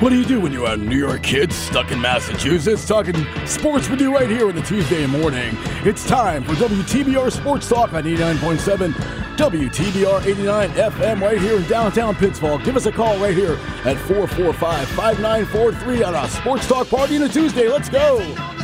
What 0.00 0.10
do 0.10 0.18
you 0.18 0.26
do 0.26 0.40
when 0.40 0.52
you're 0.52 0.70
a 0.70 0.76
New 0.76 0.98
York 0.98 1.22
kid 1.22 1.50
stuck 1.50 1.90
in 1.90 1.98
Massachusetts? 1.98 2.86
Talking 2.86 3.14
sports 3.46 3.88
with 3.88 3.98
you 3.98 4.12
right 4.12 4.28
here 4.28 4.50
in 4.50 4.54
the 4.54 4.60
Tuesday 4.60 5.06
morning. 5.06 5.56
It's 5.86 6.06
time 6.06 6.44
for 6.44 6.52
WTBR 6.52 7.32
Sports 7.32 7.66
Talk 7.66 7.94
on 7.94 8.04
89.7 8.04 8.92
WTBR 9.36 10.26
89 10.26 10.70
FM 10.70 11.20
right 11.22 11.40
here 11.40 11.56
in 11.56 11.62
downtown 11.66 12.14
Pittsfield. 12.14 12.62
Give 12.62 12.76
us 12.76 12.84
a 12.84 12.92
call 12.92 13.16
right 13.18 13.34
here 13.34 13.54
at 13.86 13.96
445 13.96 14.86
5943 14.88 16.02
on 16.02 16.14
a 16.14 16.28
Sports 16.28 16.68
Talk 16.68 16.90
party 16.90 17.16
on 17.16 17.22
a 17.22 17.28
Tuesday. 17.30 17.66
Let's 17.66 17.88
go. 17.88 18.55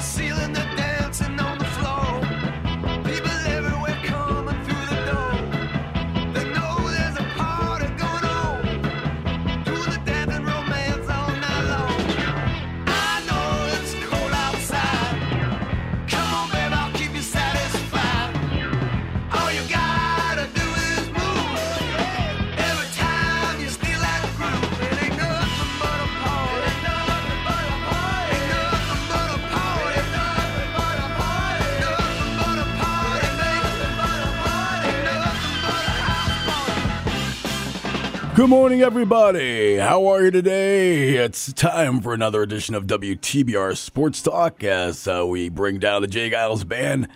Morning, 38.53 38.83
everybody. 38.83 39.77
How 39.79 40.07
are 40.09 40.25
you 40.25 40.31
today? 40.31 41.17
It's 41.17 41.55
time 41.55 42.03
for 42.03 42.13
another 42.13 42.43
edition 42.43 42.75
of 42.75 42.87
WTBR 42.87 43.75
Sports 43.79 44.21
Talk 44.21 44.63
as 44.63 45.09
uh, 45.09 45.25
we 45.27 45.49
bring 45.49 45.79
down 45.79 46.03
the 46.03 46.07
J. 46.07 46.31
Geils 46.31 46.69
Band. 46.69 47.09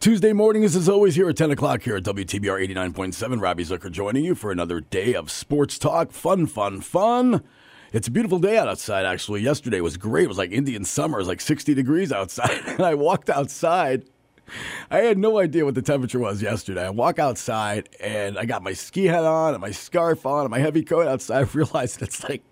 Tuesday 0.00 0.32
mornings, 0.32 0.74
as 0.74 0.88
always, 0.88 1.14
here 1.14 1.28
at 1.28 1.36
10 1.36 1.52
o'clock 1.52 1.82
here 1.82 1.94
at 1.94 2.02
WTBR 2.02 2.68
89.7. 2.68 3.40
Robbie 3.40 3.64
Zucker 3.64 3.92
joining 3.92 4.24
you 4.24 4.34
for 4.34 4.50
another 4.50 4.80
day 4.80 5.14
of 5.14 5.30
sports 5.30 5.78
talk. 5.78 6.10
Fun, 6.10 6.48
fun, 6.48 6.80
fun. 6.80 7.44
It's 7.92 8.08
a 8.08 8.10
beautiful 8.10 8.40
day 8.40 8.58
out 8.58 8.66
outside, 8.66 9.06
actually. 9.06 9.42
Yesterday 9.42 9.80
was 9.80 9.96
great. 9.96 10.24
It 10.24 10.28
was 10.28 10.38
like 10.38 10.50
Indian 10.50 10.84
summer. 10.84 11.18
It 11.18 11.20
was 11.20 11.28
like 11.28 11.40
60 11.40 11.74
degrees 11.74 12.10
outside. 12.10 12.60
And 12.66 12.80
I 12.80 12.94
walked 12.94 13.30
outside. 13.30 14.02
I 14.90 14.98
had 14.98 15.18
no 15.18 15.38
idea 15.38 15.64
what 15.64 15.74
the 15.74 15.82
temperature 15.82 16.18
was 16.18 16.42
yesterday. 16.42 16.86
I 16.86 16.90
walk 16.90 17.18
outside 17.18 17.88
and 18.00 18.38
I 18.38 18.44
got 18.44 18.62
my 18.62 18.72
ski 18.72 19.06
hat 19.06 19.24
on 19.24 19.54
and 19.54 19.60
my 19.60 19.70
scarf 19.70 20.26
on 20.26 20.42
and 20.42 20.50
my 20.50 20.58
heavy 20.58 20.82
coat 20.82 21.06
outside. 21.06 21.36
I 21.46 21.48
realized 21.52 22.02
it's 22.02 22.22
like 22.24 22.42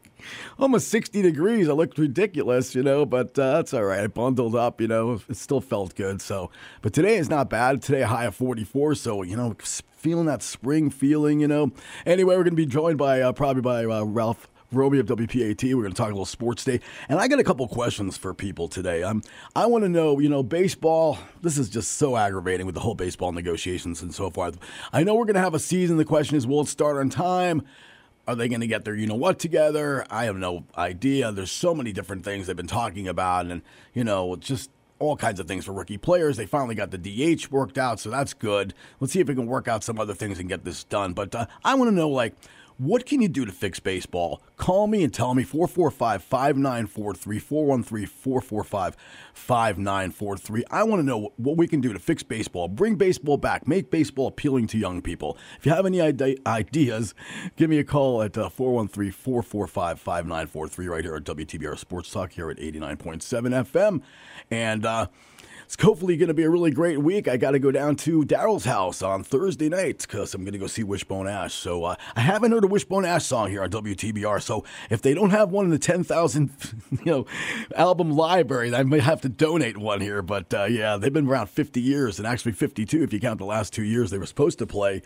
almost 0.58 0.88
60 0.88 1.22
degrees. 1.22 1.68
I 1.68 1.72
looked 1.72 1.98
ridiculous, 1.98 2.74
you 2.74 2.82
know, 2.82 3.04
but 3.06 3.38
uh, 3.38 3.54
that's 3.54 3.74
all 3.74 3.84
right. 3.84 4.00
I 4.00 4.06
bundled 4.06 4.54
up, 4.54 4.80
you 4.80 4.88
know, 4.88 5.20
it 5.28 5.36
still 5.36 5.60
felt 5.60 5.94
good. 5.94 6.20
So, 6.20 6.50
but 6.82 6.92
today 6.92 7.16
is 7.16 7.28
not 7.28 7.50
bad. 7.50 7.82
Today 7.82 8.02
high 8.02 8.24
of 8.26 8.34
44. 8.34 8.94
So, 8.94 9.22
you 9.22 9.36
know, 9.36 9.56
feeling 9.96 10.26
that 10.26 10.42
spring 10.42 10.90
feeling, 10.90 11.40
you 11.40 11.48
know. 11.48 11.72
Anyway, 12.04 12.36
we're 12.36 12.44
going 12.44 12.52
to 12.52 12.56
be 12.56 12.66
joined 12.66 12.98
by 12.98 13.20
uh, 13.20 13.32
probably 13.32 13.62
by 13.62 13.84
uh, 13.84 14.04
Ralph. 14.04 14.48
Roby 14.72 14.98
of 14.98 15.06
WPAT. 15.06 15.62
We're 15.74 15.82
going 15.82 15.92
to 15.92 15.96
talk 15.96 16.08
a 16.08 16.12
little 16.12 16.24
sports 16.24 16.64
day, 16.64 16.80
and 17.08 17.18
I 17.18 17.28
got 17.28 17.38
a 17.38 17.44
couple 17.44 17.66
questions 17.68 18.16
for 18.16 18.34
people 18.34 18.68
today. 18.68 19.02
Um, 19.02 19.22
I 19.54 19.66
want 19.66 19.84
to 19.84 19.88
know, 19.88 20.18
you 20.18 20.28
know, 20.28 20.42
baseball. 20.42 21.18
This 21.42 21.58
is 21.58 21.68
just 21.68 21.92
so 21.92 22.16
aggravating 22.16 22.66
with 22.66 22.74
the 22.74 22.80
whole 22.80 22.94
baseball 22.94 23.32
negotiations 23.32 24.02
and 24.02 24.14
so 24.14 24.30
forth. 24.30 24.58
I 24.92 25.04
know 25.04 25.14
we're 25.14 25.26
going 25.26 25.34
to 25.34 25.40
have 25.40 25.54
a 25.54 25.58
season. 25.58 25.96
The 25.96 26.04
question 26.04 26.36
is, 26.36 26.46
will 26.46 26.62
it 26.62 26.68
start 26.68 26.96
on 26.96 27.10
time? 27.10 27.62
Are 28.26 28.34
they 28.34 28.48
going 28.48 28.62
to 28.62 28.66
get 28.66 28.84
their 28.84 28.94
you 28.94 29.06
know 29.06 29.14
what 29.14 29.38
together? 29.38 30.06
I 30.10 30.24
have 30.24 30.36
no 30.36 30.64
idea. 30.78 31.30
There's 31.30 31.50
so 31.50 31.74
many 31.74 31.92
different 31.92 32.24
things 32.24 32.46
they've 32.46 32.56
been 32.56 32.66
talking 32.66 33.06
about, 33.06 33.46
and 33.46 33.62
you 33.92 34.02
know, 34.02 34.36
just 34.36 34.70
all 34.98 35.16
kinds 35.16 35.40
of 35.40 35.46
things 35.46 35.64
for 35.66 35.72
rookie 35.72 35.98
players. 35.98 36.36
They 36.36 36.46
finally 36.46 36.74
got 36.74 36.90
the 36.90 36.98
DH 36.98 37.50
worked 37.50 37.78
out, 37.78 38.00
so 38.00 38.10
that's 38.10 38.32
good. 38.32 38.74
Let's 39.00 39.12
see 39.12 39.20
if 39.20 39.28
we 39.28 39.34
can 39.34 39.46
work 39.46 39.68
out 39.68 39.84
some 39.84 39.98
other 39.98 40.14
things 40.14 40.38
and 40.38 40.48
get 40.48 40.64
this 40.64 40.84
done. 40.84 41.12
But 41.12 41.34
uh, 41.34 41.46
I 41.64 41.74
want 41.74 41.90
to 41.90 41.94
know, 41.94 42.08
like, 42.08 42.34
what 42.78 43.06
can 43.06 43.22
you 43.22 43.28
do 43.28 43.44
to 43.44 43.52
fix 43.52 43.78
baseball? 43.78 44.42
Call 44.56 44.86
me 44.86 45.04
and 45.04 45.12
tell 45.12 45.34
me 45.34 45.44
445 45.44 46.22
5943 46.22 47.38
413 47.38 48.06
445 48.06 48.96
5943. 49.32 50.64
I 50.70 50.82
want 50.82 51.00
to 51.00 51.06
know 51.06 51.32
what 51.36 51.56
we 51.56 51.68
can 51.68 51.80
do 51.80 51.92
to 51.92 51.98
fix 51.98 52.22
baseball, 52.22 52.68
bring 52.68 52.96
baseball 52.96 53.36
back, 53.36 53.68
make 53.68 53.90
baseball 53.90 54.28
appealing 54.28 54.66
to 54.68 54.78
young 54.78 55.02
people. 55.02 55.38
If 55.58 55.66
you 55.66 55.72
have 55.72 55.86
any 55.86 56.00
ideas, 56.00 57.14
give 57.56 57.70
me 57.70 57.78
a 57.78 57.84
call 57.84 58.22
at 58.22 58.34
413 58.34 59.12
445 59.12 60.00
5943 60.00 60.86
right 60.88 61.04
here 61.04 61.16
at 61.16 61.24
WTBR 61.24 61.78
Sports 61.78 62.10
Talk 62.10 62.32
here 62.32 62.50
at 62.50 62.58
89.7 62.58 63.20
FM. 63.64 64.02
And, 64.50 64.84
uh, 64.84 65.06
it's 65.74 65.82
hopefully 65.82 66.16
going 66.16 66.28
to 66.28 66.34
be 66.34 66.44
a 66.44 66.50
really 66.50 66.70
great 66.70 67.00
week. 67.00 67.26
I 67.26 67.36
got 67.36 67.50
to 67.50 67.58
go 67.58 67.72
down 67.72 67.96
to 67.96 68.22
Daryl's 68.22 68.64
house 68.64 69.02
on 69.02 69.24
Thursday 69.24 69.68
night 69.68 69.98
because 69.98 70.32
I'm 70.32 70.44
going 70.44 70.52
to 70.52 70.58
go 70.58 70.68
see 70.68 70.84
Wishbone 70.84 71.26
Ash. 71.26 71.52
So 71.52 71.82
uh, 71.82 71.96
I 72.14 72.20
haven't 72.20 72.52
heard 72.52 72.62
a 72.62 72.68
Wishbone 72.68 73.04
Ash 73.04 73.26
song 73.26 73.50
here 73.50 73.60
on 73.60 73.70
WTBR. 73.70 74.40
So 74.40 74.62
if 74.88 75.02
they 75.02 75.14
don't 75.14 75.30
have 75.30 75.50
one 75.50 75.64
in 75.64 75.72
the 75.72 75.78
10,000 75.80 76.50
you 76.90 76.98
know 77.04 77.26
album 77.74 78.12
library, 78.12 78.72
I 78.72 78.84
might 78.84 79.00
have 79.00 79.20
to 79.22 79.28
donate 79.28 79.76
one 79.76 80.00
here. 80.00 80.22
But 80.22 80.54
uh, 80.54 80.66
yeah, 80.66 80.96
they've 80.96 81.12
been 81.12 81.26
around 81.26 81.48
50 81.48 81.80
years 81.80 82.20
and 82.20 82.28
actually 82.28 82.52
52 82.52 83.02
if 83.02 83.12
you 83.12 83.18
count 83.18 83.40
the 83.40 83.44
last 83.44 83.72
two 83.72 83.82
years 83.82 84.12
they 84.12 84.18
were 84.18 84.26
supposed 84.26 84.60
to 84.60 84.68
play. 84.68 85.02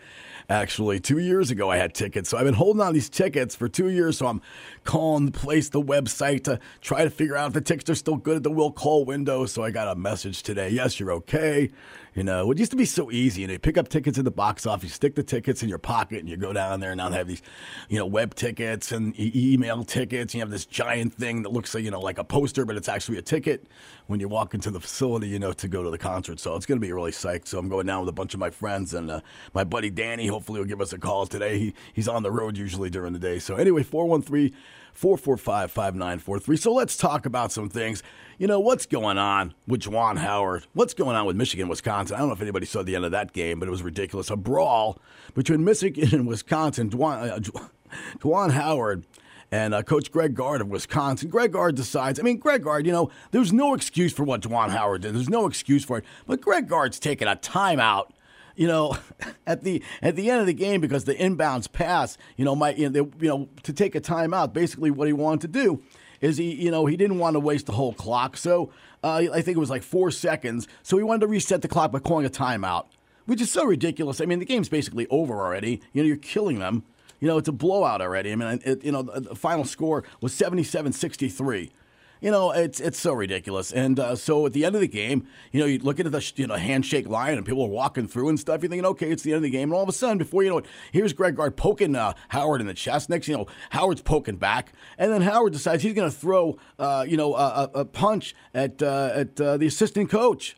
Actually, 0.51 0.99
two 0.99 1.17
years 1.17 1.49
ago 1.49 1.71
I 1.71 1.77
had 1.77 1.95
tickets, 1.95 2.29
so 2.29 2.37
I've 2.37 2.45
been 2.45 2.53
holding 2.53 2.81
on 2.81 2.93
these 2.93 3.09
tickets 3.09 3.55
for 3.55 3.69
two 3.69 3.89
years. 3.89 4.19
So 4.19 4.27
I'm 4.27 4.41
calling 4.83 5.25
the 5.25 5.31
place, 5.31 5.69
the 5.69 5.81
website 5.81 6.43
to 6.43 6.59
try 6.79 7.03
to 7.03 7.09
figure 7.09 7.35
out 7.35 7.47
if 7.47 7.53
the 7.53 7.61
tickets 7.61 7.89
are 7.89 7.95
still 7.95 8.17
good 8.17 8.37
at 8.37 8.43
the 8.43 8.51
will 8.51 8.71
call 8.71 9.03
window. 9.03 9.47
So 9.47 9.63
I 9.63 9.71
got 9.71 9.87
a 9.87 9.95
message 9.95 10.43
today. 10.43 10.58
Yes, 10.67 10.99
you're 10.99 11.11
okay. 11.13 11.69
You 12.15 12.23
know, 12.23 12.51
it 12.51 12.57
used 12.57 12.71
to 12.71 12.77
be 12.77 12.85
so 12.85 13.11
easy. 13.11 13.43
And 13.43 13.51
you 13.51 13.59
pick 13.59 13.77
up 13.77 13.87
tickets 13.87 14.17
in 14.17 14.25
the 14.25 14.31
box 14.31 14.65
office, 14.65 14.83
you 14.85 14.89
stick 14.89 15.15
the 15.15 15.23
tickets 15.23 15.63
in 15.63 15.69
your 15.69 15.77
pocket, 15.77 16.19
and 16.19 16.27
you 16.27 16.37
go 16.37 16.51
down 16.51 16.79
there. 16.79 16.91
And 16.91 16.97
now 16.97 17.09
they 17.09 17.17
have 17.17 17.27
these, 17.27 17.41
you 17.87 17.97
know, 17.97 18.05
web 18.05 18.35
tickets 18.35 18.91
and 18.91 19.17
e- 19.19 19.53
email 19.53 19.83
tickets. 19.83 20.33
You 20.33 20.41
have 20.41 20.49
this 20.49 20.65
giant 20.65 21.13
thing 21.13 21.43
that 21.43 21.51
looks 21.51 21.73
like, 21.73 21.83
you 21.83 21.91
know, 21.91 22.01
like 22.01 22.17
a 22.17 22.23
poster, 22.23 22.65
but 22.65 22.75
it's 22.75 22.89
actually 22.89 23.19
a 23.19 23.21
ticket 23.21 23.67
when 24.07 24.19
you 24.19 24.27
walk 24.27 24.53
into 24.53 24.71
the 24.71 24.79
facility, 24.79 25.27
you 25.27 25.39
know, 25.39 25.53
to 25.53 25.67
go 25.67 25.83
to 25.83 25.89
the 25.89 25.97
concert. 25.97 26.39
So 26.39 26.55
it's 26.55 26.65
going 26.65 26.79
to 26.79 26.85
be 26.85 26.91
really 26.91 27.11
psyched. 27.11 27.47
So 27.47 27.59
I'm 27.59 27.69
going 27.69 27.85
down 27.85 28.01
with 28.01 28.09
a 28.09 28.13
bunch 28.13 28.33
of 28.33 28.39
my 28.39 28.49
friends 28.49 28.93
and 28.93 29.11
uh, 29.11 29.21
my 29.53 29.63
buddy 29.63 29.89
Danny. 29.89 30.27
Hopefully, 30.27 30.59
will 30.59 30.67
give 30.67 30.81
us 30.81 30.93
a 30.93 30.97
call 30.97 31.27
today. 31.27 31.59
He, 31.59 31.73
he's 31.93 32.07
on 32.07 32.23
the 32.23 32.31
road 32.31 32.57
usually 32.57 32.89
during 32.89 33.13
the 33.13 33.19
day. 33.19 33.39
So 33.39 33.55
anyway, 33.55 33.83
413 33.83 34.53
445 34.99 35.71
5943. 35.71 36.57
So 36.57 36.73
let's 36.73 36.97
talk 36.97 37.25
about 37.25 37.53
some 37.53 37.69
things. 37.69 38.03
You 38.37 38.47
know, 38.47 38.59
what's 38.59 38.85
going 38.85 39.17
on 39.17 39.53
with 39.65 39.83
Juwan 39.83 40.17
Howard? 40.17 40.65
What's 40.73 40.93
going 40.93 41.15
on 41.15 41.25
with 41.25 41.37
Michigan, 41.37 41.69
Wisconsin? 41.69 42.17
I 42.17 42.19
don't 42.19 42.27
know 42.27 42.33
if 42.33 42.41
anybody 42.41 42.65
saw 42.65 42.83
the 42.83 42.97
end 42.97 43.05
of 43.05 43.11
that 43.11 43.31
game, 43.31 43.59
but 43.59 43.69
it 43.69 43.71
was 43.71 43.81
ridiculous. 43.81 44.29
A 44.29 44.35
brawl 44.35 44.99
between 45.35 45.63
Michigan 45.63 46.09
and 46.13 46.27
Wisconsin. 46.27 46.89
Juwan, 46.89 47.31
uh, 47.31 47.39
Ju- 47.39 47.53
Juwan 48.19 48.51
Howard 48.51 49.05
and 49.53 49.73
uh, 49.73 49.83
Coach 49.83 50.11
Greg 50.11 50.35
Gard 50.35 50.59
of 50.59 50.67
Wisconsin. 50.67 51.29
Greg 51.29 51.53
Gard 51.53 51.75
decides, 51.75 52.19
I 52.19 52.23
mean, 52.23 52.35
Greg 52.35 52.65
Gard, 52.65 52.85
you 52.85 52.91
know, 52.91 53.09
there's 53.31 53.53
no 53.53 53.73
excuse 53.75 54.11
for 54.11 54.25
what 54.25 54.41
Juwan 54.41 54.71
Howard 54.71 55.03
did. 55.03 55.15
There's 55.15 55.29
no 55.29 55.47
excuse 55.47 55.85
for 55.85 55.99
it. 55.99 56.03
But 56.27 56.41
Greg 56.41 56.67
Gard's 56.67 56.99
taking 56.99 57.29
a 57.29 57.37
timeout 57.37 58.09
you 58.59 58.67
know, 58.67 58.97
at 59.47 59.63
the 59.63 59.81
at 60.01 60.17
the 60.17 60.29
end 60.29 60.41
of 60.41 60.45
the 60.45 60.53
game 60.53 60.81
because 60.81 61.05
the 61.05 61.15
inbounds 61.15 61.71
pass, 61.71 62.17
you 62.35 62.43
know, 62.43 62.55
might 62.55 62.77
you 62.77 62.89
know, 62.89 63.03
they, 63.03 63.25
you 63.25 63.29
know 63.29 63.49
to 63.63 63.73
take 63.73 63.95
a 63.95 64.01
timeout. 64.01 64.53
Basically, 64.53 64.91
what 64.91 65.07
he 65.07 65.13
wanted 65.13 65.41
to 65.41 65.47
do 65.47 65.81
is 66.19 66.37
he, 66.37 66.53
you 66.53 66.69
know, 66.69 66.85
he 66.85 66.97
didn't 66.97 67.17
want 67.17 67.35
to 67.35 67.39
waste 67.39 67.67
the 67.67 67.71
whole 67.71 67.93
clock. 67.93 68.35
So 68.35 68.71
uh, 69.01 69.23
I 69.33 69.41
think 69.41 69.55
it 69.55 69.59
was 69.59 69.69
like 69.69 69.81
four 69.81 70.11
seconds. 70.11 70.67
So 70.83 70.97
he 70.97 71.03
wanted 71.03 71.21
to 71.21 71.27
reset 71.27 71.61
the 71.61 71.69
clock 71.69 71.93
by 71.93 71.99
calling 71.99 72.25
a 72.25 72.29
timeout, 72.29 72.87
which 73.25 73.39
is 73.39 73.49
so 73.49 73.63
ridiculous. 73.63 74.19
I 74.19 74.25
mean, 74.25 74.39
the 74.39 74.45
game's 74.45 74.67
basically 74.67 75.07
over 75.07 75.39
already. 75.39 75.81
You 75.93 76.03
know, 76.03 76.07
you're 76.07 76.17
killing 76.17 76.59
them. 76.59 76.83
You 77.21 77.29
know, 77.29 77.37
it's 77.37 77.47
a 77.47 77.53
blowout 77.53 78.01
already. 78.01 78.33
I 78.33 78.35
mean, 78.35 78.59
it, 78.65 78.83
you 78.83 78.91
know, 78.91 79.03
the 79.03 79.35
final 79.35 79.63
score 79.63 80.03
was 80.19 80.33
77 80.33 80.91
63. 80.91 81.71
You 82.21 82.31
know, 82.31 82.51
it's 82.51 82.81
it's 82.81 82.99
so 82.99 83.13
ridiculous. 83.13 83.71
And 83.71 83.97
uh, 83.97 84.15
so 84.15 84.45
at 84.45 84.51
the 84.51 84.65
end 84.65 84.75
of 84.75 84.81
the 84.81 84.87
game, 84.87 85.25
you 85.53 85.61
know, 85.61 85.65
you 85.65 85.79
look 85.79 85.99
at 85.99 86.11
the 86.11 86.31
you 86.35 86.47
know 86.47 86.55
handshake 86.55 87.07
line 87.07 87.37
and 87.37 87.45
people 87.45 87.63
are 87.63 87.69
walking 87.69 88.07
through 88.07 88.27
and 88.27 88.39
stuff. 88.39 88.61
You're 88.61 88.69
thinking, 88.69 88.85
okay, 88.87 89.09
it's 89.09 89.23
the 89.23 89.31
end 89.31 89.37
of 89.37 89.43
the 89.43 89.49
game. 89.49 89.69
And 89.69 89.73
all 89.73 89.83
of 89.83 89.89
a 89.89 89.93
sudden, 89.93 90.17
before 90.17 90.43
you 90.43 90.49
know 90.49 90.57
it, 90.57 90.65
here's 90.91 91.13
Greg 91.13 91.37
Gard 91.37 91.55
poking 91.55 91.95
uh, 91.95 92.13
Howard 92.29 92.59
in 92.59 92.67
the 92.67 92.73
chest. 92.73 93.09
Next, 93.09 93.29
you 93.29 93.37
know, 93.37 93.47
Howard's 93.69 94.01
poking 94.01 94.35
back, 94.35 94.73
and 94.97 95.11
then 95.11 95.21
Howard 95.21 95.53
decides 95.53 95.81
he's 95.81 95.93
going 95.93 96.11
to 96.11 96.15
throw, 96.15 96.57
uh, 96.77 97.05
you 97.07 97.15
know, 97.15 97.35
a, 97.35 97.69
a, 97.73 97.85
punch 97.85 98.35
at 98.53 98.83
uh, 98.83 99.11
at 99.13 99.39
uh, 99.39 99.57
the 99.57 99.67
assistant 99.67 100.09
coach. 100.09 100.57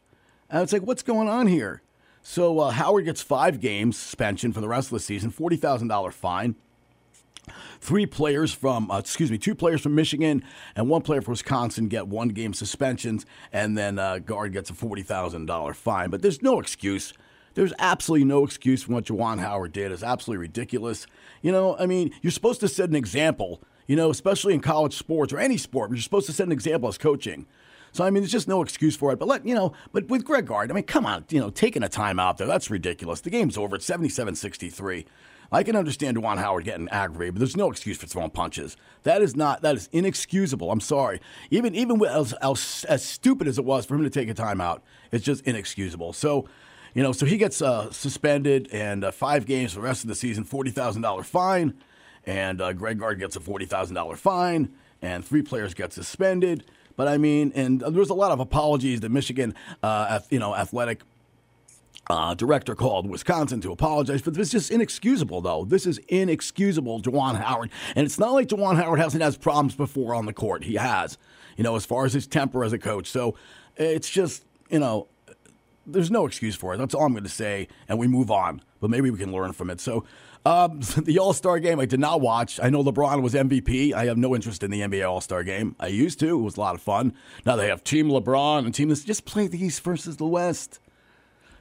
And 0.49 0.63
it's 0.63 0.73
like, 0.73 0.81
what's 0.81 1.03
going 1.03 1.29
on 1.29 1.47
here? 1.47 1.83
So 2.23 2.59
uh, 2.59 2.71
Howard 2.71 3.05
gets 3.05 3.21
five 3.21 3.59
games 3.59 3.97
suspension 3.97 4.51
for 4.51 4.61
the 4.61 4.67
rest 4.67 4.87
of 4.87 4.93
the 4.93 4.99
season, 4.99 5.29
forty 5.29 5.57
thousand 5.57 5.89
dollar 5.89 6.11
fine. 6.11 6.55
Three 7.79 8.05
players 8.05 8.53
from, 8.53 8.91
uh, 8.91 8.99
excuse 8.99 9.31
me, 9.31 9.37
two 9.37 9.55
players 9.55 9.81
from 9.81 9.95
Michigan 9.95 10.43
and 10.75 10.89
one 10.89 11.01
player 11.01 11.21
from 11.21 11.31
Wisconsin 11.31 11.87
get 11.87 12.07
one 12.07 12.29
game 12.29 12.53
suspensions, 12.53 13.25
and 13.51 13.77
then 13.77 13.97
uh, 13.97 14.19
Gard 14.19 14.53
gets 14.53 14.69
a 14.69 14.73
forty 14.73 15.01
thousand 15.01 15.47
dollar 15.47 15.73
fine. 15.73 16.09
But 16.09 16.21
there's 16.21 16.41
no 16.41 16.59
excuse. 16.59 17.13
There's 17.53 17.73
absolutely 17.79 18.25
no 18.25 18.45
excuse 18.45 18.83
for 18.83 18.93
what 18.93 19.05
Juwan 19.05 19.39
Howard 19.39 19.73
did. 19.73 19.91
It's 19.91 20.03
absolutely 20.03 20.41
ridiculous. 20.41 21.05
You 21.41 21.51
know, 21.51 21.75
I 21.77 21.85
mean, 21.85 22.13
you're 22.21 22.31
supposed 22.31 22.61
to 22.61 22.67
set 22.67 22.89
an 22.89 22.95
example. 22.95 23.61
You 23.87 23.91
You 23.91 23.95
know, 23.97 24.09
especially 24.09 24.53
in 24.53 24.61
college 24.61 24.95
sports 24.95 25.33
or 25.33 25.39
any 25.39 25.57
sport, 25.57 25.89
you're 25.89 25.99
supposed 25.99 26.27
to 26.27 26.33
set 26.33 26.45
an 26.45 26.53
example 26.53 26.87
as 26.87 26.97
coaching. 26.97 27.45
So 27.91 28.05
I 28.05 28.09
mean, 28.09 28.23
there's 28.23 28.31
just 28.31 28.47
no 28.47 28.61
excuse 28.61 28.95
for 28.95 29.11
it. 29.11 29.19
But 29.19 29.27
let 29.27 29.45
you 29.45 29.53
know, 29.53 29.73
but 29.91 30.07
with 30.07 30.23
Greg 30.23 30.45
Gard, 30.45 30.71
I 30.71 30.73
mean, 30.73 30.85
come 30.85 31.05
on, 31.05 31.25
you 31.29 31.39
know, 31.39 31.49
taking 31.49 31.83
a 31.83 31.89
time 31.89 32.19
out 32.19 32.37
there, 32.37 32.47
that's 32.47 32.69
ridiculous. 32.69 33.21
The 33.21 33.29
game's 33.29 33.57
over. 33.57 33.75
It's 33.75 33.89
77-63. 33.89 35.05
I 35.53 35.63
can 35.63 35.75
understand 35.75 36.15
Juwan 36.15 36.37
Howard 36.37 36.63
getting 36.63 36.87
aggravated, 36.89 37.35
but 37.35 37.39
there's 37.39 37.57
no 37.57 37.69
excuse 37.69 37.97
for 37.97 38.07
throwing 38.07 38.29
punches. 38.29 38.77
That 39.03 39.21
is 39.21 39.35
not 39.35 39.61
that 39.63 39.75
is 39.75 39.89
inexcusable. 39.91 40.71
I'm 40.71 40.79
sorry. 40.79 41.19
Even 41.49 41.75
even 41.75 41.99
with, 41.99 42.09
as, 42.09 42.33
as, 42.41 42.85
as 42.87 43.03
stupid 43.03 43.47
as 43.47 43.57
it 43.57 43.65
was 43.65 43.85
for 43.85 43.95
him 43.95 44.03
to 44.03 44.09
take 44.09 44.29
a 44.29 44.33
timeout, 44.33 44.79
it's 45.11 45.25
just 45.25 45.45
inexcusable. 45.45 46.13
So, 46.13 46.47
you 46.93 47.03
know, 47.03 47.11
so 47.11 47.25
he 47.25 47.37
gets 47.37 47.61
uh, 47.61 47.91
suspended 47.91 48.69
and 48.71 49.03
uh, 49.03 49.11
five 49.11 49.45
games 49.45 49.73
for 49.73 49.81
the 49.81 49.85
rest 49.85 50.03
of 50.03 50.07
the 50.07 50.15
season, 50.15 50.45
forty 50.45 50.71
thousand 50.71 51.01
dollar 51.01 51.23
fine, 51.23 51.73
and 52.25 52.61
uh, 52.61 52.71
Greg 52.71 52.99
Gard 52.99 53.19
gets 53.19 53.35
a 53.35 53.41
forty 53.41 53.65
thousand 53.65 53.95
dollar 53.95 54.15
fine, 54.15 54.73
and 55.01 55.25
three 55.25 55.41
players 55.41 55.73
get 55.73 55.91
suspended. 55.91 56.63
But 56.95 57.07
I 57.07 57.17
mean, 57.17 57.51
and 57.55 57.81
there's 57.81 58.09
a 58.09 58.13
lot 58.13 58.31
of 58.31 58.39
apologies 58.39 58.99
that 59.01 59.09
Michigan, 59.09 59.53
uh, 59.81 60.19
you 60.29 60.39
know, 60.39 60.55
athletic 60.55 61.01
uh, 62.09 62.33
director 62.33 62.75
called 62.75 63.09
Wisconsin 63.09 63.61
to 63.61 63.71
apologize, 63.71 64.21
but 64.21 64.33
this 64.33 64.47
is 64.47 64.51
just 64.51 64.71
inexcusable, 64.71 65.41
though. 65.41 65.65
This 65.65 65.85
is 65.85 65.99
inexcusable, 66.09 67.01
Juwan 67.01 67.41
Howard. 67.41 67.69
And 67.95 68.05
it's 68.05 68.19
not 68.19 68.33
like 68.33 68.47
Juwan 68.47 68.75
Howard 68.75 68.99
hasn't 68.99 69.23
had 69.23 69.39
problems 69.39 69.75
before 69.75 70.13
on 70.13 70.25
the 70.25 70.33
court. 70.33 70.63
He 70.63 70.75
has, 70.75 71.17
you 71.55 71.63
know, 71.63 71.75
as 71.75 71.85
far 71.85 72.05
as 72.05 72.13
his 72.13 72.27
temper 72.27 72.63
as 72.63 72.73
a 72.73 72.77
coach. 72.77 73.07
So 73.07 73.35
it's 73.77 74.09
just, 74.09 74.43
you 74.69 74.79
know, 74.79 75.07
there's 75.85 76.11
no 76.11 76.25
excuse 76.25 76.55
for 76.55 76.73
it. 76.73 76.77
That's 76.77 76.93
all 76.93 77.05
I'm 77.05 77.13
going 77.13 77.23
to 77.23 77.29
say, 77.29 77.67
and 77.87 77.97
we 77.97 78.07
move 78.07 78.29
on. 78.29 78.61
But 78.79 78.89
maybe 78.89 79.09
we 79.09 79.17
can 79.17 79.31
learn 79.31 79.53
from 79.53 79.69
it. 79.69 79.79
So 79.79 80.05
um, 80.45 80.79
the 80.97 81.19
All 81.19 81.33
Star 81.33 81.59
game, 81.59 81.79
I 81.79 81.85
did 81.85 81.99
not 81.99 82.21
watch. 82.21 82.59
I 82.61 82.69
know 82.69 82.83
LeBron 82.83 83.21
was 83.21 83.33
MVP. 83.33 83.93
I 83.93 84.05
have 84.05 84.17
no 84.17 84.35
interest 84.35 84.63
in 84.63 84.71
the 84.71 84.81
NBA 84.81 85.07
All 85.09 85.21
Star 85.21 85.43
game. 85.43 85.75
I 85.79 85.87
used 85.87 86.19
to. 86.19 86.39
It 86.39 86.41
was 86.41 86.57
a 86.57 86.59
lot 86.59 86.75
of 86.75 86.81
fun. 86.81 87.13
Now 87.45 87.55
they 87.55 87.67
have 87.67 87.83
Team 87.83 88.09
LeBron 88.09 88.65
and 88.65 88.73
Team 88.73 88.89
this. 88.89 89.03
Just 89.03 89.25
play 89.25 89.47
the 89.47 89.63
East 89.63 89.81
versus 89.81 90.17
the 90.17 90.25
West. 90.25 90.79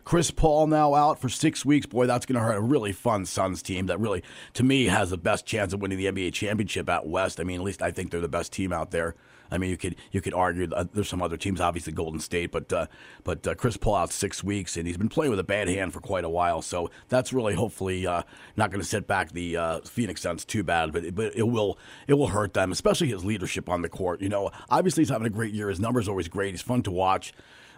Chris 0.05 0.31
Paul 0.31 0.67
now 0.67 0.95
out 0.95 1.21
for 1.21 1.29
six 1.29 1.65
weeks. 1.65 1.87
Boy, 1.87 2.07
that's 2.07 2.27
going 2.27 2.39
to 2.39 2.45
hurt 2.45 2.57
a 2.57 2.61
really 2.61 2.93
fun 2.93 3.27
Suns 3.27 3.63
team 3.63 3.87
that 3.87 4.01
really, 4.01 4.23
to 4.55 4.63
me, 4.63 4.87
has 4.87 5.11
the 5.11 5.19
best 5.19 5.47
chance 5.47 5.73
of 5.73 5.81
winning 5.81 5.99
the 5.99 6.07
NBA 6.07 6.33
championship 6.33 6.89
out 6.89 7.07
west. 7.07 7.41
I 7.41 7.45
mean, 7.45 7.61
at 7.61 7.65
least 7.65 7.83
I 7.83 7.91
think 7.91 8.11
they're 8.11 8.21
the 8.21 8.29
best 8.29 8.53
team 8.53 8.73
out 8.73 8.91
there. 8.91 9.15
I 9.51 9.59
mean, 9.59 9.71
you 9.71 9.77
could 9.77 9.97
you 10.13 10.21
could 10.21 10.35
argue 10.35 10.69
there's 10.93 11.09
some 11.09 11.23
other 11.23 11.37
teams, 11.37 11.61
obviously 11.61 11.93
Golden 11.93 12.21
State, 12.21 12.53
but 12.53 12.73
uh, 12.73 12.87
but 13.25 13.47
uh, 13.47 13.55
Chris 13.55 13.77
Paul 13.77 13.97
out 13.97 14.13
six 14.13 14.45
weeks, 14.45 14.77
and 14.77 14.87
he's 14.87 14.97
been 14.97 15.09
playing 15.09 15.31
with 15.31 15.41
a 15.41 15.45
bad 15.45 15.69
hand 15.69 15.93
for 15.93 16.01
quite 16.01 16.25
a 16.25 16.29
while. 16.29 16.63
So 16.63 16.91
that's 17.09 17.33
really 17.33 17.55
hopefully 17.55 18.07
uh, 18.07 18.23
not 18.57 18.71
going 18.71 18.81
to 18.81 18.87
set 18.87 19.07
back 19.07 19.33
the 19.33 19.57
uh, 19.57 19.81
Phoenix 19.81 20.23
Suns 20.23 20.45
too 20.45 20.63
bad, 20.63 20.93
but 20.93 21.15
but 21.15 21.35
it 21.35 21.49
will 21.49 21.79
it 22.07 22.15
will 22.15 22.29
hurt 22.29 22.55
them, 22.55 22.71
especially 22.71 23.09
his 23.09 23.25
leadership 23.25 23.69
on 23.69 23.83
the 23.83 23.89
court. 23.89 24.21
You 24.21 24.29
know, 24.29 24.51
obviously 24.69 25.03
he's 25.03 25.11
having 25.11 25.27
a 25.27 25.31
great 25.31 25.53
year. 25.53 25.69
His 25.69 25.81
numbers 25.81 26.07
are 26.07 26.13
always 26.13 26.29
great. 26.29 26.53
He's 26.53 26.63
fun 26.63 26.83
to 26.85 26.91
watch 26.91 27.33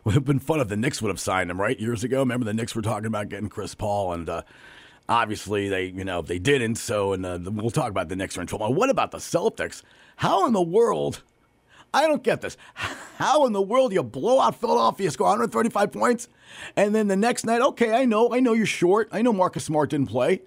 would 0.04 0.14
have 0.14 0.25
been 0.25 0.38
fun 0.38 0.60
if 0.60 0.69
the 0.69 0.76
Knicks 0.76 1.00
would 1.02 1.08
have 1.08 1.20
signed 1.20 1.50
him, 1.50 1.60
right? 1.60 1.78
Years 1.78 2.04
ago, 2.04 2.20
remember 2.20 2.44
the 2.44 2.54
Knicks 2.54 2.75
were 2.75 2.82
talking 2.82 3.06
about 3.06 3.28
getting 3.28 3.49
Chris 3.49 3.75
Paul, 3.75 4.12
and 4.12 4.28
uh, 4.28 4.43
obviously 5.08 5.69
they, 5.69 5.87
you 5.87 6.04
know, 6.04 6.22
they 6.22 6.38
didn't. 6.38 6.76
So, 6.76 7.12
and 7.12 7.25
uh, 7.25 7.38
we'll 7.43 7.70
talk 7.70 7.90
about 7.90 8.08
the 8.08 8.16
Knicks 8.16 8.37
are 8.37 8.40
in 8.40 8.46
trouble. 8.46 8.72
What 8.75 8.90
about 8.90 9.10
the 9.10 9.19
Celtics? 9.19 9.82
How 10.16 10.46
in 10.46 10.52
the 10.52 10.62
world? 10.62 11.22
I 11.94 12.06
don't 12.06 12.22
get 12.22 12.40
this. 12.40 12.56
How 12.75 13.46
in 13.46 13.52
the 13.52 13.62
world 13.62 13.93
you 13.93 14.02
blow 14.02 14.40
out 14.40 14.56
Philadelphia, 14.56 15.10
score 15.10 15.26
135 15.28 15.93
points, 15.93 16.28
and 16.76 16.94
then 16.94 17.08
the 17.08 17.16
next 17.16 17.44
night, 17.44 17.60
okay, 17.60 17.93
I 17.93 18.05
know, 18.05 18.32
I 18.32 18.40
know 18.40 18.55
you're 18.55 18.66
short. 18.66 19.08
I 19.12 19.22
know 19.22 19.32
Marcus 19.32 19.64
Smart 19.64 19.90
didn't 19.90 20.08
play, 20.08 20.43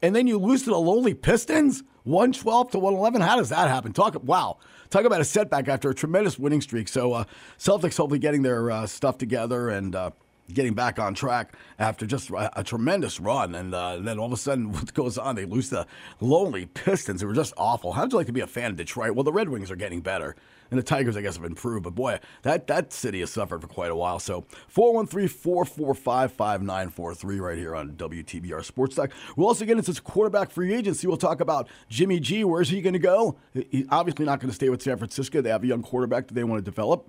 and 0.00 0.16
then 0.16 0.26
you 0.26 0.38
lose 0.38 0.62
to 0.62 0.70
the 0.70 0.78
lowly 0.78 1.14
Pistons, 1.14 1.82
112 2.06 2.70
to 2.70 2.78
111. 2.78 3.20
How 3.20 3.36
does 3.36 3.48
that 3.48 3.68
happen? 3.68 3.92
Talk 3.92 4.16
wow. 4.22 4.58
Talk 4.90 5.04
about 5.04 5.20
a 5.20 5.24
setback 5.24 5.66
after 5.66 5.90
a 5.90 5.94
tremendous 5.94 6.38
winning 6.38 6.60
streak. 6.60 6.86
So 6.86 7.12
uh, 7.12 7.24
Celtics 7.58 7.96
hopefully 7.96 8.20
getting 8.20 8.42
their 8.42 8.70
uh, 8.70 8.86
stuff 8.86 9.18
together 9.18 9.68
and 9.68 9.94
uh, 9.96 10.10
getting 10.52 10.74
back 10.74 11.00
on 11.00 11.14
track 11.14 11.54
after 11.78 12.06
just 12.06 12.30
a, 12.30 12.60
a 12.60 12.62
tremendous 12.62 13.18
run. 13.18 13.56
And, 13.56 13.74
uh, 13.74 13.96
then 13.98 14.20
all 14.20 14.26
of 14.26 14.32
a 14.32 14.36
sudden, 14.36 14.72
what 14.72 14.94
goes 14.94 15.18
on? 15.18 15.34
They 15.34 15.44
lose 15.44 15.70
the 15.70 15.86
lonely 16.20 16.66
Pistons. 16.66 17.20
They 17.20 17.26
were 17.26 17.34
just 17.34 17.54
awful. 17.56 17.92
How'd 17.92 18.12
you 18.12 18.18
like 18.18 18.28
to 18.28 18.32
be 18.32 18.40
a 18.40 18.46
fan 18.46 18.70
of 18.70 18.76
Detroit? 18.76 19.16
Well, 19.16 19.24
the 19.24 19.32
Red 19.32 19.48
Wings 19.48 19.70
are 19.70 19.76
getting 19.76 20.00
better. 20.00 20.36
And 20.70 20.78
the 20.78 20.82
Tigers, 20.82 21.16
I 21.16 21.22
guess, 21.22 21.36
have 21.36 21.44
improved. 21.44 21.84
But 21.84 21.94
boy, 21.94 22.20
that, 22.42 22.66
that 22.66 22.92
city 22.92 23.20
has 23.20 23.30
suffered 23.30 23.60
for 23.60 23.68
quite 23.68 23.90
a 23.90 23.96
while. 23.96 24.18
So 24.18 24.44
413 24.68 25.28
445 25.28 26.32
5943 26.32 27.40
right 27.40 27.58
here 27.58 27.74
on 27.74 27.92
WTBR 27.92 28.64
Sports 28.64 28.96
Talk. 28.96 29.10
We'll 29.36 29.48
also 29.48 29.64
get 29.64 29.76
into 29.76 29.90
this 29.90 30.00
quarterback 30.00 30.50
free 30.50 30.74
agency. 30.74 31.06
We'll 31.06 31.16
talk 31.16 31.40
about 31.40 31.68
Jimmy 31.88 32.20
G. 32.20 32.44
Where's 32.44 32.68
he 32.68 32.80
going 32.82 32.94
to 32.94 32.98
go? 32.98 33.36
He's 33.70 33.86
obviously 33.90 34.24
not 34.24 34.40
going 34.40 34.50
to 34.50 34.54
stay 34.54 34.68
with 34.68 34.82
San 34.82 34.96
Francisco. 34.96 35.40
They 35.40 35.50
have 35.50 35.62
a 35.62 35.66
young 35.66 35.82
quarterback 35.82 36.28
that 36.28 36.34
they 36.34 36.44
want 36.44 36.64
to 36.64 36.70
develop. 36.70 37.06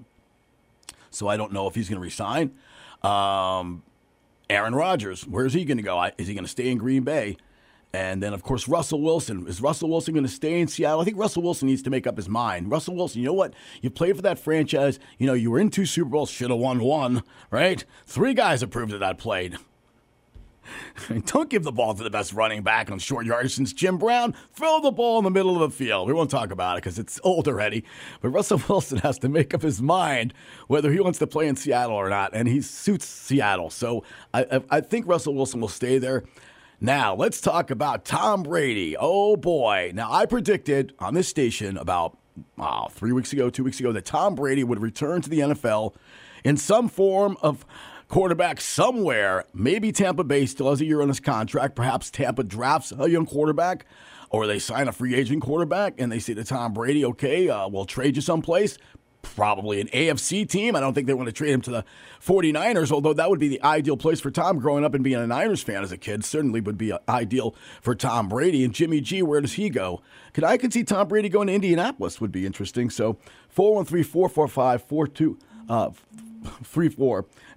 So 1.09 1.27
I 1.27 1.38
don't 1.38 1.51
know 1.51 1.68
if 1.68 1.75
he's 1.75 1.89
going 1.89 2.00
to 2.00 2.04
resign. 2.04 2.51
Um, 3.01 3.83
Aaron 4.50 4.75
Rodgers, 4.75 5.27
where's 5.27 5.54
he 5.54 5.65
going 5.65 5.77
to 5.77 5.83
go? 5.83 6.09
Is 6.18 6.27
he 6.27 6.33
going 6.33 6.45
to 6.45 6.50
stay 6.50 6.69
in 6.69 6.77
Green 6.77 7.04
Bay? 7.04 7.38
And 7.94 8.22
then, 8.22 8.34
of 8.34 8.44
course, 8.44 8.68
Russell 8.68 9.01
Wilson. 9.01 9.48
Is 9.48 9.62
Russell 9.62 9.89
Wilson 9.89 10.13
going 10.13 10.25
to 10.25 10.31
stay 10.31 10.60
in 10.60 10.68
Seattle? 10.68 11.01
I 11.01 11.06
think 11.06 11.18
Russell 11.18 11.42
Wilson 11.42 11.68
needs 11.68 11.81
to 11.84 11.89
make 11.89 12.06
up 12.06 12.18
his 12.18 12.28
mind. 12.28 12.69
Russell 12.69 12.95
Wilson, 12.95 13.22
you 13.22 13.28
know 13.28 13.34
what? 13.34 13.54
You 13.81 13.89
played 13.89 14.16
for 14.16 14.22
that 14.24 14.39
franchise. 14.39 15.00
You 15.18 15.25
know, 15.25 15.34
you 15.34 15.50
were 15.50 15.60
in 15.60 15.69
two 15.69 15.86
Super 15.86 16.10
Bowls, 16.10 16.30
should 16.30 16.50
have 16.50 16.60
won 16.60 16.80
one, 16.80 17.24
right? 17.50 17.84
Three 18.06 18.34
guys 18.34 18.62
have 18.62 18.72
proved 18.72 18.92
that 18.92 19.00
that 19.00 19.18
played. 19.18 19.57
Don't 21.25 21.50
give 21.50 21.63
the 21.63 21.72
ball 21.72 21.94
to 21.94 22.04
the 22.04 22.10
best 22.10 22.34
running 22.34 22.62
back 22.62 22.92
on 22.92 23.00
short 23.00 23.25
yardage 23.25 23.56
since 23.56 23.74
Jim 23.74 23.98
Brown. 23.98 24.36
Throw 24.51 24.80
the 24.81 24.92
ball 24.92 25.18
in 25.19 25.24
the 25.24 25.31
middle 25.31 25.62
of 25.62 25.72
the 25.72 25.75
field. 25.75 26.07
We 26.07 26.13
won't 26.13 26.30
talk 26.30 26.51
about 26.51 26.78
it 26.78 26.83
because 26.83 27.00
it's 27.00 27.19
old 27.24 27.48
already. 27.48 27.83
But 28.22 28.30
Russell 28.30 28.62
Wilson 28.69 29.00
has 29.00 29.18
to 29.19 29.30
make 29.30 29.54
up 29.54 29.62
his 29.62 29.81
mind 29.81 30.33
whether 30.68 30.92
he 30.92 31.00
wants 31.00 31.19
to 31.19 31.28
play 31.28 31.48
in 31.48 31.56
Seattle 31.56 31.95
or 31.95 32.10
not, 32.10 32.31
and 32.33 32.48
he 32.48 32.62
suits 32.62 33.06
Seattle. 33.06 33.69
So 33.69 34.04
I, 34.33 34.62
I 34.69 34.81
think 34.81 35.07
Russell 35.07 35.36
Wilson 35.36 35.62
will 35.62 35.68
stay 35.68 35.98
there. 35.98 36.24
Now, 36.80 37.16
let's 37.16 37.42
talk 37.42 37.72
about 37.72 38.06
Tom 38.06 38.44
Brady. 38.44 38.96
Oh, 39.00 39.36
boy. 39.36 39.92
Now, 39.96 40.12
I 40.12 40.28
predicted 40.28 40.94
on 41.00 41.16
this 41.16 41.28
station 41.28 41.76
about 41.76 42.18
wow, 42.56 42.90
three 42.92 43.12
weeks 43.12 43.34
ago, 43.34 43.50
two 43.50 43.64
weeks 43.64 43.80
ago, 43.80 43.92
that 43.92 44.06
Tom 44.06 44.36
Brady 44.36 44.64
would 44.64 44.80
return 44.80 45.24
to 45.24 45.30
the 45.30 45.40
NFL 45.40 45.96
in 46.44 46.56
some 46.56 46.88
form 46.88 47.36
of 47.42 47.66
quarterback 48.10 48.62
somewhere. 48.62 49.46
Maybe 49.56 49.92
Tampa 49.92 50.24
Bay 50.24 50.46
still 50.46 50.69
has 50.69 50.80
a 50.80 50.86
year 50.86 51.02
on 51.02 51.07
his 51.07 51.19
contract. 51.19 51.76
Perhaps 51.76 52.12
Tampa 52.12 52.44
drafts 52.44 52.94
a 52.98 53.10
young 53.10 53.26
quarterback. 53.26 53.88
Or 54.30 54.46
they 54.46 54.60
sign 54.60 54.88
a 54.88 54.92
free 54.92 55.16
agent 55.16 55.42
quarterback 55.42 55.96
and 56.00 56.12
they 56.12 56.19
say 56.19 56.34
to 56.34 56.44
Tom 56.44 56.74
Brady, 56.74 57.06
okay, 57.06 57.50
uh, 57.50 57.68
we'll 57.69 57.86
trade 57.86 58.18
you 58.18 58.22
someplace 58.22 58.78
probably 59.36 59.81
an 59.81 59.88
AFC 59.90 60.48
team. 60.48 60.76
I 60.76 60.80
don't 60.80 60.94
think 60.94 61.07
they 61.07 61.14
want 61.14 61.28
to 61.28 61.34
trade 61.34 61.52
him 61.52 61.62
to 61.62 61.72
the 61.72 61.86
49ers, 62.26 62.92
although 62.92 63.14
that 63.14 63.30
would 63.30 63.40
be 63.40 63.48
the 63.48 63.62
ideal 63.64 63.98
place 63.98 64.19
for 64.19 64.31
Tom 64.31 64.60
growing 64.60 64.84
up 64.84 64.94
and 64.94 65.04
being 65.04 65.18
a 65.18 65.28
Niners 65.28 65.62
fan 65.62 65.84
as 65.84 65.92
a 65.92 65.98
kid. 65.98 66.26
Certainly 66.26 66.62
would 66.62 66.78
be 66.78 66.94
ideal 67.07 67.56
for 67.81 67.96
Tom 67.96 68.30
Brady. 68.30 68.64
And 68.64 68.74
Jimmy 68.74 69.02
G, 69.02 69.22
where 69.22 69.42
does 69.42 69.54
he 69.54 69.69
go? 69.69 70.02
Could 70.34 70.44
I 70.44 70.57
could 70.57 70.74
see 70.74 70.84
Tom 70.84 71.07
Brady 71.07 71.30
going 71.30 71.48
to 71.48 71.54
Indianapolis 71.54 72.19
would 72.22 72.31
be 72.31 72.46
interesting. 72.46 72.90
So 72.90 73.18
413-445-4234. 73.56 75.38
Uh, 75.69 75.92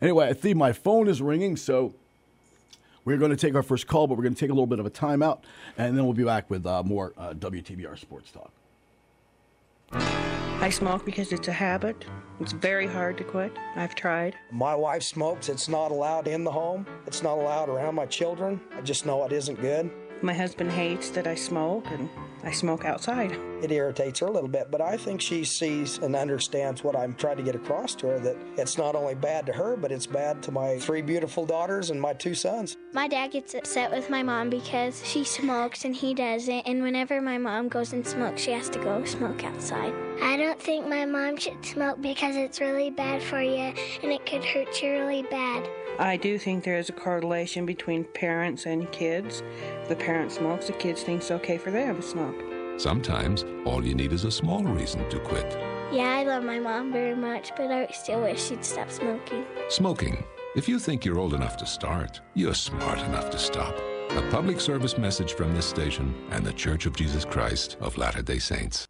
anyway, 0.03 0.29
I 0.29 0.33
think 0.33 0.57
my 0.57 0.73
phone 0.73 1.09
is 1.09 1.21
ringing, 1.23 1.57
so 1.57 1.95
we're 3.05 3.19
going 3.19 3.31
to 3.31 3.37
take 3.37 3.55
our 3.55 3.63
first 3.63 3.87
call, 3.87 4.07
but 4.07 4.17
we're 4.17 4.25
going 4.25 4.35
to 4.35 4.41
take 4.41 4.51
a 4.51 4.55
little 4.55 4.67
bit 4.67 4.79
of 4.79 4.87
a 4.87 4.91
timeout, 4.91 5.41
and 5.79 5.97
then 5.97 6.05
we'll 6.05 6.15
be 6.15 6.25
back 6.25 6.51
with 6.51 6.67
uh, 6.67 6.83
more 6.83 7.13
uh, 7.17 7.33
WTBR 7.33 7.99
Sports 7.99 8.33
Talk. 8.33 8.51
I 10.61 10.69
smoke 10.69 11.07
because 11.07 11.33
it's 11.33 11.49
a 11.49 11.53
habit. 11.53 12.05
It's 12.39 12.53
very 12.53 12.87
hard 12.87 13.17
to 13.17 13.25
quit. 13.25 13.51
I've 13.77 13.95
tried. 13.95 14.37
My 14.51 14.75
wife 14.75 15.03
smokes. 15.03 15.49
It's 15.49 15.71
not 15.71 15.91
allowed 15.91 16.29
in 16.29 16.45
the 16.45 16.53
home. 16.53 16.87
It's 17.07 17.23
not 17.23 17.39
allowed 17.39 17.71
around 17.71 17.95
my 17.95 18.05
children. 18.05 18.61
I 18.77 18.83
just 18.83 19.07
know 19.07 19.25
it 19.25 19.33
isn't 19.33 19.59
good. 19.59 19.91
My 20.23 20.35
husband 20.35 20.71
hates 20.71 21.09
that 21.11 21.27
I 21.27 21.35
smoke, 21.35 21.87
and 21.87 22.09
I 22.45 22.51
smoke 22.51 22.85
outside. 22.85 23.33
It 23.63 23.73
irritates 23.73 24.21
her 24.21 24.27
a 24.27 24.31
little 24.31 24.51
bit, 24.51 24.71
but 24.71 24.83
I 24.83 24.99
think 24.99 25.21
she 25.21 25.45
sees 25.45 25.97
and 25.97 26.15
understands 26.15 26.85
what 26.85 26.95
I'm 26.95 27.15
trying 27.15 27.39
to 27.39 27.43
get 27.43 27.55
across 27.55 27.95
to 27.97 28.09
her 28.09 28.19
that 28.21 28.37
it's 28.59 28.77
not 28.77 28.95
only 28.95 29.15
bad 29.15 29.47
to 29.47 29.53
her, 29.53 29.77
but 29.77 29.91
it's 29.91 30.07
bad 30.07 30.43
to 30.43 30.53
my 30.53 30.79
three 30.79 31.01
beautiful 31.01 31.47
daughters 31.47 31.89
and 31.89 31.99
my 31.99 32.13
two 32.13 32.35
sons. 32.35 32.77
My 32.93 33.09
dad 33.09 33.31
gets 33.31 33.55
upset 33.55 33.91
with 33.91 34.11
my 34.11 34.23
mom 34.23 34.51
because 34.51 35.03
she 35.07 35.25
smokes 35.25 35.87
and 35.87 35.97
he 35.97 36.13
doesn't, 36.13 36.67
and 36.67 36.83
whenever 36.83 37.23
my 37.23 37.39
mom 37.39 37.69
goes 37.69 37.95
and 37.95 38.07
smokes, 38.07 38.43
she 38.43 38.53
has 38.53 38.69
to 38.71 38.79
go 38.79 39.03
smoke 39.07 39.43
outside. 39.45 39.95
I 40.23 40.37
don't 40.37 40.61
think 40.61 40.87
my 40.87 41.07
mom 41.07 41.39
should 41.39 41.65
smoke 41.65 42.03
because 42.03 42.37
it's 42.37 42.61
really 42.61 42.91
bad 42.91 43.23
for 43.23 43.41
you 43.41 43.73
and 44.03 44.13
it 44.13 44.27
could 44.27 44.45
hurt 44.45 44.83
you 44.83 44.93
really 44.93 45.23
bad. 45.23 45.67
I 46.01 46.17
do 46.17 46.39
think 46.39 46.65
there 46.65 46.79
is 46.79 46.89
a 46.89 46.93
correlation 46.93 47.67
between 47.67 48.05
parents 48.05 48.65
and 48.65 48.91
kids. 48.91 49.43
The 49.87 49.97
parent 49.97 50.33
smokes, 50.33 50.69
the 50.69 50.73
kids 50.73 51.03
think 51.03 51.21
it's 51.21 51.31
okay 51.31 51.59
for 51.59 51.71
them 51.71 51.97
to 51.97 52.03
smoke. 52.03 52.43
Sometimes 52.79 53.45
all 53.67 53.85
you 53.85 53.95
need 53.95 54.15
is 54.15 54.25
a 54.25 54.31
small 54.31 54.65
reason 54.65 55.07
to 55.11 55.21
quit. 55.21 55.59
Yeah, 55.93 56.17
I 56.17 56.25
love 56.25 56.43
my 56.43 56.59
mom 56.59 56.91
very 56.91 57.15
much, 57.15 57.51
but 57.55 57.71
I 57.71 57.87
still 57.89 58.23
wish 58.23 58.43
she'd 58.43 58.65
stop 58.65 58.91
smoking. 58.91 59.45
Smoking. 59.69 60.25
If 60.57 60.71
you 60.71 60.79
think 60.79 61.05
you're 61.05 61.19
old 61.19 61.35
enough 61.35 61.59
to 61.59 61.67
start, 61.67 62.23
you're 62.33 62.55
smart 62.55 63.01
enough 63.01 63.29
to 63.29 63.39
stop. 63.39 63.77
A 64.13 64.27
public 64.31 64.59
service 64.59 64.97
message 64.97 65.35
from 65.35 65.55
this 65.55 65.67
station 65.67 66.15
and 66.31 66.47
the 66.47 66.55
Church 66.55 66.87
of 66.87 66.97
Jesus 66.97 67.27
Christ 67.27 67.77
of 67.79 67.99
Latter 67.99 68.23
day 68.23 68.39
Saints. 68.39 68.87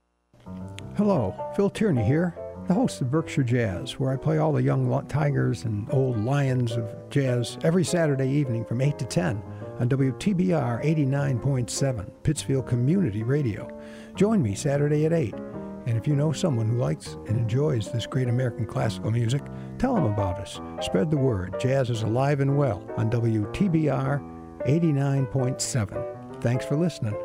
Hello, 0.97 1.35
Phil 1.57 1.71
Tierney 1.71 2.05
here, 2.05 2.37
the 2.71 2.75
host 2.75 3.01
of 3.01 3.11
Berkshire 3.11 3.43
Jazz, 3.43 3.99
where 3.99 4.13
I 4.13 4.17
play 4.17 4.39
all 4.39 4.53
the 4.53 4.63
young 4.63 5.05
tigers 5.09 5.65
and 5.65 5.93
old 5.93 6.25
lions 6.25 6.77
of 6.77 6.95
jazz 7.11 7.59
every 7.65 7.83
Saturday 7.83 8.29
evening 8.29 8.65
from 8.65 8.81
8 8.81 8.97
to 9.01 9.05
10 9.07 9.43
on 9.81 9.89
WTBR 9.89 10.85
89.7, 10.85 12.13
Pittsfield 12.23 12.69
Community 12.69 13.25
Radio. 13.25 13.77
Join 14.15 14.41
me 14.41 14.55
Saturday 14.55 15.05
at 15.05 15.13
8. 15.13 15.35
And 15.87 15.99
if 15.99 16.07
you 16.07 16.15
know 16.15 16.31
someone 16.31 16.69
who 16.69 16.77
likes 16.77 17.15
and 17.27 17.37
enjoys 17.37 17.91
this 17.91 18.07
great 18.07 18.29
American 18.29 18.67
classical 18.67 19.11
music, 19.11 19.43
tell 19.79 19.97
them 19.97 20.05
about 20.05 20.39
us. 20.39 20.61
Spread 20.81 21.11
the 21.11 21.17
word. 21.17 21.57
Jazz 21.59 21.91
is 21.91 22.05
alive 22.05 22.39
and 22.39 22.57
well 22.57 22.89
on 22.97 23.11
WTBR 23.11 24.63
89.7. 24.69 26.41
Thanks 26.41 26.65
for 26.65 26.77
listening. 26.77 27.17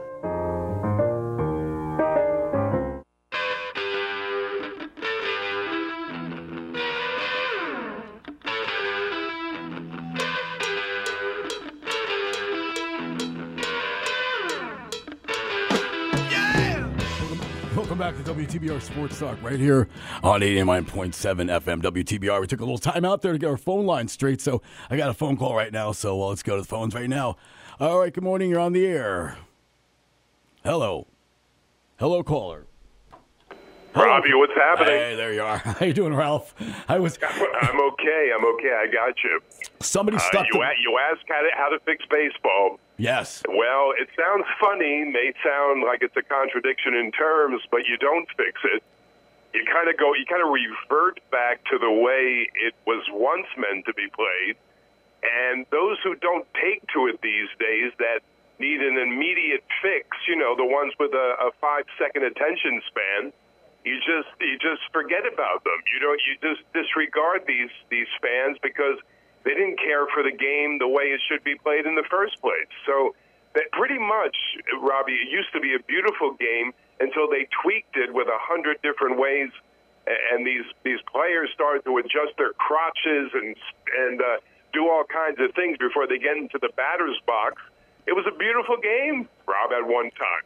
WTBR 18.59 18.81
Sports 18.81 19.19
Talk 19.19 19.41
right 19.41 19.59
here 19.59 19.87
on 20.23 20.41
89.7 20.41 21.13
FM 21.13 21.81
WTBR. 21.81 22.39
We 22.41 22.47
took 22.47 22.61
a 22.61 22.63
little 22.63 22.77
time 22.77 23.03
out 23.03 23.21
there 23.21 23.33
to 23.33 23.37
get 23.37 23.49
our 23.49 23.57
phone 23.57 23.85
line 23.85 24.07
straight, 24.07 24.39
so 24.39 24.61
I 24.89 24.95
got 24.97 25.09
a 25.09 25.13
phone 25.13 25.35
call 25.37 25.55
right 25.55 25.71
now, 25.73 25.91
so 25.91 26.21
uh, 26.21 26.27
let's 26.27 26.43
go 26.43 26.55
to 26.55 26.61
the 26.61 26.67
phones 26.67 26.95
right 26.95 27.09
now. 27.09 27.35
All 27.79 27.99
right, 27.99 28.13
good 28.13 28.23
morning. 28.23 28.49
You're 28.49 28.59
on 28.61 28.71
the 28.73 28.85
air. 28.85 29.37
Hello. 30.63 31.07
Hello, 31.97 32.23
caller. 32.23 32.65
Robbie, 33.93 34.33
what's 34.33 34.53
happening? 34.53 34.87
Hey, 34.93 35.15
there 35.15 35.33
you 35.33 35.41
are. 35.41 35.57
How 35.57 35.85
you 35.85 35.93
doing, 35.93 36.13
Ralph? 36.13 36.53
I 36.87 36.99
was 36.99 37.17
I'm 37.23 37.81
okay. 37.81 38.31
I'm 38.37 38.45
okay. 38.55 38.73
I 38.77 38.87
got 38.91 39.15
you. 39.23 39.41
somebody 39.79 40.17
Uh, 40.17 40.21
stuck. 40.21 40.45
you, 40.47 40.53
the- 40.53 40.59
a- 40.59 40.81
you 40.81 40.97
asked 41.11 41.23
how 41.27 41.41
to, 41.41 41.49
how 41.55 41.69
to 41.69 41.79
fix 41.85 42.03
baseball. 42.09 42.79
Yes. 42.97 43.43
Well, 43.47 43.93
it 43.97 44.09
sounds 44.17 44.45
funny, 44.59 45.05
may 45.05 45.33
sound 45.43 45.83
like 45.83 46.01
it's 46.01 46.15
a 46.15 46.23
contradiction 46.23 46.93
in 46.95 47.11
terms, 47.11 47.61
but 47.71 47.87
you 47.87 47.97
don't 47.97 48.27
fix 48.37 48.61
it. 48.63 48.83
You 49.53 49.63
kind 49.71 49.89
of 49.89 49.97
go, 49.97 50.13
you 50.13 50.25
kind 50.27 50.43
of 50.43 50.51
revert 50.51 51.19
back 51.31 51.63
to 51.71 51.77
the 51.79 51.91
way 51.91 52.49
it 52.53 52.75
was 52.85 53.03
once 53.11 53.47
meant 53.57 53.85
to 53.85 53.93
be 53.93 54.07
played. 54.11 54.57
And 55.23 55.65
those 55.71 55.97
who 56.03 56.15
don't 56.15 56.45
take 56.53 56.85
to 56.93 57.07
it 57.07 57.21
these 57.21 57.49
days 57.57 57.91
that 57.97 58.19
need 58.59 58.81
an 58.81 58.97
immediate 58.97 59.63
fix, 59.81 60.07
you 60.27 60.35
know, 60.35 60.55
the 60.55 60.65
ones 60.65 60.93
with 60.99 61.13
a, 61.13 61.35
a 61.39 61.51
five 61.59 61.85
second 61.97 62.23
attention 62.23 62.81
span, 62.87 63.33
you 63.83 63.99
just 64.01 64.29
you 64.41 64.57
just 64.57 64.81
forget 64.91 65.25
about 65.31 65.63
them. 65.63 65.79
You 65.93 65.99
don't 65.99 66.19
you 66.25 66.35
just 66.41 66.65
disregard 66.73 67.43
these 67.47 67.69
these 67.89 68.09
fans 68.21 68.57
because 68.61 68.97
they 69.45 69.53
didn't 69.53 69.79
care 69.79 70.05
for 70.13 70.23
the 70.23 70.33
game 70.33 70.79
the 70.79 70.87
way 70.87 71.13
it 71.13 71.21
should 71.29 71.43
be 71.43 71.55
played 71.55 71.85
in 71.85 71.95
the 71.95 72.03
first 72.09 72.41
place. 72.41 72.67
So 72.85 73.15
that 73.53 73.71
pretty 73.71 73.97
much, 73.97 74.35
Robbie, 74.81 75.13
it 75.13 75.29
used 75.31 75.53
to 75.53 75.61
be 75.61 75.75
a 75.75 75.79
beautiful 75.87 76.33
game 76.33 76.73
until 76.99 77.29
they 77.29 77.47
tweaked 77.61 77.95
it 77.95 78.13
with 78.13 78.27
a 78.27 78.39
hundred 78.41 78.81
different 78.81 79.17
ways, 79.17 79.49
and 80.33 80.45
these 80.45 80.65
these 80.83 80.99
players 81.11 81.49
started 81.53 81.85
to 81.85 81.97
adjust 81.97 82.35
their 82.37 82.53
crotches 82.53 83.31
and 83.33 83.55
and 83.97 84.21
uh, 84.21 84.37
do 84.73 84.89
all 84.89 85.03
kinds 85.05 85.39
of 85.39 85.53
things 85.55 85.77
before 85.77 86.07
they 86.07 86.17
get 86.17 86.35
into 86.35 86.57
the 86.59 86.69
batter's 86.75 87.19
box. 87.25 87.61
It 88.07 88.13
was 88.13 88.25
a 88.27 88.37
beautiful 88.37 88.77
game, 88.77 89.29
Rob, 89.47 89.71
at 89.71 89.87
one 89.87 90.11
time. 90.11 90.43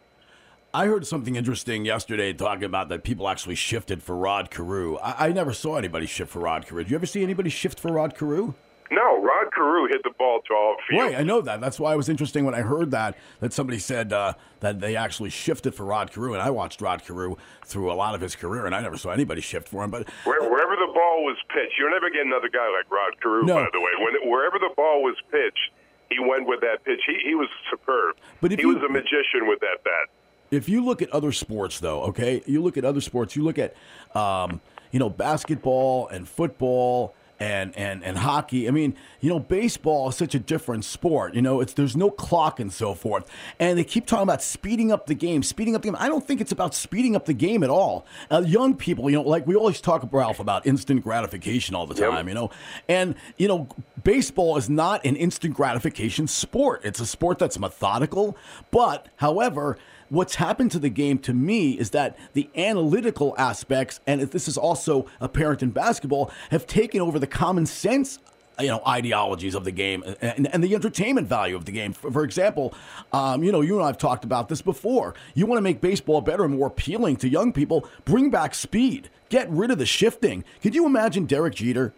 I 0.71 0.85
heard 0.85 1.07
something 1.07 1.35
interesting 1.35 1.83
yesterday 1.83 2.31
talking 2.31 2.63
about 2.63 2.89
that 2.89 3.03
people 3.03 3.27
actually 3.27 3.55
shifted 3.55 4.03
for 4.03 4.15
Rod 4.15 4.51
Carew. 4.51 4.97
I, 4.97 5.27
I 5.27 5.31
never 5.31 5.51
saw 5.51 5.77
anybody 5.77 6.05
shift 6.05 6.31
for 6.31 6.39
Rod 6.39 6.67
Carew. 6.67 6.83
Did 6.83 6.91
you 6.91 6.95
ever 6.95 7.07
see 7.07 7.23
anybody 7.23 7.49
shift 7.49 7.79
for 7.79 7.91
Rod 7.91 8.15
Carew? 8.15 8.53
No, 8.91 9.21
Rod 9.21 9.53
Carew 9.53 9.87
hit 9.87 10.01
the 10.03 10.11
ball 10.17 10.41
to 10.47 10.53
all 10.53 10.75
field. 10.89 11.01
Right, 11.01 11.15
I 11.15 11.23
know 11.23 11.41
that. 11.41 11.61
That's 11.61 11.79
why 11.79 11.93
it 11.93 11.97
was 11.97 12.09
interesting 12.09 12.43
when 12.43 12.55
I 12.55 12.61
heard 12.61 12.91
that 12.91 13.15
that 13.39 13.53
somebody 13.53 13.77
said 13.79 14.11
uh, 14.11 14.33
that 14.61 14.79
they 14.79 14.95
actually 14.95 15.29
shifted 15.29 15.75
for 15.75 15.85
Rod 15.85 16.11
Carew, 16.11 16.33
and 16.33 16.41
I 16.41 16.49
watched 16.49 16.81
Rod 16.81 17.03
Carew 17.03 17.35
through 17.65 17.91
a 17.91 17.93
lot 17.93 18.15
of 18.15 18.21
his 18.21 18.35
career, 18.35 18.65
and 18.65 18.73
I 18.73 18.81
never 18.81 18.97
saw 18.97 19.11
anybody 19.11 19.41
shift 19.41 19.67
for 19.67 19.83
him. 19.83 19.91
But 19.91 20.09
Where, 20.23 20.41
wherever 20.49 20.75
the 20.75 20.91
ball 20.93 21.23
was 21.23 21.37
pitched, 21.49 21.73
you'll 21.77 21.91
never 21.91 22.09
get 22.09 22.25
another 22.25 22.49
guy 22.49 22.67
like 22.75 22.89
Rod 22.91 23.19
Carew, 23.21 23.43
No. 23.45 23.55
by 23.55 23.67
the 23.71 23.79
way. 23.79 23.91
When, 23.99 24.29
wherever 24.31 24.57
the 24.57 24.71
ball 24.75 25.03
was 25.03 25.15
pitched, 25.31 25.71
he 26.09 26.17
went 26.19 26.47
with 26.47 26.61
that 26.61 26.83
pitch. 26.83 27.01
He, 27.05 27.19
he 27.23 27.35
was 27.35 27.47
superb. 27.69 28.15
But 28.41 28.51
if 28.51 28.59
he 28.59 28.65
you- 28.65 28.73
was 28.73 28.83
a 28.83 28.89
magician 28.91 29.47
with 29.47 29.59
that 29.59 29.83
bat. 29.83 30.09
if 30.49 30.67
you 30.67 30.83
look 30.83 31.03
at 31.03 31.11
other 31.11 31.31
sports, 31.31 31.79
though, 31.79 32.01
okay, 32.05 32.41
you 32.47 32.63
look 32.63 32.75
at 32.75 32.85
other 32.85 33.01
sports. 33.01 33.35
You 33.35 33.43
look 33.43 33.59
at, 33.59 33.75
um, 34.15 34.61
you 34.91 34.97
know, 34.97 35.11
basketball 35.11 36.07
and 36.07 36.27
football 36.27 37.13
and 37.39 37.75
and 37.77 38.03
and 38.03 38.17
hockey. 38.17 38.67
I 38.67 38.71
mean, 38.71 38.95
you 39.21 39.29
know, 39.29 39.39
baseball 39.39 40.09
is 40.09 40.15
such 40.15 40.35
a 40.35 40.39
different 40.39 40.85
sport. 40.85 41.33
You 41.35 41.41
know, 41.41 41.61
it's 41.61 41.73
there's 41.73 41.95
no 41.95 42.09
clock 42.09 42.59
and 42.59 42.71
so 42.71 42.93
forth, 42.93 43.29
and 43.59 43.77
they 43.77 43.83
keep 43.83 44.05
talking 44.05 44.23
about 44.23 44.41
speeding 44.43 44.91
up 44.91 45.07
the 45.07 45.15
game, 45.15 45.43
speeding 45.43 45.75
up 45.75 45.81
the 45.81 45.87
game. 45.89 45.97
I 45.99 46.07
don't 46.09 46.25
think 46.25 46.41
it's 46.41 46.51
about 46.51 46.75
speeding 46.75 47.15
up 47.15 47.25
the 47.25 47.33
game 47.33 47.63
at 47.63 47.69
all. 47.69 48.05
Uh, 48.29 48.43
young 48.45 48.75
people, 48.75 49.09
you 49.09 49.15
know, 49.17 49.23
like 49.23 49.47
we 49.47 49.55
always 49.55 49.79
talk, 49.81 50.03
about 50.03 50.17
Ralph, 50.17 50.39
about 50.39 50.67
instant 50.67 51.03
gratification 51.03 51.75
all 51.75 51.87
the 51.87 51.95
Yep. 51.95 52.09
time. 52.11 52.27
You 52.27 52.33
know, 52.33 52.49
and 52.87 53.15
you 53.37 53.47
know, 53.47 53.67
baseball 54.03 54.57
is 54.57 54.69
not 54.69 55.05
an 55.05 55.15
instant 55.15 55.53
gratification 55.53 56.27
sport. 56.27 56.81
It's 56.83 56.99
a 56.99 57.05
sport 57.05 57.39
that's 57.39 57.57
methodical, 57.59 58.37
but 58.71 59.07
however 59.17 59.77
what's 60.09 60.35
happened 60.35 60.71
to 60.71 60.79
the 60.79 60.89
game 60.89 61.19
to 61.19 61.33
me 61.33 61.71
is 61.71 61.91
that 61.91 62.17
the 62.33 62.49
analytical 62.55 63.35
aspects, 63.37 63.99
and 64.05 64.21
this 64.21 64.47
is 64.47 64.57
also 64.57 65.05
apparent 65.21 65.63
in 65.63 65.69
basketball, 65.69 66.31
have 66.51 66.67
taken 66.67 67.01
over 67.01 67.19
the 67.19 67.27
common 67.27 67.65
sense. 67.65 68.19
You 68.59 68.67
know 68.67 68.81
ideologies 68.85 69.55
of 69.55 69.63
the 69.63 69.71
game 69.71 70.03
and, 70.19 70.53
and 70.53 70.61
the 70.61 70.75
entertainment 70.75 71.29
value 71.29 71.55
of 71.55 71.63
the 71.63 71.71
game. 71.71 71.93
For, 71.93 72.11
for 72.11 72.25
example, 72.25 72.73
um, 73.13 73.41
you 73.41 73.53
know 73.53 73.61
you 73.61 73.75
and 73.75 73.83
I 73.85 73.87
have 73.87 73.97
talked 73.97 74.25
about 74.25 74.49
this 74.49 74.61
before. 74.61 75.15
You 75.33 75.45
want 75.45 75.59
to 75.59 75.61
make 75.61 75.79
baseball 75.79 76.19
better 76.19 76.43
and 76.43 76.57
more 76.57 76.67
appealing 76.67 77.15
to 77.17 77.29
young 77.29 77.53
people. 77.53 77.87
Bring 78.03 78.29
back 78.29 78.53
speed. 78.53 79.09
Get 79.29 79.49
rid 79.49 79.71
of 79.71 79.77
the 79.77 79.85
shifting. 79.85 80.43
Could 80.61 80.75
you 80.75 80.85
imagine 80.85 81.25
Derek 81.25 81.55
Jeter? 81.55 81.93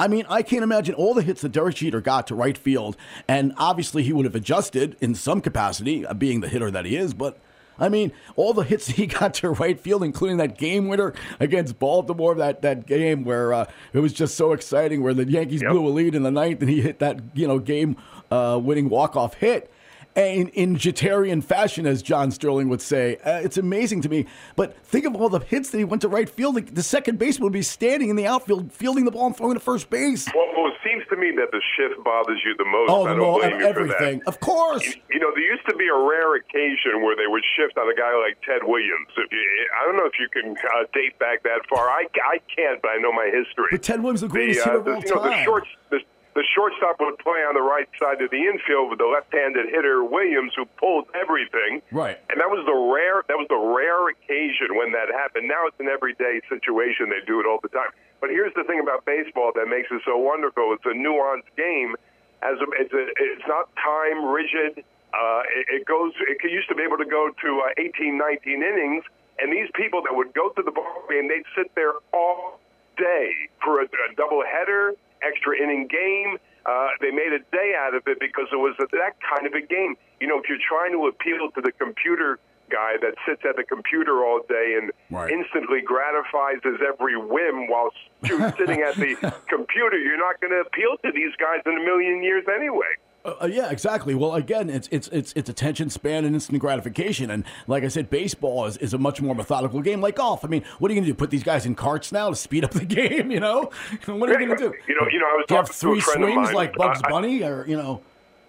I 0.00 0.08
mean, 0.08 0.24
I 0.30 0.40
can't 0.42 0.62
imagine 0.64 0.94
all 0.94 1.12
the 1.12 1.20
hits 1.20 1.42
that 1.42 1.52
Derek 1.52 1.74
Jeter 1.76 2.00
got 2.00 2.26
to 2.28 2.34
right 2.34 2.56
field, 2.56 2.96
and 3.28 3.52
obviously 3.58 4.02
he 4.02 4.14
would 4.14 4.24
have 4.24 4.34
adjusted 4.34 4.96
in 5.02 5.14
some 5.14 5.42
capacity, 5.42 6.06
uh, 6.06 6.14
being 6.14 6.40
the 6.40 6.48
hitter 6.48 6.70
that 6.70 6.86
he 6.86 6.96
is. 6.96 7.12
But 7.12 7.38
I 7.78 7.90
mean, 7.90 8.10
all 8.34 8.54
the 8.54 8.62
hits 8.62 8.86
he 8.98 9.06
got 9.06 9.34
to 9.34 9.50
right 9.50 9.78
field, 9.78 10.02
including 10.02 10.38
that 10.38 10.56
game 10.56 10.88
winner 10.88 11.12
against 11.38 11.78
Baltimore, 11.78 12.34
that 12.36 12.62
that 12.62 12.86
game 12.86 13.24
where 13.24 13.52
uh, 13.52 13.66
it 13.92 13.98
was 14.00 14.14
just 14.14 14.36
so 14.36 14.52
exciting, 14.52 15.02
where 15.02 15.12
the 15.12 15.26
Yankees 15.26 15.60
Yep. 15.60 15.70
blew 15.72 15.86
a 15.86 15.90
lead 15.90 16.14
in 16.14 16.22
the 16.22 16.30
ninth, 16.30 16.62
and 16.62 16.70
he 16.70 16.80
hit 16.80 16.98
that 17.00 17.20
you 17.34 17.46
know 17.46 17.58
game 17.58 17.96
uh, 18.30 18.58
winning 18.62 18.88
walk 18.88 19.16
off 19.16 19.34
hit. 19.34 19.70
In 20.16 20.74
Jeterian 20.74 21.42
fashion, 21.42 21.86
as 21.86 22.02
John 22.02 22.32
Sterling 22.32 22.68
would 22.68 22.82
say, 22.82 23.16
uh, 23.18 23.38
it's 23.38 23.56
amazing 23.56 24.02
to 24.02 24.08
me. 24.08 24.26
But 24.56 24.76
think 24.84 25.06
of 25.06 25.14
all 25.14 25.28
the 25.28 25.38
hits 25.38 25.70
that 25.70 25.78
he 25.78 25.84
went 25.84 26.02
to 26.02 26.08
right 26.08 26.28
field. 26.28 26.56
The, 26.56 26.62
the 26.62 26.82
second 26.82 27.18
baseman 27.18 27.44
would 27.44 27.52
be 27.52 27.62
standing 27.62 28.10
in 28.10 28.16
the 28.16 28.26
outfield, 28.26 28.72
fielding 28.72 29.04
the 29.04 29.12
ball 29.12 29.26
and 29.26 29.36
throwing 29.36 29.54
to 29.54 29.60
first 29.60 29.88
base. 29.88 30.28
Well, 30.34 30.48
well, 30.56 30.66
it 30.66 30.74
seems 30.82 31.04
to 31.10 31.16
me 31.16 31.30
that 31.36 31.52
the 31.52 31.62
shift 31.76 32.02
bothers 32.02 32.40
you 32.44 32.56
the 32.58 32.64
most. 32.64 32.90
Oh, 32.90 33.06
I 33.06 33.14
the 33.14 33.20
don't 33.20 33.38
blame 33.38 33.50
you 33.50 33.56
for 33.58 33.62
that. 33.62 33.94
everything. 33.94 34.22
Of 34.26 34.40
course. 34.40 34.84
You, 34.84 34.94
you 35.10 35.20
know, 35.20 35.30
there 35.30 35.44
used 35.46 35.66
to 35.68 35.76
be 35.76 35.86
a 35.86 35.96
rare 35.96 36.34
occasion 36.34 37.02
where 37.02 37.14
they 37.14 37.28
would 37.28 37.44
shift 37.56 37.78
on 37.78 37.88
a 37.88 37.94
guy 37.94 38.10
like 38.18 38.36
Ted 38.42 38.66
Williams. 38.66 39.14
If 39.16 39.30
you, 39.30 39.42
I 39.80 39.86
don't 39.86 39.96
know 39.96 40.06
if 40.06 40.18
you 40.18 40.28
can 40.28 40.56
uh, 40.58 40.84
date 40.92 41.18
back 41.20 41.44
that 41.44 41.60
far. 41.70 41.88
I, 41.88 42.06
I 42.26 42.40
can't, 42.54 42.82
but 42.82 42.88
I 42.88 42.98
know 42.98 43.12
my 43.12 43.30
history. 43.32 43.70
But 43.70 43.84
Ted 43.84 44.02
Williams, 44.02 44.22
the 44.22 44.28
greatest 44.28 44.64
the, 44.64 44.72
hitter 44.72 44.76
uh, 44.76 44.80
of 44.80 44.84
the, 44.84 44.90
all 44.90 45.00
you 45.00 45.14
know, 45.14 45.22
the 45.22 45.30
time. 45.30 45.44
short, 45.44 45.64
the, 45.90 46.00
the 46.40 46.48
shortstop 46.56 46.96
would 47.04 47.20
play 47.20 47.44
on 47.44 47.52
the 47.52 47.60
right 47.60 47.84
side 48.00 48.16
of 48.24 48.32
the 48.32 48.40
infield 48.48 48.88
with 48.88 48.96
the 48.96 49.04
left-handed 49.04 49.68
hitter 49.68 50.00
Williams, 50.00 50.56
who 50.56 50.64
pulled 50.80 51.04
everything. 51.12 51.84
Right. 51.92 52.16
And 52.32 52.40
that 52.40 52.48
was 52.48 52.64
the 52.64 52.72
rare. 52.72 53.20
That 53.28 53.36
was 53.36 53.44
the 53.52 53.60
rare 53.60 54.08
occasion 54.08 54.72
when 54.72 54.96
that 54.96 55.12
happened. 55.12 55.52
Now 55.52 55.68
it's 55.68 55.76
an 55.76 55.92
everyday 55.92 56.40
situation. 56.48 57.12
They 57.12 57.20
do 57.28 57.44
it 57.44 57.46
all 57.46 57.60
the 57.60 57.68
time. 57.68 57.92
But 58.24 58.32
here's 58.32 58.56
the 58.56 58.64
thing 58.64 58.80
about 58.80 59.04
baseball 59.04 59.52
that 59.52 59.68
makes 59.68 59.92
it 59.92 60.00
so 60.08 60.16
wonderful. 60.16 60.72
It's 60.72 60.88
a 60.88 60.96
nuanced 60.96 61.52
game. 61.60 61.92
As 62.40 62.56
a, 62.56 62.66
it's 62.80 62.94
a, 62.96 63.04
it's 63.20 63.44
not 63.44 63.68
time 63.76 64.24
rigid. 64.24 64.80
Uh, 65.12 65.44
it, 65.44 65.84
it 65.84 65.84
goes. 65.84 66.16
It 66.24 66.40
used 66.40 66.72
to 66.72 66.74
be 66.74 66.88
able 66.88 66.96
to 66.96 67.08
go 67.08 67.28
to 67.28 67.50
uh, 67.68 67.84
18, 68.00 68.16
19 68.16 68.64
innings, 68.64 69.04
and 69.36 69.52
these 69.52 69.68
people 69.76 70.00
that 70.08 70.16
would 70.16 70.32
go 70.32 70.48
to 70.56 70.62
the 70.64 70.72
ball 70.72 71.04
game, 71.12 71.28
they'd 71.28 71.44
sit 71.52 71.68
there 71.76 72.00
all 72.16 72.64
day 72.96 73.52
for 73.60 73.84
a, 73.84 73.84
a 73.84 74.08
double 74.16 74.40
header, 74.40 74.96
extra 75.22 75.56
inning 75.56 75.86
game. 75.88 76.38
Uh, 76.66 76.88
they 77.00 77.10
made 77.10 77.32
a 77.32 77.40
day 77.56 77.72
out 77.78 77.94
of 77.94 78.02
it 78.06 78.18
because 78.20 78.46
it 78.52 78.56
was 78.56 78.74
that 78.78 79.16
kind 79.24 79.46
of 79.46 79.54
a 79.54 79.64
game. 79.64 79.96
You 80.20 80.26
know, 80.28 80.38
if 80.38 80.44
you're 80.48 80.60
trying 80.60 80.92
to 80.92 81.06
appeal 81.08 81.50
to 81.54 81.60
the 81.60 81.72
computer 81.72 82.38
guy 82.70 82.94
that 83.02 83.14
sits 83.26 83.42
at 83.48 83.56
the 83.56 83.64
computer 83.64 84.22
all 84.24 84.40
day 84.48 84.76
and 84.80 84.92
Right. 85.10 85.32
instantly 85.32 85.80
gratifies 85.80 86.62
his 86.62 86.76
every 86.86 87.16
whim 87.16 87.66
while 87.68 87.90
sitting 88.24 88.82
at 88.82 88.94
the 88.94 89.16
computer, 89.48 89.98
you're 89.98 90.18
not 90.20 90.40
going 90.40 90.52
to 90.52 90.60
appeal 90.60 90.96
to 91.04 91.10
these 91.12 91.34
guys 91.40 91.60
in 91.66 91.72
a 91.76 91.82
million 91.84 92.22
years 92.22 92.44
anyway. 92.54 92.92
Uh, 93.22 93.46
yeah, 93.52 93.70
exactly. 93.70 94.14
Well, 94.14 94.34
again, 94.34 94.70
it's 94.70 94.88
it's 94.90 95.08
it's 95.08 95.34
it's 95.36 95.50
attention 95.50 95.90
span 95.90 96.24
and 96.24 96.34
instant 96.34 96.58
gratification, 96.58 97.30
and 97.30 97.44
like 97.66 97.84
I 97.84 97.88
said, 97.88 98.08
baseball 98.08 98.64
is, 98.64 98.78
is 98.78 98.94
a 98.94 98.98
much 98.98 99.20
more 99.20 99.34
methodical 99.34 99.82
game, 99.82 100.00
like 100.00 100.16
golf. 100.16 100.42
I 100.42 100.48
mean, 100.48 100.64
what 100.78 100.90
are 100.90 100.94
you 100.94 101.00
going 101.00 101.04
to 101.06 101.10
do? 101.12 101.14
Put 101.14 101.28
these 101.28 101.42
guys 101.42 101.66
in 101.66 101.74
carts 101.74 102.12
now 102.12 102.30
to 102.30 102.34
speed 102.36 102.64
up 102.64 102.70
the 102.70 102.84
game? 103.00 103.30
You 103.30 103.40
know, 103.40 103.70
what 104.06 104.30
are 104.30 104.40
you 104.40 104.46
going 104.46 104.56
to 104.56 104.68
do? 104.70 104.74
You 104.88 104.94
know, 104.96 105.06
you 105.12 105.20
know, 105.20 105.26
I 105.28 105.36
was 105.36 105.44
Do 105.48 105.54
you 105.54 105.60
have 105.60 105.68
talking 105.68 105.80
to 105.80 105.86
a 105.88 105.92
three 105.92 106.00
friend 106.00 106.24
of 106.24 106.28
swings 106.32 106.46
mine. 106.48 106.54
like 106.54 106.74
Bugs 106.76 107.00
I- 107.04 107.10
Bunny, 107.10 107.42
or 107.44 107.66
you 107.68 107.76
know? 107.76 108.00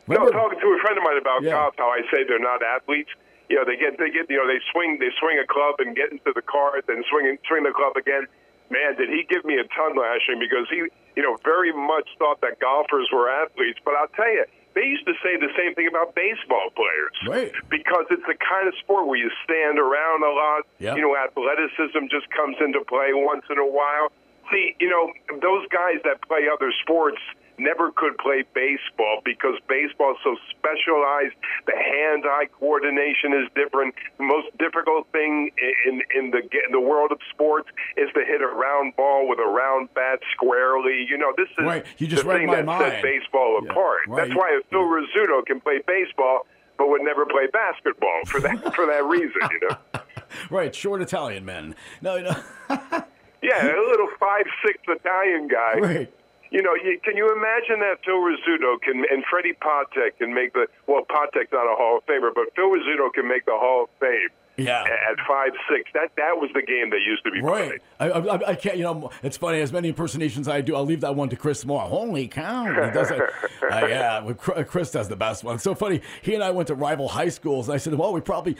No, 0.07 0.15
remember- 0.15 0.31
talking 0.31 0.59
to 0.59 0.67
a 0.71 0.79
friend 0.79 0.97
of 0.97 1.03
mine 1.03 1.17
about 1.19 1.43
Yeah. 1.43 1.51
golf, 1.51 1.75
how 1.77 1.89
I 1.91 2.01
say 2.09 2.23
they're 2.23 2.39
not 2.39 2.63
athletes. 2.63 3.09
You 3.49 3.57
know, 3.57 3.65
they 3.65 3.75
get 3.75 3.99
they 3.99 4.07
get 4.09 4.29
you 4.29 4.37
know 4.39 4.47
they 4.47 4.63
swing 4.71 4.99
they 5.03 5.11
swing 5.19 5.35
a 5.37 5.45
club 5.51 5.75
and 5.83 5.95
get 5.97 6.15
into 6.15 6.31
the 6.33 6.41
cart, 6.41 6.85
then 6.87 7.03
swing 7.11 7.37
swing 7.45 7.63
the 7.63 7.75
club 7.75 7.97
again. 7.99 8.23
Man, 8.71 8.95
did 8.95 9.09
he 9.09 9.27
give 9.27 9.43
me 9.43 9.59
a 9.59 9.67
ton 9.75 9.99
lashing 9.99 10.39
because 10.39 10.63
he 10.71 10.87
you 11.19 11.23
know 11.23 11.35
very 11.43 11.73
much 11.75 12.07
thought 12.17 12.39
that 12.39 12.61
golfers 12.63 13.09
were 13.11 13.27
athletes. 13.27 13.79
But 13.83 13.95
I'll 13.99 14.07
tell 14.15 14.31
you, 14.31 14.45
they 14.73 14.87
used 14.87 15.05
to 15.05 15.13
say 15.19 15.35
the 15.35 15.51
same 15.57 15.75
thing 15.75 15.87
about 15.87 16.15
baseball 16.15 16.71
players. 16.75 17.15
Right. 17.27 17.51
Because 17.69 18.05
it's 18.09 18.23
the 18.27 18.39
kind 18.39 18.67
of 18.67 18.73
sport 18.79 19.07
where 19.07 19.19
you 19.19 19.29
stand 19.43 19.79
around 19.79 20.23
a 20.23 20.31
lot. 20.31 20.63
Yep. 20.79 20.95
You 20.95 21.01
know, 21.03 21.15
athleticism 21.15 22.07
just 22.07 22.31
comes 22.31 22.55
into 22.63 22.79
play 22.87 23.11
once 23.11 23.43
in 23.49 23.57
a 23.59 23.67
while. 23.67 24.11
See, 24.51 24.75
you 24.79 24.89
know, 24.89 25.11
those 25.39 25.67
guys 25.71 25.99
that 26.03 26.21
play 26.27 26.47
other 26.51 26.71
sports 26.83 27.19
never 27.57 27.91
could 27.91 28.17
play 28.17 28.43
baseball 28.53 29.21
because 29.25 29.55
baseball 29.67 30.11
is 30.11 30.17
so 30.23 30.35
specialized. 30.49 31.35
The 31.67 31.75
hand-eye 31.75 32.47
coordination 32.59 33.33
is 33.33 33.49
different. 33.55 33.95
The 34.17 34.23
most 34.23 34.47
difficult 34.57 35.07
thing 35.11 35.51
in 35.85 36.01
in 36.15 36.31
the 36.31 36.39
in 36.39 36.71
the 36.71 36.79
world 36.81 37.11
of 37.11 37.19
sports 37.29 37.69
is 37.97 38.09
to 38.13 38.23
hit 38.25 38.41
a 38.41 38.47
round 38.47 38.95
ball 38.95 39.27
with 39.27 39.39
a 39.39 39.47
round 39.49 39.93
bat 39.93 40.19
squarely. 40.33 41.05
You 41.09 41.17
know, 41.17 41.33
this 41.37 41.49
is 41.57 41.65
Right. 41.65 41.85
You 41.97 42.07
just 42.07 42.23
the 42.23 42.29
read 42.29 42.37
thing 42.39 42.47
my 42.47 42.55
that 42.57 42.65
mind. 42.65 42.83
sets 42.91 43.01
baseball 43.03 43.59
Yeah. 43.63 43.71
apart. 43.71 43.99
Right. 44.07 44.27
That's 44.27 44.35
why 44.37 44.57
if 44.59 44.65
Phil 44.69 44.81
Rizzuto 44.83 45.45
can 45.45 45.59
play 45.61 45.79
baseball 45.85 46.45
but 46.77 46.89
would 46.89 47.01
never 47.03 47.25
play 47.25 47.47
basketball 47.53 48.21
for 48.25 48.39
that 48.39 48.73
for 48.75 48.85
that 48.87 49.05
reason. 49.05 49.41
You 49.51 49.69
know. 49.69 49.77
right, 50.49 50.73
short 50.73 51.01
Italian 51.01 51.45
men. 51.45 51.75
No, 52.01 52.19
no. 52.19 52.35
Yeah, 53.43 53.65
a 53.65 53.81
little 53.89 54.07
five 54.19 54.45
six 54.63 54.77
Italian 54.87 55.47
guy. 55.47 55.79
right. 55.79 56.13
You 56.51 56.61
know, 56.61 56.75
you, 56.75 56.99
can 56.99 57.15
you 57.15 57.31
imagine 57.31 57.79
that 57.79 58.03
Phil 58.03 58.19
Rizzuto 58.19 58.75
can 58.81 59.05
and 59.09 59.23
Freddie 59.29 59.55
Patek 59.55 60.19
can 60.19 60.33
make 60.33 60.53
the 60.53 60.67
well, 60.85 61.03
Patek's 61.07 61.51
not 61.51 61.63
a 61.63 61.75
Hall 61.75 61.97
of 61.97 62.05
Famer, 62.05 62.31
but 62.35 62.53
Phil 62.55 62.69
Rizzuto 62.69 63.11
can 63.13 63.27
make 63.27 63.45
the 63.45 63.55
Hall 63.55 63.85
of 63.85 63.89
Fame 63.99 64.29
Yeah. 64.57 64.83
at 64.83 65.17
five 65.27 65.51
six. 65.69 65.89
That 65.93 66.11
that 66.17 66.37
was 66.37 66.49
the 66.53 66.61
game 66.61 66.89
that 66.91 67.01
used 67.01 67.23
to 67.25 67.31
be 67.31 67.41
played. 67.41 67.71
Right. 67.71 67.81
I, 67.99 68.07
I, 68.09 68.49
I 68.51 68.55
can't, 68.55 68.77
you 68.77 68.83
know, 68.83 69.09
it's 69.23 69.37
funny, 69.37 69.61
as 69.61 69.71
many 69.71 69.89
impersonations 69.89 70.47
I 70.47 70.61
do, 70.61 70.75
I'll 70.75 70.85
leave 70.85 71.01
that 71.01 71.15
one 71.15 71.29
to 71.29 71.35
Chris 71.35 71.65
Moore. 71.65 71.81
Holy 71.81 72.27
cow. 72.27 72.65
He 72.65 72.91
does 72.91 73.11
it. 73.11 73.21
Uh, 73.71 73.85
yeah, 73.87 74.33
Chris 74.67 74.91
does 74.91 75.07
the 75.07 75.15
best 75.15 75.45
one. 75.45 75.57
So 75.57 75.73
funny. 75.73 76.01
He 76.23 76.33
and 76.33 76.43
I 76.43 76.51
went 76.51 76.67
to 76.67 76.75
rival 76.75 77.07
high 77.07 77.29
schools, 77.29 77.69
and 77.69 77.75
I 77.75 77.77
said, 77.77 77.93
well, 77.93 78.11
we 78.11 78.19
probably, 78.19 78.57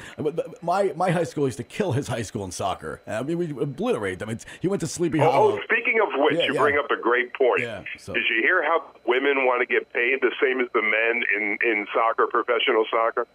my, 0.62 0.94
my 0.96 1.10
high 1.12 1.24
school 1.26 1.46
used 1.48 1.58
to 1.58 1.66
kill 1.66 1.92
his 1.92 2.08
high 2.08 2.22
school 2.22 2.46
in 2.46 2.52
soccer. 2.52 3.02
I 3.06 3.22
mean, 3.24 3.38
we 3.38 3.50
obliterate 3.50 4.20
them. 4.20 4.30
It's, 4.30 4.46
he 4.62 4.70
went 4.70 4.80
to 4.82 4.88
Sleepy 4.88 5.20
Oh, 5.20 5.30
Hollow. 5.30 5.58
oh, 5.58 5.60
speaking 5.66 6.00
of 6.02 6.08
which, 6.18 6.36
Yeah, 6.40 6.46
you 6.46 6.54
yeah. 6.54 6.62
bring 6.62 6.78
up 6.78 6.90
a 6.92 7.02
great 7.02 7.34
point. 7.34 7.60
Yeah, 7.62 7.84
so- 7.98 8.14
Did 8.14 8.24
you 8.30 8.42
hear 8.42 8.64
how 8.64 8.86
women 9.06 9.46
want 9.46 9.60
to 9.62 9.66
get 9.66 9.92
paid 9.92 10.22
the 10.22 10.32
same 10.42 10.62
as 10.62 10.68
the 10.74 10.82
men 10.82 11.24
in 11.36 11.58
in 11.70 11.88
soccer, 11.94 12.28
professional 12.28 12.86
soccer? 12.90 13.28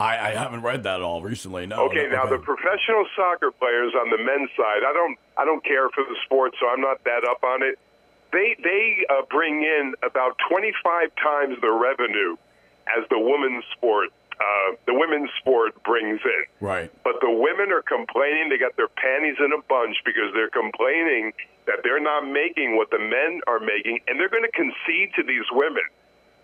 I, 0.00 0.18
I 0.18 0.30
haven't 0.34 0.62
read 0.62 0.82
that 0.84 0.96
at 0.96 1.02
all 1.02 1.22
recently. 1.22 1.66
No. 1.66 1.86
Okay, 1.86 2.08
no, 2.10 2.24
now 2.24 2.26
the 2.26 2.38
professional 2.38 3.06
soccer 3.14 3.50
players 3.50 3.92
on 3.94 4.10
the 4.10 4.18
men's 4.18 4.50
side, 4.56 4.82
I 4.86 4.92
don't, 4.92 5.16
I 5.38 5.44
don't 5.44 5.64
care 5.64 5.88
for 5.90 6.02
the 6.04 6.16
sport, 6.24 6.54
so 6.60 6.68
I'm 6.68 6.80
not 6.80 7.04
that 7.04 7.24
up 7.24 7.44
on 7.44 7.62
it. 7.62 7.78
They 8.32 8.56
they 8.62 9.06
uh, 9.08 9.22
bring 9.30 9.62
in 9.62 9.94
about 10.02 10.36
25 10.50 10.74
times 11.22 11.56
the 11.62 11.70
revenue 11.70 12.34
as 12.90 13.06
the 13.08 13.18
women's 13.18 13.64
sport. 13.76 14.10
Uh, 14.34 14.74
the 14.86 14.94
women's 14.94 15.30
sport 15.38 15.80
brings 15.84 16.18
in. 16.24 16.42
Right. 16.58 16.90
But 17.04 17.22
the 17.22 17.30
women 17.30 17.70
are 17.70 17.86
complaining. 17.86 18.50
They 18.50 18.58
got 18.58 18.74
their 18.74 18.90
panties 18.90 19.38
in 19.38 19.54
a 19.54 19.62
bunch 19.70 19.94
because 20.04 20.34
they're 20.34 20.50
complaining 20.50 21.32
that 21.66 21.86
they're 21.86 22.02
not 22.02 22.26
making 22.26 22.76
what 22.76 22.90
the 22.90 22.98
men 22.98 23.40
are 23.46 23.60
making, 23.60 24.00
and 24.08 24.18
they're 24.18 24.28
going 24.28 24.44
to 24.44 24.50
concede 24.50 25.14
to 25.14 25.22
these 25.22 25.46
women 25.52 25.86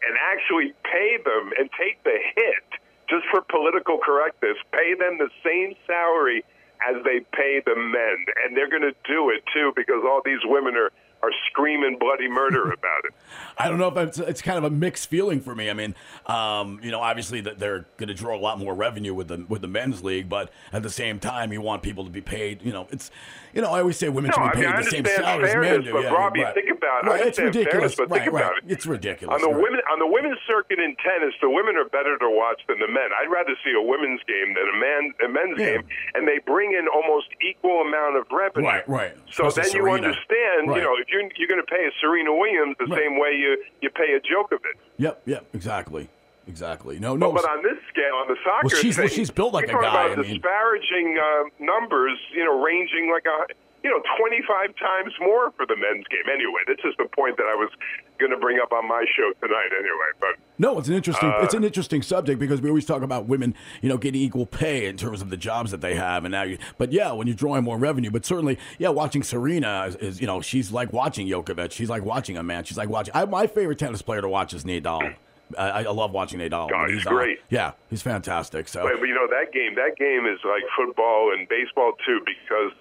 and 0.06 0.16
actually 0.16 0.72
pay 0.86 1.18
them 1.18 1.52
and 1.58 1.68
take 1.76 2.02
the 2.04 2.16
hit 2.36 2.79
just 3.10 3.26
for 3.30 3.42
political 3.42 3.98
correctness. 3.98 4.56
Pay 4.72 4.94
them 4.94 5.18
the 5.18 5.28
same 5.44 5.74
salary 5.86 6.44
as 6.80 7.02
they 7.04 7.20
pay 7.36 7.60
the 7.60 7.76
men, 7.76 8.24
and 8.40 8.56
they're 8.56 8.70
going 8.70 8.86
to 8.86 8.96
do 9.04 9.28
it 9.28 9.44
too 9.52 9.72
because 9.76 10.00
all 10.06 10.22
these 10.24 10.40
women 10.44 10.76
are 10.76 10.90
are 11.22 11.30
screaming 11.50 11.98
bloody 11.98 12.28
murder 12.28 12.62
about 12.72 13.04
it. 13.04 13.12
I 13.58 13.68
don't 13.68 13.78
know 13.78 13.88
if 13.88 13.96
it's, 13.96 14.18
it's 14.18 14.42
kind 14.42 14.56
of 14.58 14.64
a 14.64 14.70
mixed 14.70 15.08
feeling 15.10 15.40
for 15.40 15.54
me. 15.54 15.68
I 15.70 15.74
mean, 15.74 15.94
um, 16.26 16.80
you 16.82 16.90
know, 16.90 17.00
obviously 17.00 17.40
that 17.42 17.58
they're 17.58 17.86
going 17.98 18.08
to 18.08 18.14
draw 18.14 18.36
a 18.36 18.40
lot 18.40 18.58
more 18.58 18.74
revenue 18.74 19.12
with 19.14 19.28
the 19.28 19.44
with 19.48 19.60
the 19.62 19.68
men's 19.68 20.02
league, 20.02 20.28
but 20.28 20.50
at 20.72 20.82
the 20.82 20.90
same 20.90 21.18
time, 21.18 21.52
you 21.52 21.60
want 21.60 21.82
people 21.82 22.04
to 22.04 22.10
be 22.10 22.20
paid. 22.20 22.62
You 22.62 22.72
know, 22.72 22.86
it's 22.90 23.10
you 23.52 23.60
know, 23.62 23.70
I 23.70 23.80
always 23.80 23.96
say 23.98 24.08
women 24.08 24.30
No, 24.36 24.42
should 24.44 24.52
be 24.52 24.58
paid 24.64 24.66
I 24.72 24.82
the 24.82 24.90
same 24.90 25.04
salary 25.04 25.48
as 25.50 25.56
men 25.56 25.82
do. 25.82 25.92
but 25.92 26.04
yeah, 26.04 26.10
Robbie, 26.10 26.42
right. 26.42 26.54
think 26.54 26.70
about 26.70 27.04
it. 27.04 27.08
I 27.08 27.10
Right, 27.10 27.26
it's 27.26 27.38
ridiculous. 27.38 27.72
fairness, 27.72 27.94
but 27.96 28.10
right, 28.10 28.22
think 28.22 28.32
right. 28.32 28.44
about 28.44 28.58
it. 28.58 28.64
It's 28.70 28.86
ridiculous. 28.86 29.34
On 29.34 29.40
the 29.42 29.50
women 29.58 29.80
on 29.92 29.98
the 29.98 30.06
women's 30.06 30.38
circuit 30.46 30.78
in 30.78 30.94
tennis, 31.02 31.34
the 31.42 31.50
women 31.50 31.76
are 31.76 31.84
better 31.88 32.16
to 32.18 32.30
watch 32.30 32.62
than 32.68 32.78
the 32.78 32.88
men. 32.88 33.10
I'd 33.20 33.30
rather 33.30 33.52
see 33.64 33.72
a 33.76 33.82
women's 33.82 34.20
game 34.28 34.54
than 34.54 34.66
a 34.70 34.78
man 34.78 35.12
a 35.24 35.28
men's 35.28 35.58
Yeah. 35.58 35.66
game, 35.76 35.82
and 36.14 36.26
they 36.28 36.38
bring 36.46 36.72
in 36.72 36.86
almost 36.88 37.26
equal 37.42 37.82
amount 37.82 38.16
of 38.16 38.26
revenue. 38.30 38.66
Right, 38.66 38.88
right. 38.88 39.12
So 39.30 39.46
Especially 39.48 39.80
then 39.80 39.82
you 39.82 39.82
Serena. 39.90 40.06
understand, 40.08 40.60
you 40.70 40.82
know, 40.82 40.94
if 40.96 41.09
you're 41.10 41.22
you're 41.36 41.48
going 41.48 41.60
to 41.60 41.66
pay 41.70 41.84
a 41.86 41.90
Serena 42.00 42.34
Williams 42.34 42.76
the 42.78 42.86
Right. 42.86 43.00
same 43.02 43.18
way 43.18 43.34
you 43.36 43.62
you 43.80 43.90
pay 43.90 44.14
a 44.14 44.20
Djokovic. 44.20 44.76
Yep, 44.98 45.22
yep, 45.26 45.46
exactly, 45.54 46.08
exactly. 46.48 46.98
No, 46.98 47.16
no. 47.16 47.32
But 47.32 47.48
on 47.48 47.62
this 47.62 47.78
scale, 47.88 48.14
on 48.16 48.28
the 48.28 48.36
soccer 48.44 48.60
Well, 48.66 48.80
she's- 48.82 48.98
well, 48.98 49.08
she's 49.08 49.30
built 49.30 49.52
like 49.54 49.64
a 49.68 49.72
guy, 49.72 49.78
About 49.78 50.10
I 50.12 50.16
mean. 50.22 50.32
disparaging 50.34 51.18
uh, 51.18 51.44
numbers, 51.58 52.18
you 52.32 52.44
know, 52.44 52.62
ranging 52.62 53.10
like 53.12 53.24
a 53.26 53.52
you 53.82 53.90
know 53.90 54.00
25 54.18 54.76
times 54.76 55.12
more 55.20 55.50
for 55.52 55.66
the 55.66 55.76
men's 55.76 56.06
game. 56.08 56.24
Anyway, 56.32 56.60
this 56.66 56.78
is 56.84 56.94
the 56.98 57.06
point 57.16 57.36
that 57.36 57.46
I 57.46 57.54
was 57.54 57.70
going 58.18 58.30
to 58.30 58.36
bring 58.36 58.58
up 58.60 58.72
on 58.72 58.86
my 58.86 59.04
show 59.16 59.32
tonight. 59.40 59.70
Anyway, 59.72 60.10
but 60.20 60.36
No, 60.58 60.78
it's 60.78 60.88
an 60.88 60.94
interesting. 60.94 61.30
Uh, 61.30 61.40
it's 61.42 61.54
an 61.54 61.64
interesting 61.64 62.02
subject 62.02 62.38
because 62.38 62.60
we 62.60 62.68
always 62.68 62.84
talk 62.84 63.02
about 63.02 63.26
women, 63.26 63.54
you 63.80 63.88
know, 63.88 63.96
getting 63.96 64.20
equal 64.20 64.46
pay 64.46 64.86
in 64.86 64.96
terms 64.96 65.22
of 65.22 65.30
the 65.30 65.36
jobs 65.36 65.70
that 65.70 65.80
they 65.80 65.94
have, 65.94 66.24
and 66.24 66.32
now 66.32 66.42
you. 66.42 66.58
But 66.78 66.92
yeah, 66.92 67.12
when 67.12 67.26
you're 67.26 67.36
drawing 67.36 67.64
more 67.64 67.78
revenue, 67.78 68.10
but 68.10 68.24
certainly, 68.24 68.58
yeah, 68.78 68.90
watching 68.90 69.22
Serena 69.22 69.86
is, 69.88 69.96
is 69.96 70.20
you 70.20 70.26
know, 70.26 70.40
she's 70.40 70.70
like 70.70 70.92
watching 70.92 71.26
Djokovic. 71.26 71.72
She's 71.72 71.90
like 71.90 72.04
watching 72.04 72.36
a 72.36 72.42
man. 72.42 72.64
She's 72.64 72.78
like 72.78 72.88
watching. 72.88 73.14
I, 73.14 73.24
my 73.24 73.46
favorite 73.46 73.78
tennis 73.78 74.02
player 74.02 74.20
to 74.20 74.28
watch 74.28 74.54
is 74.54 74.64
Nadal. 74.64 75.14
I, 75.58 75.84
I 75.84 75.90
love 75.90 76.12
watching 76.12 76.38
Nadal. 76.38 76.70
God, 76.70 76.90
he's 76.90 77.06
on. 77.06 77.14
great. 77.14 77.38
Yeah, 77.50 77.72
he's 77.88 78.02
fantastic. 78.02 78.68
So 78.68 78.84
But, 78.84 79.00
but 79.00 79.06
you 79.06 79.14
know 79.14 79.26
that 79.26 79.52
game, 79.52 79.74
that 79.74 79.96
game 79.96 80.26
is 80.26 80.38
like 80.44 80.62
football 80.76 81.32
and 81.36 81.48
baseball 81.48 81.92
too, 82.06 82.20
because 82.24 82.72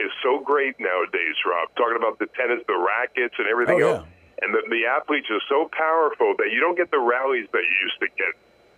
is 0.00 0.10
so 0.22 0.40
great 0.44 0.74
nowadays. 0.78 1.36
Rob, 1.46 1.68
talking 1.76 1.96
about 1.96 2.18
the 2.18 2.26
tennis, 2.38 2.60
the 2.66 2.76
rackets, 2.78 3.34
and 3.38 3.46
everything 3.48 3.82
Oh, 3.82 4.02
else, 4.02 4.06
and 4.42 4.52
the, 4.54 4.62
the 4.70 4.86
athletes 4.86 5.26
are 5.30 5.40
so 5.48 5.68
powerful 5.76 6.34
that 6.38 6.50
you 6.52 6.60
don't 6.60 6.76
get 6.76 6.90
the 6.90 6.98
rallies 6.98 7.46
that 7.52 7.62
you 7.62 7.76
used 7.82 8.00
to 8.00 8.08
get. 8.16 8.34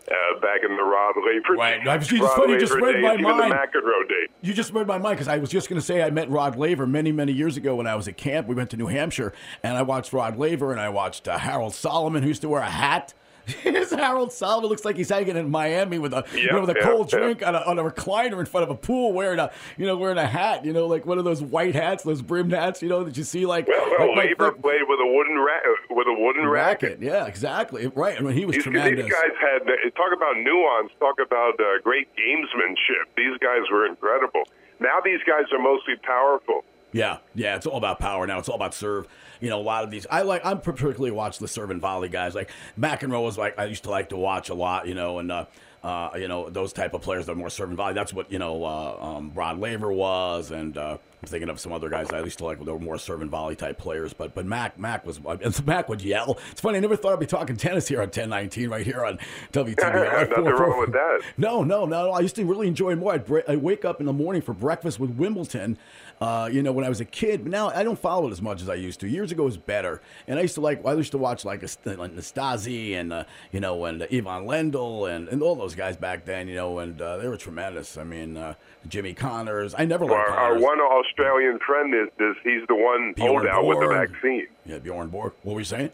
Uh, 0.08 0.38
back 0.38 0.60
in 0.62 0.76
the 0.76 0.82
Rod 0.84 1.14
Laver, 1.16 1.54
Right. 1.58 1.84
Was- 1.84 2.12
you 2.12 2.24
funny, 2.28 2.52
you 2.52 2.60
just 2.60 2.74
Laver 2.74 2.86
read 2.86 2.92
days, 3.16 3.22
my 3.24 3.32
mind. 3.32 3.50
the 3.50 3.56
McEnroe 3.56 4.08
days. 4.08 4.28
You 4.40 4.54
just 4.54 4.72
read 4.72 4.86
my 4.86 4.98
mind 4.98 5.16
because 5.16 5.26
I 5.26 5.38
was 5.38 5.50
just 5.50 5.68
going 5.68 5.80
to 5.80 5.84
say 5.84 6.00
I 6.00 6.10
met 6.10 6.30
Rod 6.30 6.54
Laver 6.54 6.86
many, 6.86 7.10
many 7.10 7.32
years 7.32 7.56
ago 7.56 7.74
when 7.74 7.88
I 7.88 7.96
was 7.96 8.06
at 8.06 8.16
camp. 8.16 8.46
We 8.46 8.54
went 8.54 8.70
to 8.70 8.76
New 8.76 8.86
Hampshire 8.86 9.32
and 9.64 9.76
I 9.76 9.82
watched 9.82 10.12
Rod 10.12 10.36
Laver 10.36 10.70
and 10.70 10.80
I 10.80 10.90
watched 10.90 11.26
uh, 11.26 11.38
Harold 11.38 11.74
Solomon, 11.74 12.22
who 12.22 12.28
used 12.28 12.42
to 12.42 12.48
wear 12.48 12.60
a 12.62 12.70
hat. 12.70 13.14
His 13.46 13.90
Harold 13.92 14.32
Solomon 14.32 14.68
looks 14.68 14.84
like 14.84 14.96
he's 14.96 15.08
hanging 15.08 15.36
in 15.36 15.50
Miami 15.50 15.98
with 15.98 16.12
a 16.12 16.24
you 16.34 16.50
know 16.50 16.60
with 16.62 16.70
a 16.70 16.74
yeah, 16.78 16.84
cold 16.84 17.12
yeah. 17.12 17.18
drink 17.20 17.46
on 17.46 17.54
a, 17.54 17.58
on 17.60 17.78
a 17.78 17.82
recliner 17.84 18.40
in 18.40 18.46
front 18.46 18.64
of 18.64 18.70
a 18.70 18.74
pool, 18.74 19.12
wearing 19.12 19.38
a 19.38 19.52
you 19.76 19.86
know 19.86 19.96
wearing 19.96 20.18
a 20.18 20.26
hat, 20.26 20.64
you 20.64 20.72
know 20.72 20.86
like 20.86 21.06
one 21.06 21.18
of 21.18 21.24
those 21.24 21.42
white 21.42 21.74
hats, 21.74 22.02
those 22.02 22.22
brimmed 22.22 22.52
hats, 22.52 22.82
you 22.82 22.88
know 22.88 23.04
that 23.04 23.16
you 23.16 23.22
see 23.24 23.46
like, 23.46 23.68
Well, 23.68 23.86
well 23.98 24.16
like 24.16 24.30
Laver 24.38 24.52
like- 24.52 24.62
played 24.62 24.80
with 24.88 24.98
a 25.00 25.06
wooden 25.06 25.36
ra- 25.36 25.74
with 25.90 26.06
a 26.08 26.12
wooden 26.20 26.46
racket. 26.48 26.90
racket. 26.90 27.02
Yeah, 27.02 27.26
exactly. 27.26 27.86
Right. 27.88 28.18
I 28.18 28.20
mean, 28.20 28.34
he 28.36 28.44
was 28.46 28.56
These, 28.56 28.64
tremendous. 28.64 29.04
these 29.04 29.12
guys 29.12 29.30
had 29.40 29.62
talk 29.94 30.12
about 30.16 30.36
nuance, 30.38 30.90
talk 30.98 31.16
about 31.24 31.54
uh, 31.60 31.80
great 31.84 32.08
gamesmanship. 32.16 33.06
These 33.16 33.38
guys 33.38 33.62
were 33.70 33.86
incredible. 33.86 34.42
Now 34.80 34.98
these 35.04 35.20
guys 35.26 35.44
are 35.52 35.58
mostly 35.58 35.94
powerful. 36.02 36.64
Yeah, 36.92 37.18
yeah, 37.34 37.56
it's 37.56 37.66
all 37.66 37.76
about 37.78 37.98
power 37.98 38.26
now. 38.26 38.38
It's 38.38 38.48
all 38.48 38.56
about 38.56 38.74
serve. 38.74 39.06
You 39.40 39.50
know, 39.50 39.60
a 39.60 39.62
lot 39.62 39.84
of 39.84 39.90
these. 39.90 40.06
I 40.10 40.22
like. 40.22 40.44
I'm 40.44 40.60
particularly 40.60 41.10
watch 41.10 41.38
the 41.38 41.48
serve 41.48 41.70
and 41.70 41.80
volley 41.80 42.08
guys. 42.08 42.34
Like 42.34 42.50
McEnroe 42.78 43.22
was 43.22 43.36
like 43.38 43.58
I 43.58 43.64
used 43.66 43.84
to 43.84 43.90
like 43.90 44.08
to 44.10 44.16
watch 44.16 44.48
a 44.48 44.54
lot. 44.54 44.86
You 44.86 44.94
know, 44.94 45.18
and 45.18 45.30
uh, 45.32 45.46
Uh, 45.82 46.10
you 46.16 46.26
know 46.26 46.50
those 46.50 46.72
type 46.72 46.94
of 46.94 47.02
players 47.02 47.26
that 47.26 47.32
are 47.32 47.36
more 47.36 47.50
serving 47.50 47.76
volley. 47.76 47.94
That's 47.94 48.12
what 48.12 48.32
you 48.32 48.38
know 48.40 48.64
uh, 48.64 48.98
um, 49.00 49.30
Rod 49.34 49.60
Laver 49.60 49.92
was, 49.92 50.50
and 50.50 50.76
uh, 50.76 50.96
I'm 51.22 51.28
thinking 51.28 51.48
of 51.48 51.60
some 51.60 51.70
other 51.72 51.88
guys 51.88 52.10
I 52.10 52.20
used 52.24 52.38
to 52.38 52.44
like. 52.44 52.58
They 52.58 52.72
were 52.72 52.80
more 52.80 52.98
serving 52.98 53.28
volley 53.30 53.54
type 53.54 53.78
players. 53.78 54.12
But 54.12 54.34
but 54.34 54.46
Mac 54.46 54.78
Mac 54.80 55.06
was 55.06 55.20
and 55.24 55.66
Mac 55.66 55.88
would 55.88 56.02
yell. 56.02 56.38
It's 56.50 56.60
funny. 56.60 56.78
I 56.78 56.80
never 56.80 56.96
thought 56.96 57.12
I'd 57.12 57.20
be 57.20 57.26
talking 57.26 57.56
tennis 57.56 57.86
here 57.86 57.98
on 57.98 58.06
1019 58.08 58.68
right 58.68 58.84
here 58.84 59.04
on 59.04 59.18
WTBR. 59.52 60.30
Nothing 60.30 60.44
wrong 60.44 60.80
with 60.80 60.92
that. 61.00 61.20
No, 61.36 61.62
no, 61.62 61.84
no. 61.86 62.10
I 62.10 62.20
used 62.20 62.34
to 62.36 62.44
really 62.44 62.66
enjoy 62.66 62.96
more. 62.96 63.12
I'd, 63.12 63.30
I'd 63.48 63.62
wake 63.62 63.84
up 63.84 64.00
in 64.00 64.06
the 64.06 64.12
morning 64.12 64.42
for 64.42 64.54
breakfast 64.54 64.98
with 64.98 65.10
Wimbledon. 65.10 65.78
Uh, 66.20 66.48
you 66.50 66.62
know, 66.62 66.72
when 66.72 66.84
I 66.84 66.88
was 66.88 67.00
a 67.00 67.04
kid, 67.04 67.44
but 67.44 67.50
now 67.52 67.68
I 67.68 67.82
don't 67.82 67.98
follow 67.98 68.28
it 68.28 68.30
as 68.30 68.40
much 68.40 68.62
as 68.62 68.68
I 68.70 68.74
used 68.74 69.00
to. 69.00 69.08
Years 69.08 69.32
ago 69.32 69.44
was 69.44 69.58
better, 69.58 70.00
and 70.26 70.38
I 70.38 70.42
used 70.42 70.54
to 70.54 70.62
like. 70.62 70.84
I 70.86 70.94
used 70.94 71.12
to 71.12 71.18
watch 71.18 71.44
like 71.44 71.62
Ast- 71.62 71.84
Nastase 71.84 72.94
and 72.94 73.12
uh, 73.12 73.24
you 73.52 73.60
know 73.60 73.84
and 73.84 74.02
uh, 74.02 74.06
Ivan 74.10 74.46
Lendl 74.46 75.14
and, 75.14 75.28
and 75.28 75.42
all 75.42 75.54
those 75.54 75.74
guys 75.74 75.96
back 75.96 76.24
then. 76.24 76.48
You 76.48 76.54
know, 76.54 76.78
and 76.78 77.00
uh, 77.00 77.18
they 77.18 77.28
were 77.28 77.36
tremendous. 77.36 77.98
I 77.98 78.04
mean, 78.04 78.36
uh, 78.38 78.54
Jimmy 78.88 79.12
Connors. 79.12 79.74
I 79.76 79.84
never 79.84 80.06
liked 80.06 80.30
Our, 80.30 80.54
our 80.54 80.58
one 80.58 80.80
Australian 80.80 81.58
friend 81.66 81.92
is, 81.94 82.08
is 82.18 82.36
he's 82.42 82.66
the 82.68 82.74
one 82.74 83.12
Bjorn 83.14 83.46
holdout 83.46 83.66
with 83.66 83.80
the 83.80 83.88
vaccine. 83.88 84.46
Yeah, 84.64 84.78
Bjorn 84.78 85.08
Borg. 85.08 85.34
What 85.42 85.54
were 85.54 85.60
you 85.60 85.64
saying? 85.64 85.90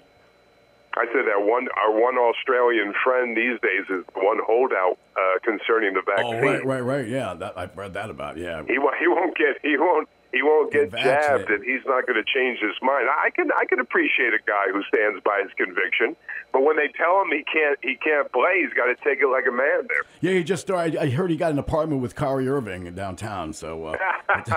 I 0.95 1.07
said 1.07 1.25
that 1.25 1.41
one 1.41 1.69
our 1.81 1.93
one 1.93 2.17
Australian 2.19 2.93
friend 3.03 3.37
these 3.37 3.59
days 3.61 3.89
is 3.89 4.05
the 4.15 4.21
one 4.21 4.39
holdout 4.45 4.99
uh, 5.17 5.39
concerning 5.43 5.95
the 5.95 6.03
vaccine. 6.05 6.35
Oh, 6.35 6.41
right, 6.41 6.65
right, 6.65 6.81
right. 6.81 7.09
Yeah, 7.09 7.35
that, 7.35 7.57
I've 7.57 7.77
read 7.77 7.95
that 7.95 8.11
about. 8.11 8.37
Yeah, 8.37 8.63
He 8.69 8.79
won't. 8.79 8.97
He 8.99 9.09
won't 9.09 9.37
get. 9.37 9.57
He 9.63 9.77
won't. 9.79 10.09
He 10.33 10.43
won't 10.43 10.73
get 10.73 10.91
jabbed, 10.93 11.51
and 11.51 11.63
he's 11.63 11.85
not 11.85 12.07
going 12.07 12.17
to 12.17 12.25
change 12.25 12.59
his 12.61 12.73
mind. 12.81 13.07
I 13.11 13.29
can. 13.31 13.51
I 13.53 13.67
can 13.67 13.81
appreciate 13.81 14.33
a 14.33 14.41
guy 14.47 14.73
who 14.73 14.83
stands 14.85 15.23
by 15.23 15.43
his 15.43 15.53
conviction, 15.59 16.17
but 16.53 16.63
when 16.63 16.77
they 16.77 16.89
tell 16.97 17.21
him 17.21 17.29
he 17.29 17.45
can't, 17.45 17.79
he 17.83 17.97
can't 17.97 18.33
play, 18.33 18.65
he's 18.65 18.73
got 18.73 18.87
to 18.87 18.95
take 19.05 19.21
it 19.21 19.27
like 19.29 19.45
a 19.47 19.53
man. 19.53 19.87
There. 19.89 20.03
yeah. 20.23 20.39
He 20.39 20.43
just 20.45 20.63
started. 20.63 20.97
I 20.97 21.11
heard 21.11 21.31
he 21.31 21.37
got 21.37 21.53
an 21.53 21.59
apartment 21.59 22.01
with 22.01 22.15
Kyrie 22.15 22.49
Irving 22.49 22.87
in 22.87 22.95
downtown. 22.95 23.53
So 23.53 23.87
uh, 23.87 23.97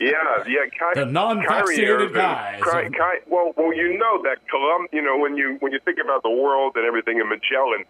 Yeah, 0.00 0.12
yeah. 0.46 0.66
Ky- 0.70 1.00
The 1.00 1.06
non-vaccinated 1.06 1.84
Kyrie 1.86 2.02
Irving- 2.04 2.12
guy. 2.14 2.60
Ky- 2.60 2.90
Ky- 2.90 3.30
well, 3.30 3.52
well, 3.56 3.72
you 3.74 3.96
know 3.96 4.22
that 4.24 4.38
Colum. 4.50 4.88
You 4.92 5.02
know 5.02 5.16
when 5.18 5.36
you 5.36 5.56
when 5.60 5.72
you 5.72 5.78
think 5.84 5.98
about 6.04 6.22
the 6.22 6.30
world 6.30 6.72
and 6.76 6.84
everything 6.86 7.18
in 7.18 7.28
Magellan 7.28 7.84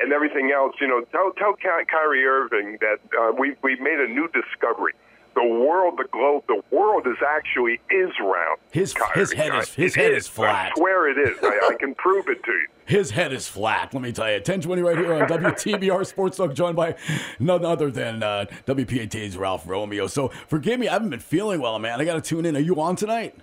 and 0.00 0.12
everything 0.12 0.50
else. 0.54 0.74
You 0.80 0.88
know, 0.88 1.02
tell 1.12 1.32
tell 1.38 1.54
Ky- 1.54 1.84
Kyrie 1.90 2.24
Irving 2.24 2.78
that 2.80 2.98
uh, 3.18 3.32
we 3.38 3.54
we 3.62 3.76
made 3.76 4.00
a 4.00 4.08
new 4.08 4.28
discovery. 4.28 4.94
The 5.40 5.46
world, 5.46 5.98
the 5.98 6.08
globe, 6.10 6.42
the 6.48 6.60
world 6.74 7.06
is 7.06 7.16
actually 7.24 7.80
is 7.90 8.10
round. 8.20 8.58
His- 8.72 8.92
Kyrie. 8.92 9.20
his 9.20 9.32
head 9.32 9.54
is- 9.54 9.72
his 9.74 9.96
It 9.96 10.00
head 10.00 10.12
is 10.14 10.26
flat. 10.26 10.72
I 10.74 10.78
swear 10.78 11.08
it 11.08 11.16
is. 11.16 11.38
I, 11.44 11.68
I 11.70 11.74
can 11.78 11.94
prove 11.94 12.26
it 12.28 12.42
to 12.42 12.50
you. 12.50 12.66
His 12.86 13.10
head 13.10 13.32
is 13.34 13.46
flat, 13.46 13.92
let 13.92 14.02
me 14.02 14.12
tell 14.12 14.26
you. 14.28 14.36
1020 14.36 14.80
right 14.82 14.96
here 14.96 15.12
on 15.12 15.28
WTBR 15.28 16.06
Sports 16.06 16.38
Talk, 16.38 16.54
joined 16.54 16.74
by 16.74 16.96
none 17.38 17.62
other 17.64 17.90
than 17.90 18.22
uh, 18.22 18.46
WPAT's 18.66 19.36
Ralph 19.36 19.68
Romeo. 19.68 20.06
So 20.06 20.28
forgive 20.48 20.80
me, 20.80 20.88
I 20.88 20.94
haven't 20.94 21.10
been 21.10 21.20
feeling 21.20 21.60
well, 21.60 21.78
man. 21.78 22.00
I 22.00 22.04
got 22.06 22.14
to 22.14 22.22
tune 22.22 22.46
in. 22.46 22.56
Are 22.56 22.60
you 22.60 22.80
on 22.80 22.96
tonight? 22.96 23.34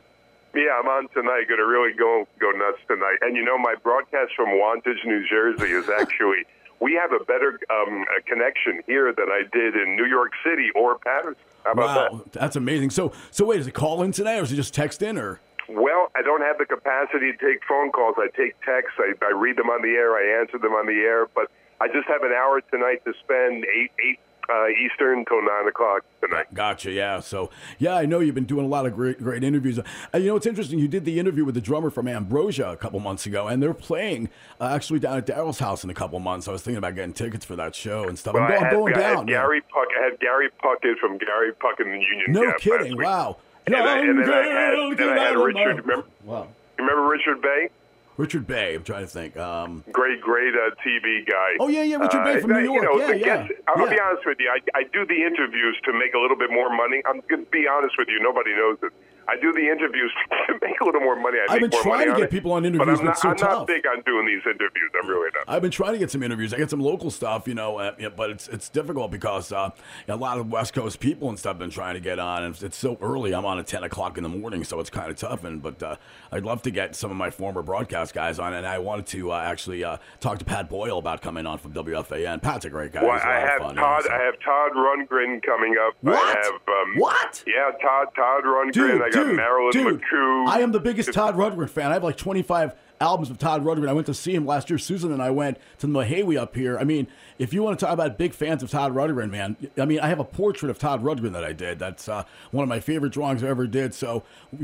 Yeah, 0.56 0.80
I'm 0.82 0.88
on 0.88 1.08
tonight. 1.14 1.48
Going 1.48 1.60
to 1.60 1.66
really 1.68 1.94
go 1.94 2.28
go 2.40 2.50
nuts 2.52 2.80
tonight. 2.88 3.18
And 3.22 3.38
you 3.38 3.46
know, 3.46 3.58
my 3.58 3.76
broadcast 3.84 4.32
from 4.36 4.50
Wantage, 4.50 5.06
New 5.06 5.24
Jersey, 5.30 5.72
is 5.72 5.88
actually 5.90 6.46
we 6.82 6.94
have 6.94 7.12
a 7.14 7.24
better 7.24 7.60
um, 7.70 8.04
connection 8.26 8.82
here 8.88 9.14
than 9.14 9.28
I 9.30 9.44
did 9.54 9.76
in 9.76 9.96
New 9.96 10.06
York 10.08 10.32
City 10.44 10.70
or 10.76 10.98
Paris. 10.98 11.38
How 11.66 11.72
about 11.72 12.14
Wow, 12.14 12.22
that's 12.32 12.56
amazing. 12.56 12.92
So, 12.92 13.12
so 13.32 13.46
wait, 13.46 13.60
is 13.60 13.68
it 13.68 13.74
call 13.74 14.04
in 14.04 14.12
today, 14.12 14.38
or 14.38 14.44
is 14.44 14.52
it 14.52 14.56
just 14.56 14.74
text 14.74 15.02
in, 15.02 15.18
or? 15.18 15.42
Well, 15.68 16.12
I 16.16 16.22
don't 16.22 16.42
have 16.42 16.60
the 16.60 16.66
capacity 16.66 17.32
to 17.32 17.38
take 17.38 17.62
phone 17.68 17.92
calls. 17.92 18.16
I 18.20 18.28
take 18.38 18.54
texts. 18.62 19.00
I, 19.00 19.14
I 19.26 19.32
read 19.32 19.58
them 19.58 19.70
on 19.70 19.82
the 19.82 19.90
air. 19.90 20.14
I 20.14 20.40
answer 20.40 20.60
them 20.60 20.74
on 20.74 20.86
the 20.86 21.02
air. 21.02 21.26
But 21.34 21.50
I 21.82 21.88
just 21.88 22.08
have 22.08 22.22
an 22.22 22.32
hour 22.32 22.62
tonight 22.62 23.04
to 23.06 23.14
spend 23.24 23.66
eight 23.66 23.92
eight 24.00 24.20
uh, 24.50 24.68
Eastern 24.70 25.26
till 25.26 25.42
nine 25.42 25.68
o'clock 25.68 26.04
tonight. 26.22 26.54
Gotcha. 26.54 26.92
Yeah. 26.92 27.20
So, 27.20 27.50
yeah, 27.80 27.96
I 27.96 28.06
know 28.06 28.20
you've 28.20 28.36
been 28.36 28.46
doing 28.46 28.66
a 28.66 28.70
lot 28.70 28.86
of 28.86 28.94
great, 28.96 29.20
great 29.20 29.44
interviews. 29.44 29.80
Uh, 29.80 29.84
you 30.18 30.28
know, 30.28 30.36
it's 30.36 30.46
interesting. 30.46 30.80
You 30.80 30.88
did 30.88 31.06
the 31.06 31.20
interview 31.20 31.46
with 31.46 31.56
the 31.56 31.62
drummer 31.62 31.90
from 31.90 32.08
Ambrosia 32.08 32.70
a 32.72 32.78
couple 32.78 33.00
months 33.00 33.26
ago, 33.26 33.48
and 33.48 33.62
they're 33.62 33.74
playing 33.74 34.30
uh, 34.62 34.66
actually 34.66 35.00
down 35.00 35.18
at 35.18 35.26
Daryl's 35.28 35.60
house 35.60 35.84
in 35.84 35.90
a 35.90 35.94
couple 35.94 36.20
months. 36.20 36.48
I 36.48 36.52
was 36.52 36.62
thinking 36.62 36.78
about 36.78 36.96
getting 36.96 37.14
tickets 37.14 37.46
for 37.46 37.56
that 37.56 37.76
show 37.76 38.08
and 38.08 38.18
stuff. 38.18 38.34
Well, 38.36 38.44
I'm, 38.44 38.52
I 38.52 38.56
going, 38.56 38.64
had, 38.66 38.72
going 38.74 38.94
I 38.94 39.02
had 39.02 39.14
down. 39.16 39.28
yeah. 39.28 39.34
Gary 39.42 39.62
Puck. 39.62 39.88
I 40.00 40.04
had 40.06 40.20
Gary 40.20 40.50
Puckett 40.64 40.98
from 41.00 41.18
Gary 41.18 41.52
Puckett 41.54 41.92
and 41.92 42.02
Union 42.02 42.26
No 42.32 42.42
Gap 42.44 42.52
last 42.54 42.62
kidding. 42.64 42.98
Wow. 42.98 43.38
And, 43.68 43.76
I, 43.76 43.98
and 44.00 44.20
then 44.20 44.30
I 44.30 44.44
had, 44.44 44.98
then 44.98 45.10
I 45.10 45.24
had 45.24 45.38
Richard. 45.38 45.80
Remember, 45.86 46.06
Wow. 46.24 46.48
you 46.78 46.86
remember 46.86 47.08
Richard 47.10 47.42
Bey? 47.42 47.70
Richard 48.18 48.48
Bey. 48.48 48.76
I'm 48.76 48.84
trying 48.84 49.04
to 49.04 49.08
think. 49.12 49.36
Um, 49.38 49.84
Great, 49.92 50.22
great 50.22 50.54
uh, 50.56 50.72
TV 50.86 51.28
guy. 51.28 51.58
Oh, 51.60 51.68
yeah, 51.68 51.84
yeah, 51.84 51.98
Richard 51.98 52.24
Bey 52.24 52.40
from 52.42 52.52
uh, 52.52 52.60
New 52.60 52.74
you 52.74 52.82
York. 52.82 52.84
know, 52.84 52.98
Yeah, 52.98 53.14
yeah, 53.14 53.48
I'll 53.68 53.84
yeah. 53.84 53.90
be 53.94 54.00
honest 54.00 54.26
with 54.26 54.38
you. 54.40 54.50
I, 54.50 54.60
I 54.78 54.84
do 54.94 55.06
the 55.06 55.20
interviews 55.24 55.78
to 55.86 55.92
make 55.94 56.14
a 56.14 56.20
little 56.20 56.38
bit 56.38 56.50
more 56.50 56.70
money. 56.76 57.02
I'm 57.06 57.22
going 57.30 57.44
to 57.46 57.52
be 57.52 57.68
honest 57.68 57.96
with 57.98 58.08
you. 58.08 58.22
Nobody 58.24 58.52
knows 58.56 58.78
it. 58.84 58.94
I 59.28 59.36
do 59.42 59.52
the 59.54 59.68
interviews 59.70 60.12
to 60.48 60.54
make 60.62 60.80
a 60.82 60.86
little 60.86 61.02
more 61.02 61.16
money. 61.20 61.38
I 61.40 61.54
I've 61.54 61.62
make 61.62 61.72
been 61.72 61.82
trying 61.82 62.08
to 62.08 62.14
get 62.14 62.24
it. 62.24 62.32
people 62.32 62.52
on 62.52 62.64
but 62.64 62.68
interviews, 62.68 63.00
I'm 63.00 63.06
but 63.06 63.10
not, 63.10 63.12
it's 63.14 63.22
so 63.22 63.30
I'm 63.30 63.36
tough. 63.38 63.50
not 63.60 63.68
big 63.68 63.86
on 63.88 64.02
doing 64.06 64.26
these 64.26 64.42
interviews. 64.46 64.92
I'm 65.02 65.10
really 65.10 65.30
not. 65.34 65.44
I've 65.54 65.62
been 65.62 65.72
trying 65.72 65.94
to 65.94 66.00
get 66.00 66.12
some 66.12 66.24
interviews. 66.24 66.54
I 66.54 66.58
get 66.58 66.70
some 66.70 66.80
local 66.80 67.10
stuff, 67.12 67.48
you 67.48 67.54
know, 67.56 67.78
uh, 67.80 68.10
but 68.16 68.30
it's 68.30 68.48
it's 68.48 68.70
difficult 68.70 69.12
because 69.12 69.52
uh, 69.52 69.70
a 70.08 70.16
lot 70.16 70.38
of 70.40 70.52
West 70.52 70.74
Coast 70.74 71.00
people 71.00 71.30
and 71.30 71.38
stuff 71.40 71.52
have 71.52 71.60
been 71.60 71.70
trying 71.70 71.96
to 71.96 72.00
get 72.00 72.20
on, 72.20 72.44
and 72.44 72.62
it's, 72.62 72.76
so 72.78 72.98
early. 73.02 73.34
I'm 73.34 73.46
on 73.46 73.58
at 73.60 73.68
10 73.68 73.84
o'clock 73.84 74.18
in 74.18 74.24
the 74.24 74.30
morning, 74.30 74.64
so 74.64 74.80
it's 74.80 74.90
kind 74.90 75.10
of 75.10 75.18
tough. 75.18 75.44
And 75.44 75.62
but 75.62 75.82
uh, 75.82 75.96
I'd 76.32 76.44
love 76.44 76.62
to 76.64 76.72
get 76.72 76.96
some 76.96 77.10
of 77.12 77.18
my 77.18 77.30
former 77.30 77.62
broadcast 77.62 78.14
guys 78.14 78.38
on, 78.40 78.54
and 78.54 78.66
I 78.68 78.80
wanted 78.80 79.06
to 79.08 79.32
uh, 79.32 79.40
actually 79.40 79.84
uh, 79.84 79.98
talk 80.20 80.40
to 80.40 80.46
Pat 80.46 80.70
Boyle 80.70 80.98
about 80.98 81.22
coming 81.22 81.46
on 81.46 81.58
from 81.58 81.74
WFAN. 81.74 82.42
Pat's 82.42 82.66
a 82.66 82.70
great 82.70 82.92
guy. 82.92 83.04
Well, 83.04 83.12
I 83.14 83.40
have 83.40 83.60
fun, 83.60 83.76
Todd. 83.76 84.04
so- 84.04 84.12
I 84.12 84.18
have 84.24 84.40
Todd 84.40 84.72
Rundgren 84.74 85.42
coming 85.44 85.76
up. 85.88 85.94
What? 86.02 86.16
I 86.38 86.42
have 86.42 86.54
um, 86.68 86.98
What? 86.98 87.44
Yeah, 87.48 87.72
Todd. 87.82 88.08
Todd 88.16 88.44
Rundgren. 88.44 88.74
Dude, 88.74 89.02
got 89.16 89.26
dude, 89.28 89.36
Marilyn 89.38 89.72
dude, 89.72 90.02
McCoo. 90.02 90.48
I 90.48 90.60
am 90.62 90.72
the 90.72 90.80
biggest 90.80 91.12
Todd 91.14 91.36
Rundgren 91.36 91.70
fan. 91.70 91.90
I 91.92 91.94
have 91.94 92.04
like 92.04 92.18
25 92.18 92.76
albums 93.02 93.30
of 93.30 93.38
Todd 93.38 93.64
Rundgren. 93.64 93.90
I 93.90 93.94
went 93.94 94.08
to 94.08 94.14
see 94.14 94.34
him 94.34 94.46
last 94.46 94.70
year. 94.70 94.78
Susan 94.80 95.12
and 95.12 95.22
I 95.22 95.30
went 95.30 95.58
to 95.80 95.88
the 95.88 95.94
Mahaiwe 95.94 96.38
up 96.38 96.56
here. 96.56 96.78
I 96.78 96.84
mean, 96.86 97.08
if 97.38 97.54
you 97.54 97.62
want 97.62 97.78
to 97.78 97.86
talk 97.86 97.94
about 97.94 98.18
big 98.18 98.34
fans 98.34 98.64
of 98.64 98.70
Todd 98.70 98.94
Rundgren, 98.94 99.30
man, 99.30 99.58
I 99.78 99.86
mean, 99.86 100.00
I 100.00 100.08
have 100.08 100.20
a 100.20 100.24
portrait 100.24 100.70
of 100.70 100.80
Todd 100.80 101.04
Rundgren 101.04 101.34
that 101.34 101.44
I 101.44 101.52
did. 101.54 101.78
That's 101.80 102.08
uh, 102.08 102.24
one 102.52 102.64
of 102.64 102.70
my 102.70 102.80
favorite 102.80 103.12
drawings 103.12 103.44
I 103.44 103.48
ever 103.48 103.68
did. 103.68 103.94
So 103.94 104.24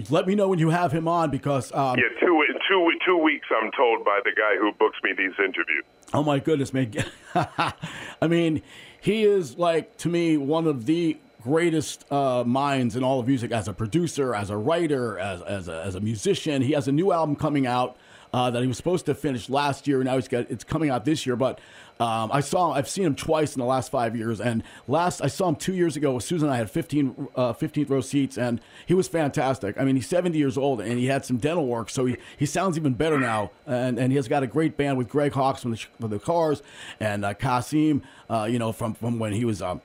let 0.09 0.27
me 0.27 0.35
know 0.35 0.47
when 0.47 0.59
you 0.59 0.69
have 0.69 0.91
him 0.91 1.07
on 1.07 1.29
because, 1.29 1.71
um, 1.73 1.97
Yeah, 1.99 2.05
two, 2.19 2.41
two, 2.69 2.89
two 3.05 3.17
weeks. 3.17 3.47
I'm 3.51 3.69
told 3.71 4.05
by 4.05 4.19
the 4.23 4.31
guy 4.31 4.55
who 4.57 4.71
books 4.79 4.97
me 5.03 5.11
these 5.17 5.33
interviews. 5.37 5.83
oh 6.13 6.23
my 6.23 6.39
goodness, 6.39 6.73
man. 6.73 6.93
I 7.35 8.27
mean, 8.27 8.61
he 9.01 9.23
is 9.23 9.57
like, 9.57 9.97
to 9.97 10.09
me, 10.09 10.37
one 10.37 10.67
of 10.67 10.85
the 10.85 11.17
greatest 11.41 12.09
uh, 12.11 12.43
minds 12.45 12.95
in 12.95 13.03
all 13.03 13.19
of 13.19 13.27
music 13.27 13.51
as 13.51 13.67
a 13.67 13.73
producer, 13.73 14.33
as 14.35 14.49
a 14.49 14.57
writer, 14.57 15.17
as, 15.19 15.41
as, 15.41 15.67
a, 15.67 15.83
as 15.83 15.95
a 15.95 15.99
musician. 15.99 16.61
He 16.61 16.73
has 16.73 16.87
a 16.87 16.91
new 16.91 17.11
album 17.11 17.35
coming 17.35 17.67
out 17.67 17.97
uh, 18.33 18.49
that 18.51 18.61
he 18.61 18.67
was 18.67 18.77
supposed 18.77 19.05
to 19.07 19.15
finish 19.15 19.49
last 19.49 19.87
year. 19.87 19.97
and 19.97 20.05
Now 20.05 20.15
he's 20.15 20.27
got 20.27 20.49
it's 20.49 20.63
coming 20.63 20.89
out 20.89 21.05
this 21.05 21.25
year. 21.25 21.35
But 21.35 21.59
um, 21.99 22.31
I 22.31 22.39
saw 22.39 22.71
I've 22.71 22.87
seen 22.87 23.05
him 23.05 23.15
twice 23.15 23.55
in 23.55 23.59
the 23.59 23.65
last 23.65 23.91
five 23.91 24.15
years. 24.15 24.39
And 24.39 24.63
last 24.87 25.21
I 25.21 25.27
saw 25.27 25.49
him 25.49 25.55
two 25.55 25.73
years 25.73 25.95
ago. 25.95 26.13
With 26.13 26.23
Susan 26.23 26.49
I 26.49 26.57
had 26.57 26.69
15 26.69 27.27
uh, 27.35 27.53
15th 27.53 27.89
row 27.89 28.01
seats, 28.01 28.37
and 28.37 28.61
he 28.85 28.93
was 28.93 29.07
fantastic. 29.07 29.77
I 29.79 29.83
mean, 29.83 29.95
he's 29.95 30.07
70 30.07 30.37
years 30.37 30.57
old, 30.57 30.81
and 30.81 30.97
he 30.97 31.07
had 31.07 31.25
some 31.25 31.37
dental 31.37 31.67
work, 31.67 31.89
so 31.89 32.05
he, 32.05 32.17
he 32.37 32.45
sounds 32.45 32.77
even 32.77 32.93
better 32.93 33.19
now. 33.19 33.51
And 33.65 33.99
and 33.99 34.11
he 34.11 34.15
has 34.15 34.27
got 34.27 34.43
a 34.43 34.47
great 34.47 34.77
band 34.77 34.97
with 34.97 35.09
Greg 35.09 35.33
Hawkes 35.33 35.61
from 35.61 35.71
the 35.71 35.77
from 35.99 36.09
the 36.09 36.19
Cars 36.19 36.63
and 36.99 37.25
uh, 37.25 37.33
Kasim, 37.33 38.01
uh, 38.29 38.47
you 38.49 38.59
know, 38.59 38.71
from 38.71 38.93
from 38.93 39.19
when 39.19 39.33
he 39.33 39.45
was. 39.45 39.61
Um, 39.61 39.81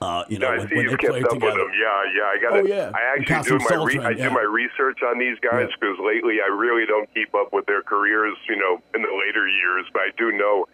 uh, 0.00 0.24
you 0.28 0.38
know, 0.38 0.52
Yeah, 0.52 0.54
I 0.54 0.58
when, 0.64 0.76
when 0.76 0.86
they 0.86 0.96
played 0.96 1.24
together. 1.30 1.66
Yeah, 1.74 2.02
yeah. 2.14 2.22
I 2.30 2.38
got 2.40 2.52
Oh, 2.58 2.66
yeah. 2.66 2.92
I 2.94 3.18
actually 3.18 3.58
do 3.58 3.64
my 3.68 3.84
re- 3.84 3.98
I 3.98 4.10
yeah. 4.10 4.28
do 4.28 4.34
my 4.34 4.42
research 4.42 5.02
on 5.02 5.18
these 5.18 5.36
guys 5.40 5.68
Yeah. 5.70 5.76
because 5.80 5.98
lately 5.98 6.38
I 6.44 6.48
really 6.54 6.86
don't 6.86 7.12
keep 7.14 7.34
up 7.34 7.52
with 7.52 7.66
their 7.66 7.82
careers. 7.82 8.36
You 8.48 8.56
know, 8.56 8.80
in 8.94 9.02
the 9.02 9.08
later 9.26 9.48
years, 9.48 9.86
but 9.92 10.02
I 10.02 10.10
do 10.16 10.30
know 10.32 10.66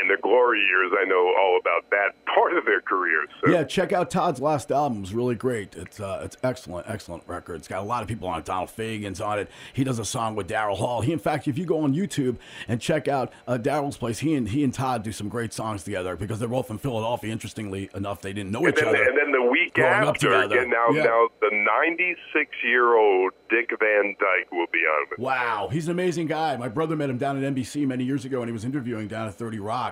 in 0.00 0.08
the 0.08 0.16
glory 0.22 0.60
years. 0.60 0.92
I 1.00 1.04
know 1.04 1.32
all 1.38 1.58
about 1.60 1.88
that 1.90 2.12
part 2.34 2.56
of 2.56 2.64
their 2.64 2.80
careers. 2.80 3.28
So. 3.44 3.50
Yeah, 3.50 3.64
check 3.64 3.92
out 3.92 4.10
Todd's 4.10 4.40
last 4.40 4.70
album. 4.70 5.02
It's 5.02 5.12
really 5.12 5.34
great. 5.34 5.74
It's 5.74 6.00
uh, 6.00 6.20
it's 6.24 6.36
excellent, 6.42 6.86
excellent 6.88 7.22
record. 7.26 7.56
It's 7.56 7.68
got 7.68 7.80
a 7.82 7.86
lot 7.86 8.02
of 8.02 8.08
people 8.08 8.28
on 8.28 8.38
it. 8.38 8.44
Donald 8.44 8.70
Fagen's 8.70 9.20
on 9.20 9.38
it. 9.38 9.50
He 9.72 9.84
does 9.84 9.98
a 9.98 10.04
song 10.04 10.34
with 10.36 10.48
Daryl 10.48 10.76
Hall. 10.76 11.00
He, 11.00 11.12
in 11.12 11.18
fact, 11.18 11.48
if 11.48 11.56
you 11.58 11.64
go 11.66 11.80
on 11.82 11.94
YouTube 11.94 12.36
and 12.68 12.80
check 12.80 13.08
out 13.08 13.32
uh, 13.46 13.58
Daryl's 13.60 13.96
place, 13.96 14.18
he 14.20 14.34
and 14.34 14.48
he 14.48 14.64
and 14.64 14.72
Todd 14.74 15.02
do 15.02 15.12
some 15.12 15.28
great 15.28 15.52
songs 15.52 15.84
together 15.84 16.16
because 16.16 16.38
they're 16.38 16.48
both 16.48 16.66
from 16.66 16.78
Philadelphia. 16.78 17.32
Interestingly 17.32 17.88
enough, 17.94 18.20
they 18.22 18.32
didn't 18.32 18.52
know 18.52 18.60
And 18.60 18.68
each 18.68 18.76
then, 18.76 18.88
other. 18.88 19.02
and 19.02 19.16
then 19.18 19.32
the 19.32 19.42
week 19.50 19.78
after, 19.78 20.32
again, 20.34 20.70
now 20.70 20.86
Yeah. 20.90 21.04
now 21.04 21.28
the 21.40 21.50
96 21.52 22.50
year 22.64 22.96
old 22.96 23.32
Dick 23.48 23.70
Van 23.78 24.16
Dyke 24.18 24.50
will 24.52 24.66
be 24.72 24.78
on 24.80 25.06
with. 25.10 25.18
Wow, 25.20 25.68
he's 25.70 25.86
an 25.86 25.92
amazing 25.92 26.26
guy. 26.26 26.56
My 26.56 26.68
brother 26.68 26.96
met 26.96 27.08
him 27.10 27.18
down 27.18 27.36
at 27.42 27.54
NBC 27.54 27.86
many 27.86 28.04
years 28.04 28.24
ago, 28.24 28.40
and 28.40 28.48
he 28.48 28.52
was 28.52 28.64
interviewing 28.64 29.06
down 29.08 29.28
at 29.28 29.34
30 29.34 29.58
Rock. 29.60 29.85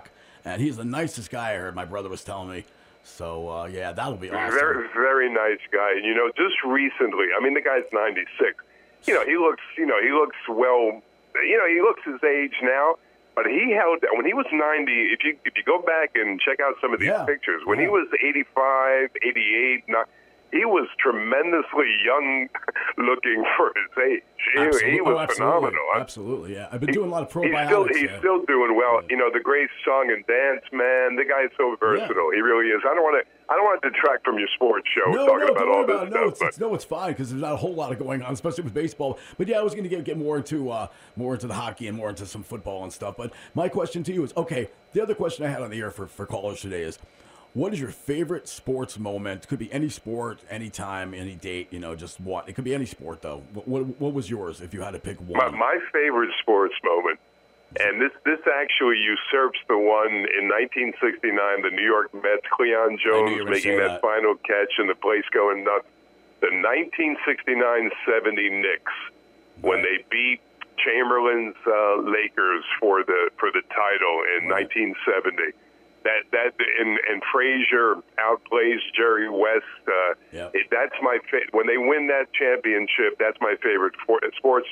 And 0.44 0.60
he's 0.60 0.76
the 0.76 0.84
nicest 0.84 1.30
guy 1.30 1.52
I 1.52 1.56
heard. 1.56 1.74
My 1.74 1.84
brother 1.86 2.08
was 2.08 2.22
telling 2.24 2.48
me. 2.50 2.64
So 3.02 3.48
uh, 3.48 3.66
yeah, 3.66 3.92
that'll 3.92 4.16
be 4.16 4.30
awesome. 4.30 4.58
Very, 4.58 4.88
very 4.94 5.28
nice 5.32 5.60
guy. 5.72 5.92
And, 5.96 6.04
you 6.04 6.14
know, 6.14 6.30
just 6.36 6.56
recently, 6.64 7.26
I 7.36 7.42
mean, 7.42 7.54
the 7.54 7.60
guy's 7.60 7.84
96. 7.92 8.62
You 9.04 9.14
know, 9.14 9.24
he 9.24 9.36
looks, 9.36 9.62
you 9.76 9.84
know, 9.86 10.00
he 10.02 10.10
looks 10.10 10.36
well, 10.48 11.02
you 11.44 11.56
know, 11.58 11.68
he 11.68 11.80
looks 11.82 12.00
his 12.04 12.22
age 12.24 12.54
now. 12.62 12.96
But 13.36 13.46
he 13.46 13.72
held 13.74 13.98
when 14.14 14.24
he 14.24 14.32
was 14.32 14.46
90. 14.52 14.92
If 15.10 15.24
you 15.24 15.36
if 15.44 15.54
you 15.56 15.64
go 15.64 15.82
back 15.82 16.12
and 16.14 16.38
check 16.40 16.60
out 16.60 16.74
some 16.80 16.94
of 16.94 17.00
these 17.00 17.08
Yeah. 17.08 17.24
pictures, 17.24 17.62
when 17.64 17.80
he 17.80 17.88
was 17.88 18.06
85, 18.22 19.10
88, 19.22 19.84
not, 19.88 20.08
he 20.54 20.64
was 20.64 20.86
tremendously 21.02 21.90
young 22.06 22.48
looking 22.98 23.42
for 23.58 23.72
his 23.74 23.90
age. 24.06 24.22
He, 24.54 24.60
Absolutely. 24.62 24.90
he 24.92 25.00
Oh, 25.00 25.04
was 25.10 25.18
absolutely. 25.26 25.34
phenomenal. 25.34 25.86
Absolutely, 25.96 26.54
yeah. 26.54 26.68
I've 26.70 26.80
been 26.80 26.92
doing 26.94 27.08
a 27.10 27.12
lot 27.12 27.22
of 27.26 27.32
He's 27.32 27.42
still 27.50 27.84
probiotics. 27.84 27.96
he's 27.96 28.10
yeah. 28.10 28.18
still 28.20 28.40
doing 28.46 28.76
well. 28.76 29.02
You 29.10 29.16
know, 29.16 29.30
the 29.32 29.40
great 29.40 29.68
song 29.84 30.10
and 30.14 30.24
dance 30.26 30.62
man. 30.72 31.16
The 31.16 31.24
guy 31.26 31.44
is 31.44 31.50
so 31.58 31.74
versatile. 31.80 32.30
He 32.32 32.40
really 32.40 32.68
is. 32.70 32.80
I 32.86 32.94
don't 32.94 33.02
want 33.02 33.18
to. 33.24 33.30
I 33.50 33.56
don't 33.56 33.64
want 33.64 33.82
to 33.82 33.90
detract 33.90 34.24
from 34.24 34.38
your 34.38 34.48
sports 34.54 34.88
show 34.94 35.10
No, 35.10 35.26
talking 35.26 35.46
no, 35.48 35.52
about 35.52 35.68
all 35.68 35.86
this 35.86 35.94
about 35.96 36.06
it. 36.06 36.10
No, 36.14 36.20
stuff. 36.20 36.30
it's, 36.30 36.38
but 36.40 36.48
it's, 36.48 36.58
no, 36.60 36.74
it's 36.74 36.84
fine 36.84 37.10
because 37.12 37.28
there's 37.28 37.42
not 37.42 37.52
a 37.52 37.56
whole 37.56 37.74
lot 37.74 37.92
of 37.92 37.98
going 37.98 38.22
on, 38.22 38.32
especially 38.32 38.64
with 38.64 38.72
baseball. 38.72 39.18
But 39.36 39.48
yeah, 39.48 39.58
I 39.58 39.62
was 39.62 39.72
going 39.74 39.82
to 39.84 39.90
get, 39.90 40.02
get 40.04 40.16
more 40.16 40.38
into 40.38 40.70
uh, 40.70 40.86
more 41.16 41.34
into 41.34 41.46
the 41.46 41.52
hockey 41.54 41.88
and 41.88 41.96
more 41.96 42.08
into 42.08 42.24
some 42.24 42.42
football 42.42 42.84
and 42.84 42.92
stuff. 42.92 43.16
But 43.18 43.32
my 43.54 43.68
question 43.68 44.02
to 44.04 44.12
you 44.14 44.24
is, 44.24 44.32
okay, 44.36 44.70
the 44.92 45.02
other 45.02 45.14
question 45.14 45.44
I 45.44 45.48
had 45.50 45.60
on 45.62 45.70
the 45.70 45.78
air 45.80 45.90
for, 45.90 46.06
for 46.06 46.24
callers 46.24 46.62
today 46.62 46.82
is, 46.82 46.98
what 47.54 47.72
is 47.72 47.80
your 47.80 47.90
favorite 47.90 48.46
sports 48.48 48.98
moment? 48.98 49.48
Could 49.48 49.60
be 49.60 49.72
any 49.72 49.88
sport, 49.88 50.40
any 50.50 50.68
time, 50.70 51.14
any 51.14 51.36
date. 51.36 51.68
You 51.70 51.78
know, 51.78 51.94
just 51.94 52.20
what. 52.20 52.48
It 52.48 52.54
could 52.54 52.64
be 52.64 52.74
any 52.74 52.86
sport 52.86 53.22
though. 53.22 53.44
What, 53.54 53.68
what, 53.68 54.00
what 54.00 54.12
was 54.12 54.28
yours 54.28 54.60
if 54.60 54.74
you 54.74 54.82
had 54.82 54.90
to 54.90 54.98
pick 54.98 55.20
one? 55.20 55.56
my 55.56 55.78
favorite 55.92 56.32
sports 56.42 56.74
moment, 56.84 57.20
and 57.78 58.02
this 58.02 58.10
this 58.24 58.40
actually 58.58 58.98
usurps 58.98 59.60
the 59.68 59.78
one 59.78 60.26
in 60.34 60.48
1969, 60.50 61.62
the 61.62 61.70
New 61.70 61.86
York 61.86 62.12
Mets, 62.12 62.42
Cleon 62.52 62.98
Jones 62.98 63.48
making 63.48 63.78
that, 63.78 63.86
that. 63.86 64.02
final 64.02 64.34
catch 64.34 64.74
and 64.78 64.90
the 64.90 64.96
place 64.96 65.24
going 65.32 65.62
nuts. 65.64 65.86
The 66.40 66.48
1969-70 66.50 68.50
Knicks 68.60 68.92
when 69.62 69.80
they 69.80 70.04
beat 70.10 70.40
Chamberlain's 70.76 71.54
uh, 71.66 72.02
Lakers 72.02 72.64
for 72.80 73.04
the 73.04 73.30
for 73.38 73.50
the 73.50 73.62
title 73.70 74.24
in 74.36 74.48
1970. 74.50 75.54
That 76.04 76.28
that 76.32 76.52
and 76.80 76.98
and 77.10 77.22
Frazier 77.32 77.96
outplays 78.20 78.78
Jerry 78.96 79.28
West. 79.28 79.64
Uh, 79.88 80.14
Yep. 80.32 80.50
it, 80.54 80.66
that's 80.70 80.94
my 81.02 81.18
fa- 81.30 81.48
when 81.52 81.66
they 81.66 81.78
win 81.78 82.06
that 82.08 82.32
championship. 82.32 83.16
That's 83.18 83.38
my 83.40 83.54
favorite 83.62 83.94
for, 84.06 84.20
sports 84.36 84.68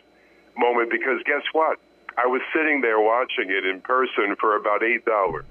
moment 0.57 0.91
because 0.91 1.23
guess 1.25 1.43
what? 1.53 1.79
I 2.19 2.27
was 2.27 2.43
sitting 2.55 2.83
there 2.83 3.01
watching 3.01 3.49
it 3.49 3.65
in 3.65 3.81
person 3.81 4.37
for 4.39 4.57
about 4.57 4.83
eight 4.83 5.05
dollars. 5.07 5.47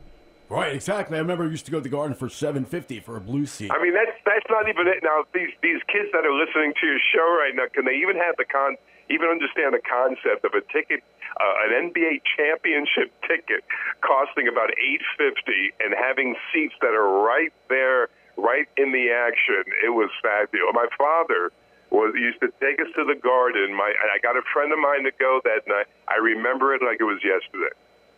right, 0.50 0.76
exactly. 0.76 1.17
I 1.17 1.22
remember 1.22 1.46
I 1.46 1.50
used 1.50 1.65
to 1.65 1.72
go 1.72 1.80
to 1.80 1.84
the 1.84 1.89
Garden 1.89 2.13
for 2.15 2.30
seven 2.30 2.63
fifty 2.65 3.00
for 3.00 3.17
a 3.17 3.22
blue 3.22 3.48
seat. 3.48 3.72
I 3.72 3.82
mean, 3.82 3.94
that's 3.96 4.13
that's 4.26 4.46
not 4.50 4.70
even 4.70 4.86
it. 4.88 5.02
Now, 5.02 5.24
these 5.34 5.50
these 5.63 5.82
kids 5.89 6.10
that 6.13 6.26
are 6.26 6.34
listening 6.38 6.74
to 6.80 6.86
your 6.86 7.00
show 7.12 7.26
right 7.41 7.56
now, 7.56 7.65
can 7.74 7.86
they 7.86 7.98
even 7.98 8.17
have 8.22 8.36
the 8.38 8.46
con, 8.46 8.78
even 9.10 9.30
understand 9.30 9.74
the 9.74 9.82
concept 9.82 10.46
of 10.46 10.54
a 10.54 10.62
ticket, 10.72 11.02
uh, 11.39 11.67
an 11.67 11.91
NBA 11.91 12.22
championship 12.38 13.13
ticket 13.28 13.63
costing 14.02 14.48
about 14.48 14.72
eight 14.80 15.02
fifty, 15.17 15.72
and 15.80 15.94
having 15.94 16.36
seats 16.54 16.76
that 16.82 16.94
are 16.94 17.24
right 17.24 17.54
there, 17.70 18.10
right 18.38 18.67
in 18.78 18.91
the 18.91 19.12
action? 19.12 19.63
It 19.86 19.89
was 19.89 20.10
fabulous. 20.22 20.74
My 20.74 20.88
father 20.98 21.52
was 21.91 22.15
used 22.15 22.39
to 22.39 22.48
take 22.60 22.80
us 22.80 22.88
to 22.96 23.04
the 23.04 23.20
Garden. 23.20 23.76
My 23.76 23.94
I 23.94 24.20
got 24.24 24.38
a 24.38 24.41
friend 24.54 24.72
of 24.72 24.80
mine 24.80 25.04
to 25.04 25.12
go 25.20 25.41
that 25.44 25.67
night. 25.67 25.88
I 26.08 26.17
remember 26.17 26.74
it 26.74 26.82
like 26.82 26.98
it 27.00 27.06
was 27.06 27.20
yesterday. 27.24 27.76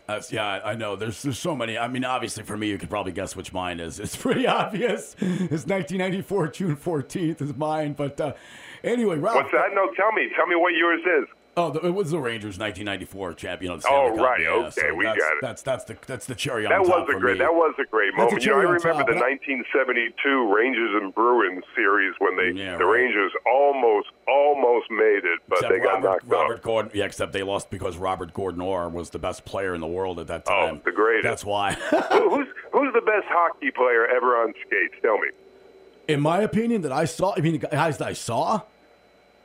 That's, 0.08 0.34
yeah, 0.34 0.46
I 0.46 0.72
I 0.72 0.76
know. 0.76 0.96
There's 0.96 1.22
there's 1.22 1.40
so 1.40 1.56
many. 1.56 1.78
I 1.78 1.88
mean, 1.88 2.04
obviously 2.04 2.44
for 2.44 2.58
me, 2.58 2.68
you 2.68 2.78
could 2.78 2.90
probably 2.90 3.14
guess 3.14 3.36
which 3.36 3.54
mine 3.54 3.80
is. 3.80 4.00
It's 4.00 4.16
pretty 4.26 4.48
obvious. 4.48 5.16
It's 5.20 5.66
1994, 5.66 6.48
June 6.50 6.76
14th 6.76 7.42
is 7.42 7.56
mine. 7.56 7.94
But 7.94 8.20
uh, 8.20 8.34
anyway, 8.84 9.18
Ralph. 9.18 9.36
What's 9.36 9.52
that? 9.54 9.74
No, 9.74 9.92
tell 9.96 10.12
me. 10.12 10.30
Tell 10.36 10.46
me 10.48 10.56
what 10.56 10.74
yours 10.76 11.02
is. 11.02 11.28
Oh, 11.56 11.70
the, 11.70 11.86
it 11.86 11.92
was 11.94 12.10
the 12.10 12.18
Rangers 12.20 12.58
1994 12.58 13.34
champion. 13.36 13.72
You 13.74 13.78
know, 13.78 13.82
the 13.82 13.88
Oh, 13.88 14.16
Cup, 14.18 14.26
right. 14.26 14.42
yeah, 14.42 14.50
Okay, 14.50 14.70
so 14.90 14.96
we 14.96 15.06
that's, 15.06 15.20
got 15.20 15.32
it. 15.34 15.38
That's 15.42 15.62
that's 15.62 15.84
the 15.86 15.96
that's 16.08 16.26
the 16.26 16.34
cherry 16.34 16.66
on 16.66 16.72
That 16.72 16.88
top 16.88 17.02
was 17.02 17.10
a 17.10 17.14
for 17.14 17.20
great. 17.20 17.34
me. 17.34 17.40
That 17.46 17.54
was 17.54 17.76
a 17.78 17.86
great 17.86 18.12
That's 18.18 18.32
a 18.32 18.42
moment. 18.42 18.44
You 18.46 18.50
know, 18.52 18.58
I 18.58 18.62
cherry 18.62 18.66
on 18.66 18.74
remember 18.82 19.04
top, 19.04 19.08
the 19.14 19.22
1972 19.78 20.54
Rangers 20.56 20.90
and 21.02 21.14
Bruins 21.14 21.64
series 21.76 22.14
when 22.18 22.38
they 22.38 22.60
Yeah, 22.60 22.78
the 22.78 22.86
right. 22.86 23.02
Rangers 23.04 23.32
almost 23.46 24.08
almost 24.28 24.90
made 24.90 25.22
it, 25.26 25.40
but 25.48 25.60
Except 25.60 25.74
they 25.74 25.80
got 25.80 25.94
Robert, 26.02 26.08
knocked 26.10 26.26
Robert 26.26 26.54
out. 26.56 26.62
Gordon. 26.64 26.92
Yeah, 26.96 27.06
except 27.06 27.34
they 27.34 27.44
lost 27.44 27.70
because 27.70 27.98
Robert 27.98 28.34
Gordon 28.34 28.62
Orr 28.62 28.90
was 28.90 29.12
the 29.12 29.20
best 29.20 29.46
player 29.46 29.76
in 29.76 29.82
the 29.82 29.88
world 29.88 30.20
at 30.20 30.28
that 30.28 30.44
Oh, 30.48 30.68
time. 30.68 30.82
the 30.84 30.92
greatest. 30.92 31.24
That's 31.24 31.46
why. 31.46 31.74
Who's 32.10 32.48
who's 32.72 32.94
the 32.94 33.02
best 33.06 33.26
hockey 33.30 33.70
player 33.70 34.08
ever 34.08 34.42
on 34.42 34.54
skates? 34.66 34.96
Tell 35.04 35.20
me. 35.20 35.28
in 36.08 36.20
my 36.20 36.42
opinion, 36.42 36.82
that 36.82 36.92
I 36.92 37.06
saw. 37.06 37.36
I 37.38 37.42
mean, 37.42 37.60
the 37.60 37.68
guys 37.68 37.98
that 38.00 38.08
I 38.08 38.14
saw. 38.14 38.62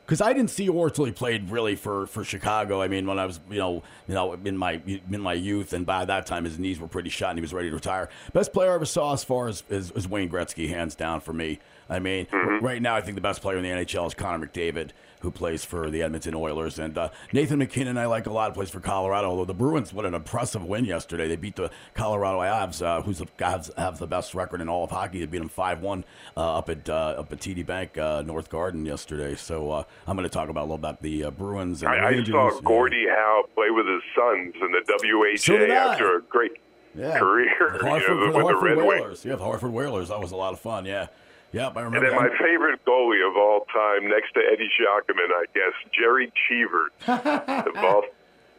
Because 0.09 0.23
I 0.23 0.33
didn't 0.33 0.49
see 0.49 0.67
Orr 0.71 0.89
till 0.89 1.05
he 1.05 1.13
played 1.13 1.51
really 1.51 1.77
for, 1.77 2.07
for 2.07 2.25
Chicago. 2.25 2.81
I 2.81 2.89
mean, 2.89 3.07
when 3.07 3.19
I 3.19 3.27
was 3.27 3.41
you 3.51 3.59
know 3.59 3.83
you 4.09 4.15
know 4.15 4.33
in 4.43 4.57
my 4.57 4.81
in 4.87 5.21
my 5.21 5.35
youth, 5.35 5.75
and 5.75 5.85
by 5.85 6.07
that 6.07 6.25
time 6.25 6.45
his 6.45 6.59
knees 6.59 6.81
were 6.81 6.89
pretty 6.89 7.11
shot, 7.11 7.29
and 7.31 7.39
he 7.39 7.43
was 7.43 7.53
ready 7.53 7.69
to 7.69 7.75
retire. 7.75 8.09
Best 8.33 8.55
player 8.55 8.71
I 8.73 8.75
ever 8.77 8.87
saw 8.87 9.13
as 9.13 9.23
far 9.23 9.49
as 9.49 9.65
is, 9.69 9.91
is 9.91 10.09
Wayne 10.09 10.31
Gretzky, 10.31 10.71
hands 10.71 10.95
down 10.95 11.21
for 11.21 11.35
me. 11.35 11.59
I 11.91 11.99
mean, 11.99 12.25
Mm-hmm. 12.27 12.65
right 12.65 12.81
now 12.81 12.95
I 12.97 13.03
think 13.03 13.17
the 13.17 13.21
best 13.21 13.43
player 13.43 13.59
in 13.59 13.63
the 13.63 13.69
NHL 13.69 14.07
is 14.07 14.15
Connor 14.15 14.47
McDavid, 14.47 14.93
who 15.21 15.31
plays 15.31 15.65
for 15.65 15.91
the 15.91 16.03
Edmonton 16.03 16.35
Oilers, 16.35 16.79
and 16.79 16.97
uh, 16.97 17.09
Nathan 17.33 17.59
MacKinnon 17.59 17.99
I 17.99 18.07
like 18.07 18.27
a 18.27 18.33
lot. 18.33 18.49
Of 18.51 18.55
plays 18.55 18.71
for 18.71 18.81
Colorado. 18.81 19.29
Although 19.29 19.45
the 19.45 19.55
Bruins, 19.55 19.93
what 19.93 20.05
an 20.05 20.15
impressive 20.15 20.65
win 20.65 20.85
yesterday! 20.85 21.29
They 21.29 21.37
beat 21.37 21.57
the 21.57 21.71
Colorado 21.95 22.41
Avs, 22.41 22.83
uh, 22.85 23.03
who's 23.03 23.19
the, 23.19 23.27
have, 23.41 23.71
have 23.77 23.99
the 23.99 24.07
best 24.07 24.35
record 24.35 24.61
in 24.61 24.69
all 24.69 24.85
of 24.85 24.91
hockey. 24.91 25.21
They 25.21 25.27
beat 25.27 25.39
them 25.39 25.49
five 25.49 25.81
one 25.81 26.05
uh, 26.37 26.59
up 26.59 26.69
at 26.69 26.89
uh, 26.89 27.17
up 27.19 27.33
at 27.33 27.39
TD 27.41 27.67
Bank 27.67 27.99
uh, 27.99 28.23
North 28.23 28.49
Garden 28.49 28.87
yesterday. 28.87 29.35
So 29.35 29.71
uh, 29.71 29.83
I'm 30.07 30.17
going 30.17 30.29
to 30.29 30.33
talk 30.33 30.49
about 30.49 30.63
a 30.63 30.69
little 30.69 30.77
about 30.77 31.03
the 31.03 31.25
uh, 31.25 31.31
Bruins. 31.31 31.83
And 31.83 31.93
the 31.93 31.97
I, 31.97 32.07
I 32.07 32.11
Rangers. 32.11 32.33
saw 32.35 32.51
Yeah. 32.55 32.61
Gordie 32.65 33.07
Howe 33.09 33.45
play 33.55 33.71
with 33.71 33.87
his 33.87 34.03
sons 34.15 34.55
in 34.61 34.73
the 34.73 34.83
WHA 34.87 35.37
So 35.39 35.57
I. 35.57 35.93
after 35.93 36.17
a 36.17 36.23
great 36.23 36.53
yeah. 36.97 37.19
career 37.19 37.79
The 37.79 37.79
Hartford, 37.87 38.09
you 38.09 38.15
know, 38.15 38.21
the 38.21 38.27
with 38.27 38.35
the 38.35 38.43
Hartford 38.43 38.63
Red 38.63 38.77
Wings. 38.79 38.89
Whalers. 39.03 39.25
Yeah, 39.25 39.37
the 39.37 39.45
Hartford 39.45 39.73
Whalers. 39.73 40.09
That 40.09 40.21
was 40.21 40.33
a 40.33 40.37
lot 40.37 40.53
of 40.53 40.61
fun. 40.61 40.85
Yeah. 40.85 41.09
Yep, 41.53 41.77
I 41.77 41.83
And 41.83 41.95
remember. 41.95 42.11
then 42.11 42.17
my 42.17 42.29
favorite 42.39 42.85
goalie 42.87 43.27
of 43.29 43.37
all 43.37 43.61
time, 43.73 44.09
next 44.09 44.33
to 44.35 44.41
Eddie 44.53 44.69
Giacomin, 44.79 45.31
I 45.33 45.45
guess, 45.55 45.73
Gerry 45.99 46.31
Cheever, 46.49 46.91
the 47.07 47.71
Boston, 47.75 48.11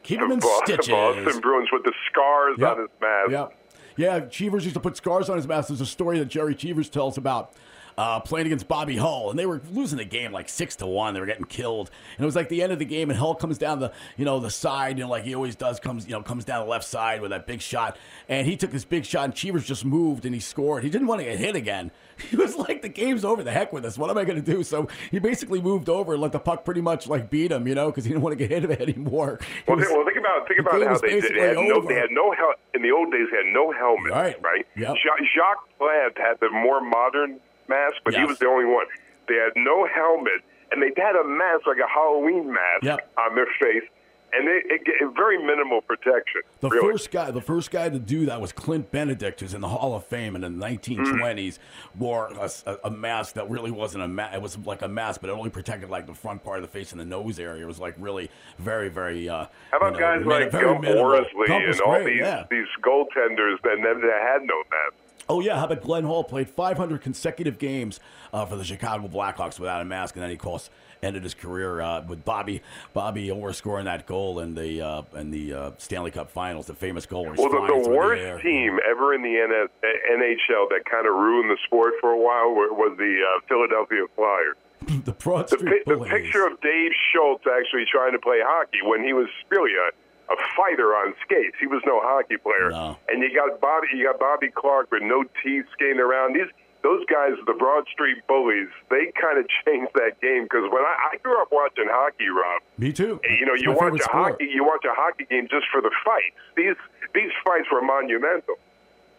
Keep 0.03 0.21
him 0.21 0.31
in 0.31 0.39
Boston, 0.39 0.65
stitches. 0.65 0.89
Boston 0.89 1.39
Bruins 1.41 1.69
with 1.71 1.83
the 1.83 1.93
scars 2.09 2.55
Yep. 2.57 2.71
on 2.71 2.79
his 2.79 2.89
mask. 3.01 3.31
Yep. 3.31 3.55
Yeah, 3.97 4.19
Cheevers 4.21 4.63
used 4.63 4.75
to 4.75 4.79
put 4.79 4.95
scars 4.97 5.29
on 5.29 5.35
his 5.37 5.45
mask. 5.47 5.67
There's 5.67 5.81
a 5.81 5.85
story 5.85 6.19
that 6.19 6.29
Gerry 6.29 6.55
Cheevers 6.55 6.89
tells 6.89 7.17
about 7.17 7.51
uh, 7.97 8.21
playing 8.21 8.45
against 8.47 8.65
Bobby 8.69 8.95
Hull, 8.95 9.29
and 9.29 9.37
they 9.37 9.45
were 9.45 9.59
losing 9.73 9.97
the 9.97 10.05
game 10.05 10.31
like 10.31 10.47
six 10.47 10.77
to 10.77 10.85
one. 10.87 11.13
They 11.13 11.19
were 11.19 11.25
getting 11.25 11.43
killed, 11.43 11.91
and 12.15 12.23
it 12.23 12.25
was 12.25 12.33
like 12.35 12.47
the 12.47 12.63
end 12.63 12.71
of 12.71 12.79
the 12.79 12.85
game. 12.85 13.09
And 13.09 13.19
Hull 13.19 13.35
comes 13.35 13.57
down 13.57 13.81
the 13.81 13.91
you 14.15 14.23
know 14.23 14.39
the 14.39 14.49
side, 14.49 14.97
you 14.97 15.03
know, 15.03 15.09
like 15.09 15.25
he 15.25 15.35
always 15.35 15.57
does, 15.57 15.81
comes 15.81 16.05
you 16.07 16.13
know 16.13 16.23
comes 16.23 16.45
down 16.45 16.63
the 16.63 16.71
left 16.71 16.85
side 16.85 17.19
with 17.21 17.31
that 17.31 17.45
big 17.45 17.59
shot. 17.59 17.97
And 18.29 18.47
he 18.47 18.55
took 18.55 18.71
this 18.71 18.85
big 18.85 19.03
shot, 19.05 19.25
and 19.25 19.35
Cheevers 19.35 19.65
just 19.65 19.83
moved 19.83 20.23
and 20.25 20.33
he 20.33 20.39
scored. 20.39 20.85
He 20.85 20.89
didn't 20.89 21.07
want 21.07 21.19
to 21.19 21.25
get 21.25 21.37
hit 21.37 21.57
again. 21.57 21.91
He 22.29 22.35
was 22.35 22.55
like, 22.55 22.81
the 22.81 22.89
game's 22.89 23.23
over. 23.25 23.43
The 23.43 23.51
heck 23.51 23.73
with 23.73 23.83
this. 23.83 23.97
What 23.97 24.09
am 24.09 24.17
I 24.17 24.23
going 24.25 24.41
to 24.43 24.51
do? 24.53 24.63
So 24.63 24.87
he 25.11 25.19
basically 25.19 25.61
moved 25.61 25.89
over 25.89 26.13
and 26.13 26.21
let 26.21 26.31
the 26.31 26.39
puck 26.39 26.63
pretty 26.65 26.81
much 26.81 27.07
like 27.07 27.29
beat 27.29 27.51
him, 27.51 27.67
you 27.67 27.75
know, 27.75 27.87
because 27.89 28.05
he 28.05 28.09
didn't 28.11 28.21
want 28.23 28.37
to 28.37 28.47
get 28.47 28.51
hit 28.63 28.79
anymore. 28.81 29.39
Well, 29.67 29.77
was- 29.77 29.85
think, 29.87 29.97
well, 29.97 30.05
think 30.05 30.17
about 30.17 30.47
think 30.47 30.59
about 30.59 30.81
how 30.83 30.97
they 30.99 31.19
did. 31.21 31.33
They 31.35 31.39
had 31.47 31.55
no, 31.57 31.81
they 31.87 31.95
had 31.95 32.11
no 32.11 32.31
hel- 32.33 32.53
in 32.73 32.81
the 32.81 32.91
old 32.91 33.11
days. 33.11 33.27
They 33.31 33.37
had 33.37 33.53
no 33.53 33.71
helmets, 33.71 34.13
Right. 34.15 34.41
right? 34.43 34.65
Yep. 34.75 34.95
Ja- 35.03 35.25
Jacques 35.35 35.67
Plante 35.77 36.17
had 36.17 36.39
the 36.39 36.49
more 36.49 36.81
modern 36.81 37.39
mask, 37.67 37.95
but 38.03 38.13
he 38.13 38.23
was 38.25 38.37
the 38.39 38.47
only 38.47 38.65
one. 38.65 38.85
They 39.27 39.35
had 39.35 39.53
no 39.55 39.85
helmet, 39.87 40.41
and 40.71 40.81
they 40.81 40.91
had 41.01 41.15
a 41.15 41.23
mask 41.23 41.67
like 41.67 41.77
a 41.77 41.87
Halloween 41.87 42.51
mask 42.51 42.83
Yep. 42.83 43.11
on 43.17 43.35
their 43.35 43.47
face, 43.61 43.83
and 44.33 44.47
it, 44.47 44.63
it, 44.67 44.81
it 44.85 45.11
very 45.15 45.37
minimal 45.43 45.81
protection. 45.81 46.41
The 46.59 46.69
really. 46.69 46.91
first 46.91 47.11
guy, 47.11 47.31
the 47.31 47.41
first 47.41 47.71
guy 47.71 47.89
to 47.89 47.99
do 47.99 48.25
that 48.27 48.39
was 48.41 48.51
Clint 48.51 48.91
Benedict, 48.91 49.39
who's 49.39 49.53
in 49.53 49.61
the 49.61 49.67
Hall 49.67 49.95
of 49.95 50.05
Fame, 50.05 50.35
and 50.35 50.43
in 50.43 50.59
the 50.59 50.65
1920s 50.65 51.59
wore 51.97 52.27
a, 52.27 52.77
a- 52.83 52.89
mask 52.89 53.35
that 53.35 53.49
really 53.49 53.71
wasn't 53.71 54.03
a 54.03 54.07
mask. 54.07 54.35
It 54.35 54.41
was 54.41 54.57
like 54.59 54.81
a 54.81 54.87
mask, 54.87 55.21
but 55.21 55.29
it 55.29 55.33
only 55.33 55.49
protected 55.49 55.89
like 55.89 56.05
the 56.05 56.13
front 56.13 56.43
part 56.43 56.57
of 56.57 56.63
the 56.63 56.67
face 56.67 56.91
and 56.91 56.99
the 56.99 57.05
nose 57.05 57.39
area. 57.39 57.63
It 57.63 57.67
was 57.67 57.79
like 57.79 57.95
really 57.97 58.29
very, 58.57 58.89
very. 58.89 59.29
Uh, 59.29 59.45
How 59.71 59.77
about 59.77 59.93
you 59.93 59.99
know, 59.99 59.99
guys 59.99 60.25
mini- 60.25 60.51
like 60.51 60.81
minimal. 60.81 61.03
Worsley 61.03 61.45
and 61.47 61.81
all 61.81 62.03
these 62.03 62.19
yeah. 62.19 62.45
these 62.49 62.67
goaltenders 62.81 63.61
that 63.63 63.77
never 63.77 64.01
had 64.01 64.41
no 64.41 64.57
mask? 64.69 64.95
Oh 65.29 65.41
yeah, 65.41 65.57
how 65.57 65.65
about 65.65 65.81
Glenn 65.81 66.05
Hall 66.05 66.23
played 66.23 66.49
500 66.49 67.01
consecutive 67.01 67.59
games 67.59 67.99
uh, 68.33 68.45
for 68.45 68.55
the 68.55 68.63
Chicago 68.63 69.07
Blackhawks 69.07 69.59
without 69.59 69.79
a 69.79 69.85
mask, 69.85 70.15
and 70.15 70.23
then 70.23 70.31
he 70.31 70.37
course 70.37 70.71
ended 71.01 71.23
his 71.23 71.33
career 71.33 71.81
uh, 71.81 72.01
with 72.01 72.23
Bobby 72.25 72.61
Bobby 72.93 73.31
Orr 73.31 73.53
scoring 73.53 73.85
that 73.85 74.05
goal 74.05 74.39
in 74.39 74.55
the 74.55 74.81
uh, 74.81 75.01
in 75.15 75.31
the 75.31 75.53
uh, 75.53 75.71
Stanley 75.77 76.11
Cup 76.11 76.29
Finals, 76.29 76.67
the 76.67 76.73
famous 76.73 77.05
goal. 77.05 77.25
Well, 77.25 77.49
the, 77.49 77.81
the 77.83 77.89
worst 77.89 78.21
air. 78.21 78.39
team 78.41 78.79
ever 78.89 79.13
in 79.13 79.21
the 79.21 79.35
NHL 79.35 80.69
that 80.69 80.81
kind 80.89 81.07
of 81.07 81.13
ruined 81.15 81.49
the 81.49 81.57
sport 81.65 81.93
for 82.01 82.11
a 82.11 82.17
while 82.17 82.53
was 82.53 82.95
the 82.97 83.21
uh, 83.23 83.41
Philadelphia 83.47 84.05
Flyers. 84.15 84.57
the 85.05 85.11
Broad 85.11 85.49
The, 85.49 85.57
pi- 85.57 85.83
the 85.85 86.05
picture 86.05 86.45
of 86.47 86.59
Dave 86.61 86.91
Schultz 87.11 87.43
actually 87.45 87.85
trying 87.91 88.13
to 88.13 88.19
play 88.19 88.39
hockey 88.41 88.79
when 88.83 89.03
he 89.03 89.13
was 89.13 89.27
really 89.49 89.73
a, 89.75 90.33
a 90.33 90.37
fighter 90.55 90.95
on 90.95 91.13
skates. 91.25 91.55
He 91.59 91.67
was 91.67 91.81
no 91.85 91.99
hockey 92.01 92.37
player. 92.37 92.71
No. 92.71 92.97
And 93.09 93.21
you 93.21 93.33
got 93.33 93.59
Bobby, 93.59 93.87
you 93.95 94.05
got 94.05 94.19
Bobby 94.19 94.49
Clarke 94.49 94.91
with 94.91 95.03
no 95.03 95.23
teeth 95.43 95.65
skating 95.73 95.99
around. 95.99 96.35
These 96.35 96.49
those 96.81 97.03
guys, 97.11 97.33
the 97.45 97.53
Broad 97.53 97.85
Street 97.91 98.17
Bullies, 98.27 98.69
they 98.89 99.11
kind 99.19 99.37
of 99.37 99.45
changed 99.65 99.91
that 99.95 100.19
game 100.21 100.43
because 100.43 100.63
when 100.71 100.81
I, 100.83 101.11
I 101.13 101.17
grew 101.17 101.41
up 101.41 101.49
watching 101.51 101.87
hockey, 101.89 102.29
Rob, 102.29 102.61
Me 102.77 102.93
too. 102.93 103.19
you 103.23 103.45
know, 103.45 103.53
It's 103.53 103.63
you 103.63 103.71
watch 103.73 103.99
a 103.99 104.03
sport. 104.03 104.31
hockey, 104.33 104.45
you 104.53 104.63
watch 104.63 104.85
a 104.85 104.93
hockey 104.93 105.25
game 105.29 105.47
just 105.51 105.65
for 105.71 105.81
the 105.81 105.91
fights. 106.05 106.35
These 106.55 106.75
these 107.13 107.31
fights 107.45 107.67
were 107.71 107.81
monumental. 107.81 108.55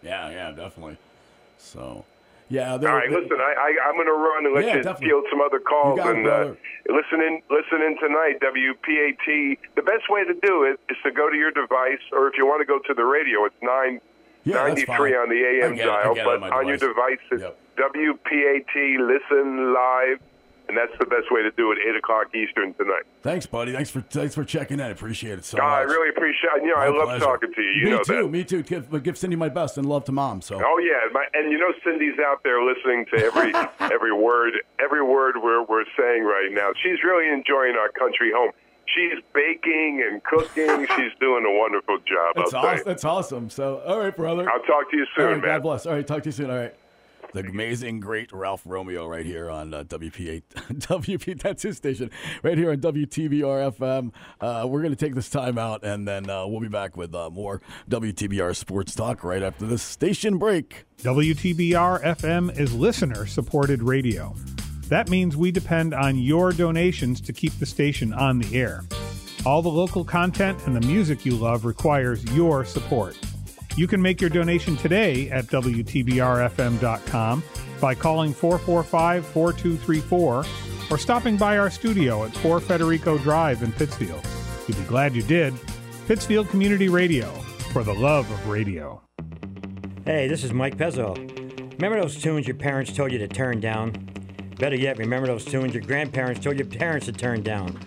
Yeah, 0.03 0.31
yeah, 0.31 0.51
definitely. 0.53 0.97
So, 1.59 2.05
yeah. 2.49 2.73
All 2.73 2.79
they're- 2.79 3.11
listen, 3.11 3.37
I, 3.39 3.53
I 3.77 3.89
I'm 3.89 3.95
going 3.95 4.07
to 4.07 4.13
run 4.13 4.47
and 4.47 4.55
let 4.55 4.65
Yeah, 4.65 4.77
you 4.77 4.83
definitely. 4.83 5.09
field 5.09 5.25
some 5.31 5.41
other 5.43 5.61
calls 5.61 5.99
You 5.99 6.03
got 6.05 6.11
it, 6.11 6.17
and 6.19 6.27
uh, 6.27 6.55
listen 6.89 7.21
in 7.21 7.43
listen 7.51 7.83
in 7.83 7.99
tonight. 8.01 8.41
WPAT. 8.41 9.59
The 9.77 9.83
best 9.83 10.09
way 10.09 10.25
to 10.25 10.35
do 10.35 10.65
it 10.65 10.81
is 10.91 10.97
to 11.05 11.11
go 11.11 11.29
to 11.29 11.37
your 11.37 11.51
device, 11.51 12.01
or 12.13 12.29
if 12.29 12.35
you 12.39 12.47
want 12.47 12.61
to 12.61 12.67
go 12.67 12.79
to 12.79 12.95
the 12.95 13.05
radio, 13.05 13.45
it's 13.45 13.55
nine 13.63 14.01
Yeah, 14.45 14.57
ninety 14.57 14.85
three 14.87 15.15
on 15.15 15.29
the 15.29 15.41
AM 15.65 15.77
dial. 15.77 16.15
But 16.15 16.43
on 16.43 16.53
on 16.53 16.67
your 16.69 16.77
device. 16.77 17.19
it's 17.31 17.43
Yep. 17.43 17.59
WPAT. 17.77 18.99
Listen 18.99 19.73
live, 19.75 20.19
and 20.69 20.77
that's 20.77 20.93
the 20.99 21.07
best 21.07 21.31
way 21.31 21.43
to 21.43 21.51
do 21.53 21.73
it. 21.73 21.79
Eight 21.87 21.97
o'clock 21.97 22.35
Eastern 22.35 22.75
tonight. 22.75 23.03
Thanks, 23.23 23.47
buddy. 23.47 23.73
Thanks 23.73 23.91
for 23.91 24.01
thanks 24.01 24.35
for 24.35 24.45
checking 24.45 24.79
in. 24.81 24.87
I 24.87 24.89
appreciate 24.89 25.39
it 25.39 25.45
so 25.45 25.59
God, 25.59 25.67
I 25.75 25.81
really 25.83 26.09
appreciate. 26.11 26.51
You 26.63 26.69
know, 26.69 26.77
My 26.77 26.85
I 26.87 26.89
love 26.89 27.05
pleasure. 27.09 27.25
talking 27.25 27.53
to 27.55 27.63
you. 27.63 27.71
You 27.71 27.85
me 27.85 27.91
know 27.91 28.03
too. 28.03 28.23
that. 28.23 28.29
Me 28.31 28.45
too. 28.45 28.63
Give, 28.63 29.03
give 29.03 29.19
Cindy 29.19 29.37
my 29.37 29.49
best 29.49 29.77
and 29.79 29.87
love 29.87 30.05
to 30.07 30.13
mom. 30.13 30.41
So. 30.43 30.57
Oh 30.57 30.79
yeah, 30.79 31.09
my, 31.13 31.25
and 31.35 31.51
you 31.53 31.59
know 31.59 31.73
Cindy's 31.85 32.19
out 32.25 32.43
there 32.43 32.63
listening 32.65 33.07
to 33.15 33.25
every 33.25 33.53
every 33.93 34.13
word 34.13 34.55
every 34.83 35.03
word 35.03 35.37
we're 35.43 35.63
we're 35.65 35.85
saying 35.99 36.25
right 36.25 36.49
now. 36.51 36.71
She's 36.83 37.03
really 37.05 37.29
enjoying 37.33 37.77
our 37.77 37.89
country 37.91 38.31
home. 38.35 38.53
She's 38.95 39.23
baking 39.33 40.05
and 40.11 40.23
cooking. 40.25 40.87
She's 40.97 41.13
doing 41.21 41.45
a 41.47 41.59
wonderful 41.59 41.99
job. 41.99 42.35
That's 42.37 42.55
I'll 42.55 42.63
say. 42.63 42.69
awesome. 42.69 42.85
That's 42.87 43.05
awesome. 43.05 43.51
So, 43.51 43.83
all 43.87 43.99
right, 43.99 44.17
brother. 44.17 44.49
I'll 44.51 44.61
talk 44.61 44.91
to 44.91 44.97
you 44.97 45.07
soon, 45.17 45.25
right, 45.25 45.33
man. 45.37 45.43
God 45.43 45.63
bless. 45.63 45.87
All 45.87 45.93
right, 45.95 46.07
talk 46.07 46.23
to 46.25 46.29
you 46.29 46.33
soon. 46.33 46.51
All 46.51 46.57
right. 46.57 46.75
The 47.33 47.41
amazing, 47.41 48.01
great 48.01 48.33
Ralph 48.33 48.63
Romeo 48.65 49.07
right 49.07 49.25
here 49.25 49.49
on 49.51 49.73
uh, 49.73 49.85
WP8. 49.85 50.43
WP, 50.53 51.41
that's 51.41 51.63
his 51.63 51.77
station, 51.77 52.11
right 52.43 52.59
here 52.59 52.73
on 52.73 52.79
WTBR 52.79 53.73
FM. 53.77 54.11
Uh, 54.41 54.67
we're 54.67 54.81
going 54.81 54.93
to 54.93 54.97
take 54.97 55.15
this 55.15 55.31
time 55.31 55.57
out, 55.57 55.85
and 55.85 56.09
then 56.09 56.29
uh, 56.29 56.45
we'll 56.49 56.59
be 56.61 56.67
back 56.67 56.97
with 56.97 57.15
uh, 57.15 57.31
more 57.31 57.63
WTBR 57.89 58.57
Sports 58.57 58.97
Talk 58.97 59.23
right 59.23 59.45
after 59.45 59.65
this 59.65 59.83
station 59.83 60.39
break. 60.39 60.87
WTBR 61.03 62.03
FM 62.03 62.59
is 62.59 62.75
listener 62.75 63.27
supported 63.27 63.85
radio. 63.85 64.35
That 64.91 65.09
means 65.09 65.37
we 65.37 65.53
depend 65.53 65.95
on 65.95 66.19
your 66.19 66.53
donations 66.53 67.21
to 67.23 67.33
keep 67.33 67.53
the 67.59 67.67
station 67.67 68.13
on 68.13 68.41
the 68.41 68.59
air. 68.59 68.83
All 69.47 69.63
the 69.63 69.69
local 69.69 70.05
content 70.05 70.59
and 70.67 70.75
the 70.75 70.87
music 70.87 71.25
you 71.25 71.37
love 71.37 71.65
requires 71.65 72.25
your 72.35 72.65
support. 72.65 73.17
You 73.77 73.87
can 73.87 74.03
make 74.03 74.21
your 74.21 74.31
donation 74.31 74.77
today 74.77 75.31
at 75.31 75.47
WTBRFM.com 75.47 77.43
by 77.81 77.95
calling 77.95 78.35
445 78.35 79.25
4234 79.27 80.45
or 80.91 80.99
stopping 80.99 81.37
by 81.37 81.57
our 81.57 81.71
studio 81.71 82.25
at 82.25 82.35
4 82.39 82.59
Federico 82.59 83.17
Drive 83.19 83.63
in 83.63 83.71
Pittsfield. 83.71 84.27
You'll 84.67 84.77
be 84.77 84.85
glad 84.85 85.15
you 85.15 85.23
did. 85.23 85.55
Pittsfield 86.09 86.49
Community 86.49 86.89
Radio, 86.89 87.31
for 87.73 87.85
the 87.85 87.95
love 87.95 88.29
of 88.29 88.49
radio. 88.49 89.01
Hey, 90.05 90.27
this 90.27 90.43
is 90.43 90.53
Mike 90.53 90.77
Pezzo. 90.77 91.15
Remember 91.75 92.01
those 92.01 92.21
tunes 92.21 92.49
your 92.49 92.57
parents 92.57 92.93
told 92.93 93.13
you 93.13 93.19
to 93.19 93.29
turn 93.29 93.61
down? 93.61 94.11
Better 94.61 94.77
yet, 94.77 94.99
remember 94.99 95.27
those 95.27 95.47
tunes 95.47 95.73
your 95.73 95.83
grandparents 95.83 96.39
told 96.39 96.59
your 96.59 96.67
parents 96.67 97.07
to 97.07 97.13
turn 97.13 97.43
down? 97.43 97.81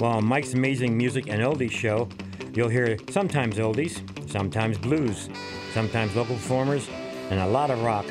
Well, 0.00 0.12
on 0.12 0.24
Mike's 0.24 0.54
Amazing 0.54 0.96
Music 0.96 1.28
and 1.28 1.42
Oldies 1.42 1.70
show, 1.70 2.08
you'll 2.54 2.70
hear 2.70 2.96
sometimes 3.10 3.56
oldies, 3.56 4.00
sometimes 4.30 4.78
blues, 4.78 5.28
sometimes 5.74 6.16
local 6.16 6.36
performers, 6.36 6.88
and 7.28 7.40
a 7.40 7.46
lot 7.46 7.70
of 7.70 7.82
rock 7.82 8.06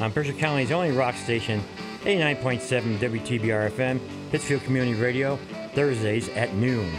on 0.00 0.10
Berkshire 0.12 0.32
County's 0.32 0.72
only 0.72 0.92
rock 0.92 1.14
station, 1.14 1.62
89.7 2.04 2.96
WTBR 3.00 3.70
FM, 3.70 4.00
Pittsfield 4.30 4.62
Community 4.62 4.98
Radio, 4.98 5.38
Thursdays 5.74 6.30
at 6.30 6.54
noon. 6.54 6.90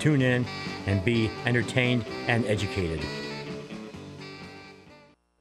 Tune 0.00 0.22
in 0.22 0.46
and 0.86 1.04
be 1.04 1.30
entertained 1.44 2.02
and 2.28 2.46
educated. 2.46 3.04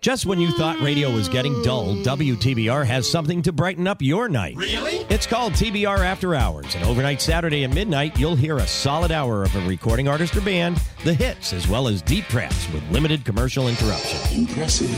Just 0.00 0.26
when 0.26 0.38
you 0.40 0.52
thought 0.52 0.80
radio 0.80 1.12
was 1.12 1.28
getting 1.28 1.60
dull, 1.62 1.96
WTBR 1.96 2.86
has 2.86 3.10
something 3.10 3.42
to 3.42 3.52
brighten 3.52 3.88
up 3.88 4.00
your 4.00 4.28
night. 4.28 4.54
Really? 4.54 4.98
It's 5.10 5.26
called 5.26 5.54
TBR 5.54 5.98
After 5.98 6.36
Hours, 6.36 6.76
and 6.76 6.84
overnight 6.84 7.20
Saturday 7.20 7.64
at 7.64 7.74
midnight, 7.74 8.16
you'll 8.16 8.36
hear 8.36 8.58
a 8.58 8.66
solid 8.66 9.10
hour 9.10 9.42
of 9.42 9.54
a 9.56 9.60
recording 9.66 10.06
artist 10.06 10.36
or 10.36 10.40
band, 10.40 10.80
the 11.02 11.12
hits, 11.12 11.52
as 11.52 11.66
well 11.66 11.88
as 11.88 12.00
deep 12.00 12.24
tracks 12.26 12.72
with 12.72 12.88
limited 12.92 13.24
commercial 13.24 13.66
interruption. 13.66 14.38
Impressive. 14.38 14.88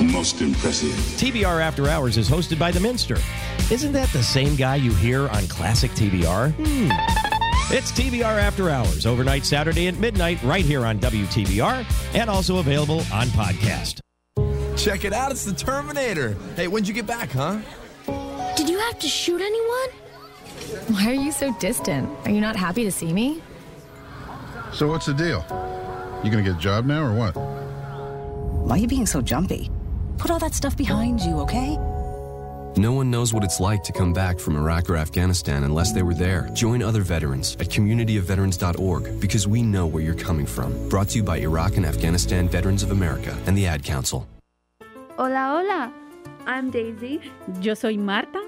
Most 0.00 0.40
impressive. 0.40 0.90
TBR 1.20 1.60
After 1.60 1.88
Hours 1.88 2.16
is 2.16 2.30
hosted 2.30 2.58
by 2.58 2.70
The 2.70 2.80
Minster. 2.80 3.18
Isn't 3.70 3.92
that 3.92 4.08
the 4.14 4.22
same 4.22 4.56
guy 4.56 4.76
you 4.76 4.94
hear 4.94 5.28
on 5.28 5.46
classic 5.48 5.90
TBR? 5.90 6.52
Hmm. 6.54 7.27
It's 7.70 7.92
TBR 7.92 8.22
After 8.24 8.70
Hours, 8.70 9.04
overnight 9.04 9.44
Saturday 9.44 9.88
at 9.88 9.98
midnight, 9.98 10.42
right 10.42 10.64
here 10.64 10.86
on 10.86 10.98
WTBR, 11.00 11.84
and 12.14 12.30
also 12.30 12.60
available 12.60 13.00
on 13.12 13.26
podcast. 13.28 14.00
Check 14.78 15.04
it 15.04 15.12
out, 15.12 15.32
it's 15.32 15.44
the 15.44 15.52
Terminator. 15.52 16.34
Hey, 16.56 16.66
when'd 16.66 16.88
you 16.88 16.94
get 16.94 17.06
back, 17.06 17.30
huh? 17.30 17.58
Did 18.56 18.70
you 18.70 18.78
have 18.78 18.98
to 19.00 19.06
shoot 19.06 19.42
anyone? 19.42 19.90
Why 20.86 21.10
are 21.10 21.12
you 21.12 21.30
so 21.30 21.54
distant? 21.58 22.08
Are 22.24 22.30
you 22.30 22.40
not 22.40 22.56
happy 22.56 22.84
to 22.84 22.90
see 22.90 23.12
me? 23.12 23.42
So 24.72 24.88
what's 24.88 25.04
the 25.04 25.12
deal? 25.12 25.44
You 26.24 26.30
gonna 26.30 26.42
get 26.42 26.56
a 26.56 26.58
job 26.58 26.86
now 26.86 27.02
or 27.02 27.12
what? 27.12 27.32
Why 27.36 28.76
are 28.76 28.78
you 28.78 28.88
being 28.88 29.04
so 29.04 29.20
jumpy? 29.20 29.70
Put 30.16 30.30
all 30.30 30.38
that 30.38 30.54
stuff 30.54 30.74
behind 30.74 31.20
you, 31.20 31.38
okay? 31.40 31.76
No 32.78 32.92
one 32.92 33.10
knows 33.10 33.34
what 33.34 33.42
it's 33.42 33.58
like 33.58 33.82
to 33.82 33.92
come 33.92 34.12
back 34.12 34.38
from 34.38 34.54
Iraq 34.54 34.88
or 34.88 34.96
Afghanistan 34.96 35.64
unless 35.64 35.90
they 35.90 36.04
were 36.04 36.14
there. 36.14 36.48
Join 36.52 36.80
other 36.80 37.02
veterans 37.02 37.56
at 37.58 37.70
communityofveterans.org 37.70 39.20
because 39.20 39.48
we 39.48 39.62
know 39.62 39.84
where 39.84 40.00
you're 40.00 40.14
coming 40.14 40.46
from. 40.46 40.88
Brought 40.88 41.08
to 41.08 41.16
you 41.16 41.24
by 41.24 41.38
Iraq 41.38 41.76
and 41.76 41.84
Afghanistan 41.84 42.48
Veterans 42.48 42.84
of 42.84 42.92
America 42.92 43.36
and 43.46 43.58
the 43.58 43.66
Ad 43.66 43.82
Council. 43.82 44.28
Hola, 45.16 45.58
hola. 45.58 45.92
I'm 46.46 46.70
Daisy. 46.70 47.20
Yo 47.60 47.74
soy 47.74 47.96
Marta. 47.96 48.46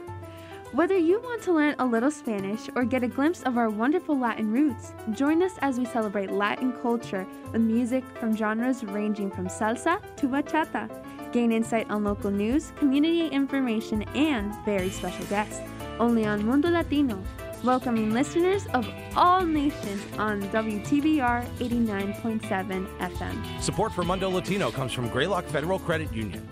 Whether 0.71 0.97
you 0.97 1.19
want 1.19 1.43
to 1.43 1.53
learn 1.53 1.75
a 1.81 1.85
little 1.85 2.13
Spanish 2.13 2.71
or 2.77 2.85
get 2.85 3.03
a 3.03 3.09
glimpse 3.09 3.43
of 3.43 3.59
our 3.59 3.69
wonderful 3.69 4.17
Latin 4.17 4.53
roots, 4.53 4.93
join 5.11 5.43
us 5.43 5.55
as 5.61 5.77
we 5.77 5.85
celebrate 5.85 6.31
Latin 6.31 6.73
culture 6.81 7.27
with 7.51 7.63
music 7.63 8.05
from 8.21 8.37
genres 8.37 8.85
ranging 8.85 9.29
from 9.29 9.49
salsa 9.49 10.01
to 10.15 10.29
bachata. 10.29 10.89
Gain 11.33 11.53
insight 11.53 11.89
on 11.91 12.03
local 12.05 12.31
news, 12.31 12.73
community 12.77 13.29
information, 13.29 14.03
and 14.15 14.53
very 14.65 14.91
special 14.91 15.25
guests. 15.27 15.61
Only 15.99 16.25
on 16.27 16.45
Mundo 16.45 16.69
Latino, 16.71 17.23
welcoming 17.63 18.13
listeners 18.13 18.67
of 18.75 18.89
all 19.17 19.45
nations 19.45 20.03
on 20.19 20.43
WTBR 20.45 21.47
89.7 21.59 22.87
FM. 22.99 23.63
Support 23.63 23.93
for 23.93 24.03
Mundo 24.03 24.29
Latino 24.29 24.71
comes 24.71 24.93
from 24.93 25.09
Greylock 25.09 25.45
Federal 25.45 25.79
Credit 25.79 26.13
Union. 26.13 26.47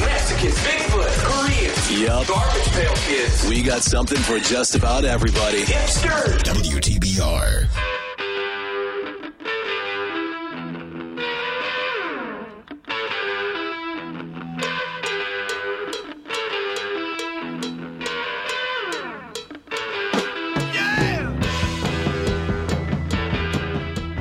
Mexicans, 0.00 0.54
Bigfoot, 0.58 1.24
Koreans, 1.24 2.00
Yup. 2.02 2.26
Garbage 2.26 2.68
Pail 2.72 2.94
Kids, 2.96 3.48
We 3.48 3.62
got 3.62 3.80
something 3.82 4.18
for 4.18 4.38
just 4.38 4.74
about 4.74 5.04
everybody. 5.04 5.62
Hipsters, 5.62 6.38
WTBR. 6.42 8.07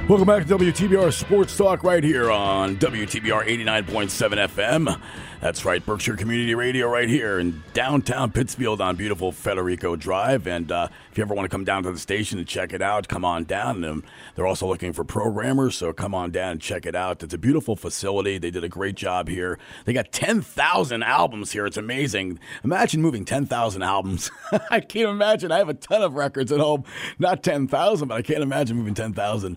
Welcome 0.08 0.26
back 0.26 0.48
to 0.48 0.58
WTBR 0.58 1.12
Sports 1.12 1.58
Talk 1.58 1.84
right 1.84 2.02
here 2.02 2.32
on 2.32 2.78
WTBR 2.78 3.46
89.7 3.46 4.48
FM. 4.48 5.02
That's 5.40 5.66
right, 5.66 5.86
Berkshire 5.86 6.16
Community 6.16 6.56
Radio 6.56 6.90
right 6.90 7.08
here 7.08 7.38
in 7.38 7.62
downtown 7.74 8.32
Pittsfield 8.32 8.82
on 8.82 8.96
beautiful 8.96 9.32
Federico 9.32 9.96
Drive. 9.96 10.48
And 10.48 10.72
uh, 10.72 10.88
if 11.12 11.18
you 11.18 11.22
ever 11.22 11.36
want 11.36 11.46
to 11.46 11.50
come 11.50 11.64
down 11.64 11.84
to 11.84 11.92
the 11.92 12.00
station 12.00 12.40
and 12.40 12.48
check 12.48 12.74
it 12.74 12.82
out, 12.82 13.08
come 13.08 13.24
on 13.24 13.44
down. 13.44 13.84
And 13.84 14.02
they're 14.34 14.48
also 14.48 14.66
looking 14.66 14.94
for 14.94 15.04
programmers, 15.04 15.78
so 15.78 15.94
come 15.94 16.16
on 16.16 16.32
down 16.32 16.54
and 16.54 16.62
check 16.62 16.88
it 16.88 16.96
out. 16.96 17.22
It's 17.22 17.36
a 17.36 17.38
beautiful 17.38 17.76
facility. 17.76 18.40
They 18.40 18.50
did 18.50 18.64
a 18.64 18.70
great 18.70 18.96
job 18.96 19.28
here. 19.28 19.60
They 19.86 19.94
got 19.94 20.12
10,000 20.12 21.04
albums 21.04 21.52
here. 21.52 21.68
It's 21.68 21.78
amazing. 21.78 22.40
Imagine 22.64 23.04
moving 23.04 23.24
10,000 23.24 23.84
albums. 23.84 24.32
I 24.72 24.80
can't 24.80 25.10
imagine. 25.10 25.52
I 25.52 25.60
have 25.60 25.70
a 25.70 25.76
ton 25.76 26.02
of 26.02 26.16
records 26.16 26.52
at 26.52 26.60
home. 26.60 26.84
Not 27.20 27.44
10,000, 27.44 28.08
but 28.08 28.16
I 28.16 28.24
can't 28.24 28.42
imagine 28.42 28.76
moving 28.76 28.96
10,000. 28.96 29.56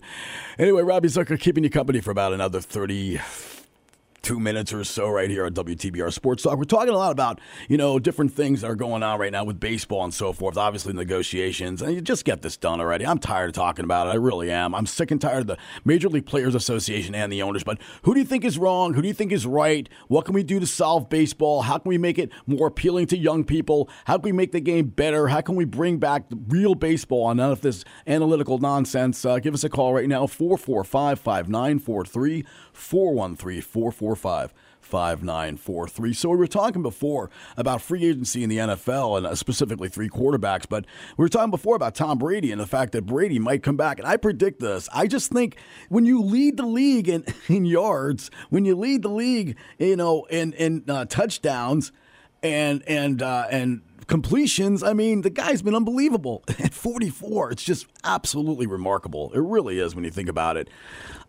Anyway, 0.59 0.83
Robbie 0.83 1.07
Zucker 1.07 1.39
keeping 1.39 1.63
you 1.63 1.71
company 1.71 2.01
for 2.01 2.11
about 2.11 2.33
another 2.33 2.61
30 2.61 3.19
two 4.21 4.39
minutes 4.39 4.71
or 4.71 4.83
so 4.83 5.09
right 5.09 5.29
here 5.29 5.45
on 5.45 5.53
WTBR 5.53 6.13
Sports 6.13 6.43
Talk. 6.43 6.57
We're 6.57 6.63
talking 6.65 6.93
a 6.93 6.97
lot 6.97 7.11
about, 7.11 7.39
you 7.67 7.77
know, 7.77 7.97
different 7.97 8.33
things 8.33 8.61
that 8.61 8.69
are 8.69 8.75
going 8.75 9.01
on 9.01 9.19
right 9.19 9.31
now 9.31 9.43
with 9.43 9.59
baseball 9.59 10.03
and 10.03 10.13
so 10.13 10.31
forth. 10.31 10.57
Obviously, 10.57 10.93
negotiations. 10.93 11.81
And 11.81 11.95
you 11.95 12.01
just 12.01 12.23
get 12.23 12.41
this 12.41 12.55
done 12.55 12.79
already. 12.79 13.05
I'm 13.05 13.17
tired 13.17 13.49
of 13.49 13.53
talking 13.53 13.83
about 13.83 14.07
it. 14.07 14.11
I 14.11 14.15
really 14.15 14.51
am. 14.51 14.75
I'm 14.75 14.85
sick 14.85 15.09
and 15.11 15.19
tired 15.19 15.41
of 15.41 15.47
the 15.47 15.57
Major 15.85 16.07
League 16.07 16.25
Players 16.25 16.53
Association 16.53 17.15
and 17.15 17.31
the 17.31 17.41
owners. 17.41 17.63
But 17.63 17.79
who 18.03 18.13
do 18.13 18.19
you 18.19 18.25
think 18.25 18.45
is 18.45 18.57
wrong? 18.57 18.93
Who 18.93 19.01
do 19.01 19.07
you 19.07 19.13
think 19.13 19.31
is 19.31 19.45
right? 19.47 19.89
What 20.07 20.25
can 20.25 20.35
we 20.35 20.43
do 20.43 20.59
to 20.59 20.67
solve 20.67 21.09
baseball? 21.09 21.63
How 21.63 21.79
can 21.79 21.89
we 21.89 21.97
make 21.97 22.19
it 22.19 22.31
more 22.45 22.67
appealing 22.67 23.07
to 23.07 23.17
young 23.17 23.43
people? 23.43 23.89
How 24.05 24.17
can 24.17 24.23
we 24.23 24.31
make 24.31 24.51
the 24.51 24.61
game 24.61 24.87
better? 24.87 25.29
How 25.29 25.41
can 25.41 25.55
we 25.55 25.65
bring 25.65 25.97
back 25.97 26.25
real 26.47 26.75
baseball 26.75 27.29
and 27.29 27.37
none 27.37 27.51
of 27.51 27.61
this 27.61 27.83
analytical 28.05 28.59
nonsense? 28.59 29.25
Uh, 29.25 29.39
give 29.39 29.53
us 29.53 29.63
a 29.63 29.69
call 29.69 29.93
right 29.93 30.07
now, 30.07 30.27
445 30.27 31.19
5943 31.19 32.45
413 32.73 33.61
445 33.61 34.53
5943. 34.81 36.13
So 36.13 36.29
we 36.29 36.37
were 36.37 36.47
talking 36.47 36.81
before 36.81 37.29
about 37.55 37.81
free 37.81 38.05
agency 38.05 38.43
in 38.43 38.49
the 38.49 38.57
NFL 38.57 39.17
and 39.17 39.25
uh, 39.25 39.35
specifically 39.35 39.87
three 39.87 40.09
quarterbacks, 40.09 40.65
but 40.67 40.85
we 41.17 41.23
were 41.23 41.29
talking 41.29 41.51
before 41.51 41.75
about 41.75 41.95
Tom 41.95 42.17
Brady 42.17 42.51
and 42.51 42.59
the 42.59 42.67
fact 42.67 42.91
that 42.91 43.05
Brady 43.05 43.39
might 43.39 43.63
come 43.63 43.77
back. 43.77 43.99
And 43.99 44.07
I 44.07 44.17
predict 44.17 44.59
this. 44.59 44.89
I 44.93 45.07
just 45.07 45.31
think 45.31 45.55
when 45.89 46.05
you 46.05 46.21
lead 46.21 46.57
the 46.57 46.65
league 46.65 47.07
in, 47.07 47.23
in 47.47 47.65
yards, 47.65 48.29
when 48.49 48.65
you 48.65 48.75
lead 48.75 49.03
the 49.03 49.09
league, 49.09 49.55
you 49.79 49.95
know, 49.95 50.25
in 50.25 50.53
in 50.53 50.83
uh, 50.89 51.05
touchdowns 51.05 51.91
and 52.43 52.83
and 52.87 53.21
uh, 53.21 53.45
and 53.49 53.81
completions. 54.07 54.83
I 54.83 54.93
mean, 54.93 55.21
the 55.21 55.29
guy's 55.29 55.61
been 55.61 55.75
unbelievable 55.75 56.43
at 56.59 56.73
44. 56.73 57.51
It's 57.51 57.63
just 57.63 57.87
absolutely 58.03 58.67
remarkable. 58.67 59.31
It 59.33 59.39
really 59.39 59.79
is 59.79 59.95
when 59.95 60.03
you 60.03 60.11
think 60.11 60.29
about 60.29 60.57
it. 60.57 60.69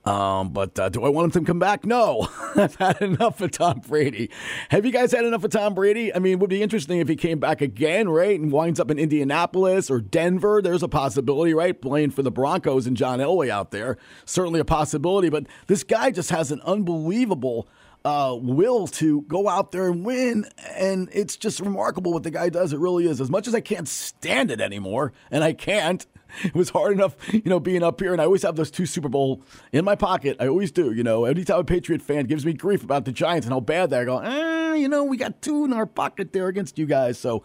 Um, 0.05 0.49
but 0.49 0.77
uh, 0.79 0.89
do 0.89 1.05
I 1.05 1.09
want 1.09 1.35
him 1.37 1.45
to 1.45 1.47
come 1.47 1.61
back? 1.61 1.85
No. 1.87 2.29
I've 2.57 2.75
had 2.75 3.01
enough 3.01 3.41
of 3.41 3.53
Tom 3.53 3.81
Brady. 3.87 4.31
Have 4.71 4.85
you 4.85 4.91
guys 4.91 5.13
had 5.13 5.25
enough 5.25 5.45
of 5.45 5.53
Tom 5.53 5.75
Brady? 5.75 6.13
I 6.13 6.19
mean, 6.19 6.35
it 6.35 6.39
would 6.41 6.51
be 6.51 6.63
interesting 6.63 6.99
if 6.99 7.09
he 7.09 7.15
came 7.15 7.39
back 7.39 7.61
again, 7.61 8.09
right, 8.09 8.39
and 8.39 8.51
winds 8.51 8.81
up 8.81 8.91
in 8.91 8.99
Indianapolis 8.99 9.91
or 9.91 10.01
Denver. 10.01 10.61
There's 10.61 10.83
a 10.83 10.89
possibility, 10.89 11.55
right, 11.55 11.81
playing 11.81 12.11
for 12.11 12.23
the 12.23 12.33
Broncos 12.33 12.87
and 12.87 12.97
John 12.97 13.21
Elway 13.21 13.49
out 13.49 13.71
there. 13.71 13.97
Certainly 14.25 14.61
a 14.61 14.65
possibility. 14.65 15.29
But 15.29 15.47
this 15.69 15.85
guy 15.85 16.11
just 16.11 16.31
has 16.31 16.51
an 16.51 16.61
unbelievable 16.63 17.69
uh, 18.05 18.37
will 18.41 18.87
to 18.87 19.23
go 19.23 19.49
out 19.49 19.73
there 19.73 19.91
and 19.91 20.05
win. 20.05 20.47
And 20.77 21.09
it's 21.13 21.37
just 21.37 21.61
remarkable 21.61 22.13
what 22.13 22.23
the 22.23 22.31
guy 22.31 22.49
does. 22.49 22.73
It 22.73 22.79
really 22.79 23.07
is. 23.07 23.21
As 23.21 23.31
much 23.31 23.47
as 23.47 23.55
I 23.55 23.61
can't 23.61 23.89
stand 23.89 24.51
it 24.51 24.61
anymore, 24.61 25.13
and 25.31 25.45
I 25.45 25.53
can't. 25.53 26.07
It 26.45 26.55
was 26.55 26.71
hard 26.71 26.93
enough, 26.93 27.15
you 27.31 27.43
know, 27.45 27.61
being 27.61 27.83
up 27.83 28.01
here, 28.01 28.13
and 28.13 28.21
I 28.21 28.25
always 28.25 28.43
have 28.43 28.57
those 28.57 28.71
two 28.71 28.87
Super 28.87 29.11
Bowl 29.11 29.43
in 29.71 29.85
my 29.85 29.95
pocket. 29.95 30.39
I 30.41 30.49
always 30.49 30.73
do, 30.73 30.91
you 30.91 31.03
know. 31.03 31.27
Anytime 31.27 31.59
a 31.59 31.65
Patriot 31.65 32.01
fan 32.01 32.25
gives 32.25 32.47
me 32.47 32.55
grief 32.55 32.83
about 32.83 33.05
the 33.05 33.13
Giants 33.13 33.47
and 33.47 33.53
how 33.53 33.61
bad 33.61 33.91
they 33.91 33.99
are, 33.99 34.01
I 34.01 34.05
go, 34.07 34.19
eh, 34.19 34.75
you 34.77 34.89
know, 34.89 35.05
we 35.05 35.19
got 35.19 35.43
two 35.43 35.67
in 35.67 35.75
our 35.75 35.85
pocket 35.85 36.33
there 36.33 36.49
against 36.49 36.79
you 36.79 36.87
guys. 36.87 37.19
So, 37.19 37.43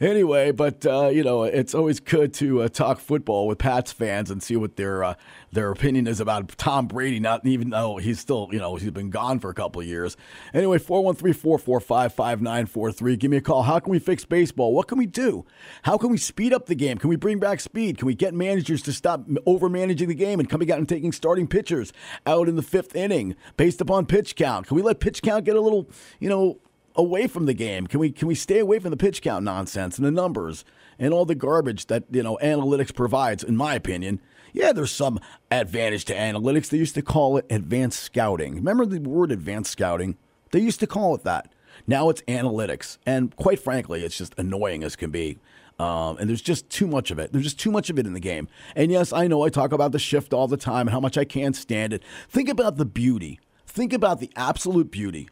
anyway, 0.00 0.52
but 0.52 0.86
uh, 0.86 1.08
you 1.08 1.22
know, 1.22 1.44
it's 1.44 1.74
always 1.74 2.00
good 2.00 2.32
to 2.34 2.62
uh, 2.62 2.68
talk 2.68 3.00
football 3.00 3.46
with 3.46 3.58
Pats 3.58 3.92
fans 3.92 4.30
and 4.30 4.42
see 4.42 4.56
what 4.56 4.76
their 4.76 5.04
uh, 5.04 5.14
their 5.52 5.70
opinion 5.70 6.06
is 6.06 6.20
about 6.20 6.56
Tom 6.56 6.86
Brady. 6.86 7.20
Not 7.20 7.44
even 7.46 7.68
though 7.70 7.98
he's 7.98 8.20
still, 8.20 8.48
you 8.52 8.58
know, 8.58 8.76
he's 8.76 8.90
been 8.90 9.10
gone 9.10 9.40
for 9.40 9.50
a 9.50 9.54
couple 9.54 9.80
of 9.80 9.86
years. 9.86 10.16
Anyway, 10.54 10.78
413-445-5943. 10.78 13.18
Give 13.18 13.30
me 13.30 13.36
a 13.36 13.40
call. 13.40 13.62
How 13.62 13.78
can 13.78 13.90
we 13.90 13.98
fix 13.98 14.24
baseball? 14.24 14.72
What 14.72 14.88
can 14.88 14.96
we 14.98 15.06
do? 15.06 15.44
How 15.82 15.98
can 15.98 16.10
we 16.10 16.18
speed 16.18 16.52
up 16.52 16.66
the 16.66 16.74
game? 16.74 16.98
Can 16.98 17.10
we 17.10 17.16
bring 17.16 17.38
back 17.38 17.60
speed? 17.60 17.98
Can 17.98 18.06
we 18.06 18.14
get 18.14 18.34
managers 18.34 18.82
to 18.82 18.92
stop 18.92 19.24
over 19.46 19.68
managing 19.68 20.08
the 20.08 20.14
game 20.14 20.40
and 20.40 20.48
coming 20.48 20.72
out 20.72 20.78
and 20.78 20.88
taking 20.88 21.12
starting 21.12 21.46
pitchers 21.46 21.92
out 22.26 22.48
in 22.48 22.56
the 22.56 22.62
fifth 22.62 22.96
inning 22.96 23.36
based 23.56 23.80
upon 23.80 24.06
pitch 24.06 24.36
count? 24.36 24.66
Can 24.66 24.76
we 24.76 24.82
let 24.82 25.00
pitch 25.00 25.22
count 25.22 25.44
get 25.44 25.56
a 25.56 25.60
little, 25.60 25.88
you 26.18 26.28
know, 26.28 26.58
away 26.96 27.26
from 27.26 27.46
the 27.46 27.54
game? 27.54 27.86
Can 27.86 28.00
we 28.00 28.10
can 28.10 28.28
we 28.28 28.34
stay 28.34 28.58
away 28.58 28.78
from 28.78 28.90
the 28.90 28.96
pitch 28.96 29.22
count 29.22 29.44
nonsense 29.44 29.96
and 29.96 30.06
the 30.06 30.10
numbers 30.10 30.64
and 30.98 31.14
all 31.14 31.24
the 31.24 31.34
garbage 31.34 31.86
that 31.86 32.04
you 32.10 32.22
know 32.22 32.38
analytics 32.42 32.94
provides? 32.94 33.42
In 33.42 33.56
my 33.56 33.74
opinion, 33.74 34.20
yeah, 34.52 34.72
there's 34.72 34.92
some 34.92 35.20
advantage 35.50 36.04
to 36.06 36.14
analytics. 36.14 36.68
They 36.68 36.78
used 36.78 36.94
to 36.96 37.02
call 37.02 37.36
it 37.36 37.46
advanced 37.50 38.00
scouting. 38.00 38.56
Remember 38.56 38.86
the 38.86 39.00
word 39.00 39.32
advanced 39.32 39.72
scouting? 39.72 40.16
They 40.50 40.60
used 40.60 40.80
to 40.80 40.86
call 40.86 41.14
it 41.14 41.24
that. 41.24 41.52
Now 41.86 42.08
it's 42.08 42.22
analytics, 42.22 42.98
and 43.06 43.34
quite 43.36 43.58
frankly, 43.58 44.04
it's 44.04 44.18
just 44.18 44.34
annoying 44.36 44.84
as 44.84 44.96
can 44.96 45.10
be. 45.10 45.38
Um, 45.78 46.18
and 46.18 46.28
there's 46.28 46.42
just 46.42 46.68
too 46.68 46.86
much 46.86 47.10
of 47.10 47.18
it. 47.18 47.32
There's 47.32 47.44
just 47.44 47.58
too 47.58 47.70
much 47.70 47.88
of 47.88 47.98
it 47.98 48.06
in 48.06 48.12
the 48.12 48.20
game. 48.20 48.48
And 48.76 48.92
yes, 48.92 49.14
I 49.14 49.26
know 49.28 49.44
I 49.44 49.48
talk 49.48 49.72
about 49.72 49.92
the 49.92 49.98
shift 49.98 50.34
all 50.34 50.46
the 50.46 50.58
time 50.58 50.82
and 50.82 50.90
how 50.90 51.00
much 51.00 51.16
I 51.16 51.24
can't 51.24 51.56
stand 51.56 51.94
it. 51.94 52.02
Think 52.28 52.50
about 52.50 52.76
the 52.76 52.84
beauty. 52.84 53.40
Think 53.66 53.94
about 53.94 54.20
the 54.20 54.30
absolute 54.36 54.90
beauty 54.90 55.30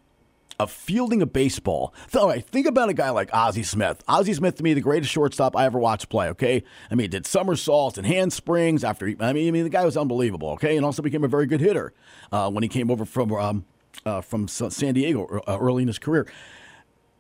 of 0.59 0.73
fielding 0.73 1.23
a 1.23 1.27
baseball. 1.27 1.95
All 2.15 2.29
right, 2.29 2.45
think 2.45 2.67
about 2.67 2.89
a 2.89 2.95
guy 2.95 3.11
like 3.11 3.31
Ozzie 3.33 3.63
Smith. 3.63 4.03
Ozzie 4.09 4.35
Smith, 4.35 4.57
to 4.57 4.63
me, 4.63 4.75
the 4.75 4.81
greatest 4.81 5.13
shortstop 5.13 5.57
I 5.57 5.65
ever 5.65 5.79
watched 5.79 6.09
play. 6.09 6.29
Okay, 6.31 6.65
I 6.91 6.95
mean, 6.95 7.05
he 7.05 7.09
did 7.09 7.27
somersaults 7.27 7.97
and 7.97 8.07
handsprings 8.07 8.83
after. 8.83 9.07
He, 9.07 9.17
I 9.21 9.33
mean, 9.33 9.49
I 9.49 9.51
mean, 9.53 9.65
the 9.65 9.71
guy 9.71 9.85
was 9.85 9.97
unbelievable. 9.97 10.51
Okay, 10.51 10.77
and 10.77 10.85
also 10.85 11.03
became 11.03 11.25
a 11.25 11.29
very 11.29 11.47
good 11.47 11.61
hitter 11.61 11.93
uh, 12.33 12.51
when 12.51 12.63
he 12.63 12.69
came 12.69 12.91
over 12.91 13.05
from 13.05 13.33
um, 13.33 13.65
uh, 14.05 14.21
from 14.21 14.49
San 14.49 14.95
Diego 14.95 15.41
uh, 15.47 15.59
early 15.61 15.83
in 15.83 15.89
his 15.89 15.99
career. 15.99 16.27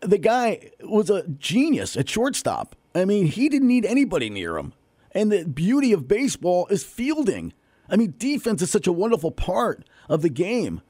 The 0.00 0.18
guy 0.18 0.70
was 0.80 1.10
a 1.10 1.26
genius 1.28 1.96
at 1.96 2.08
shortstop. 2.08 2.76
I 2.94 3.04
mean, 3.04 3.26
he 3.26 3.48
didn't 3.48 3.68
need 3.68 3.84
anybody 3.84 4.30
near 4.30 4.56
him. 4.56 4.72
And 5.12 5.32
the 5.32 5.44
beauty 5.44 5.92
of 5.92 6.06
baseball 6.06 6.66
is 6.68 6.84
fielding. 6.84 7.52
I 7.88 7.96
mean, 7.96 8.14
defense 8.18 8.62
is 8.62 8.70
such 8.70 8.86
a 8.86 8.92
wonderful 8.92 9.30
part 9.30 9.84
of 10.08 10.22
the 10.22 10.28
game. 10.28 10.82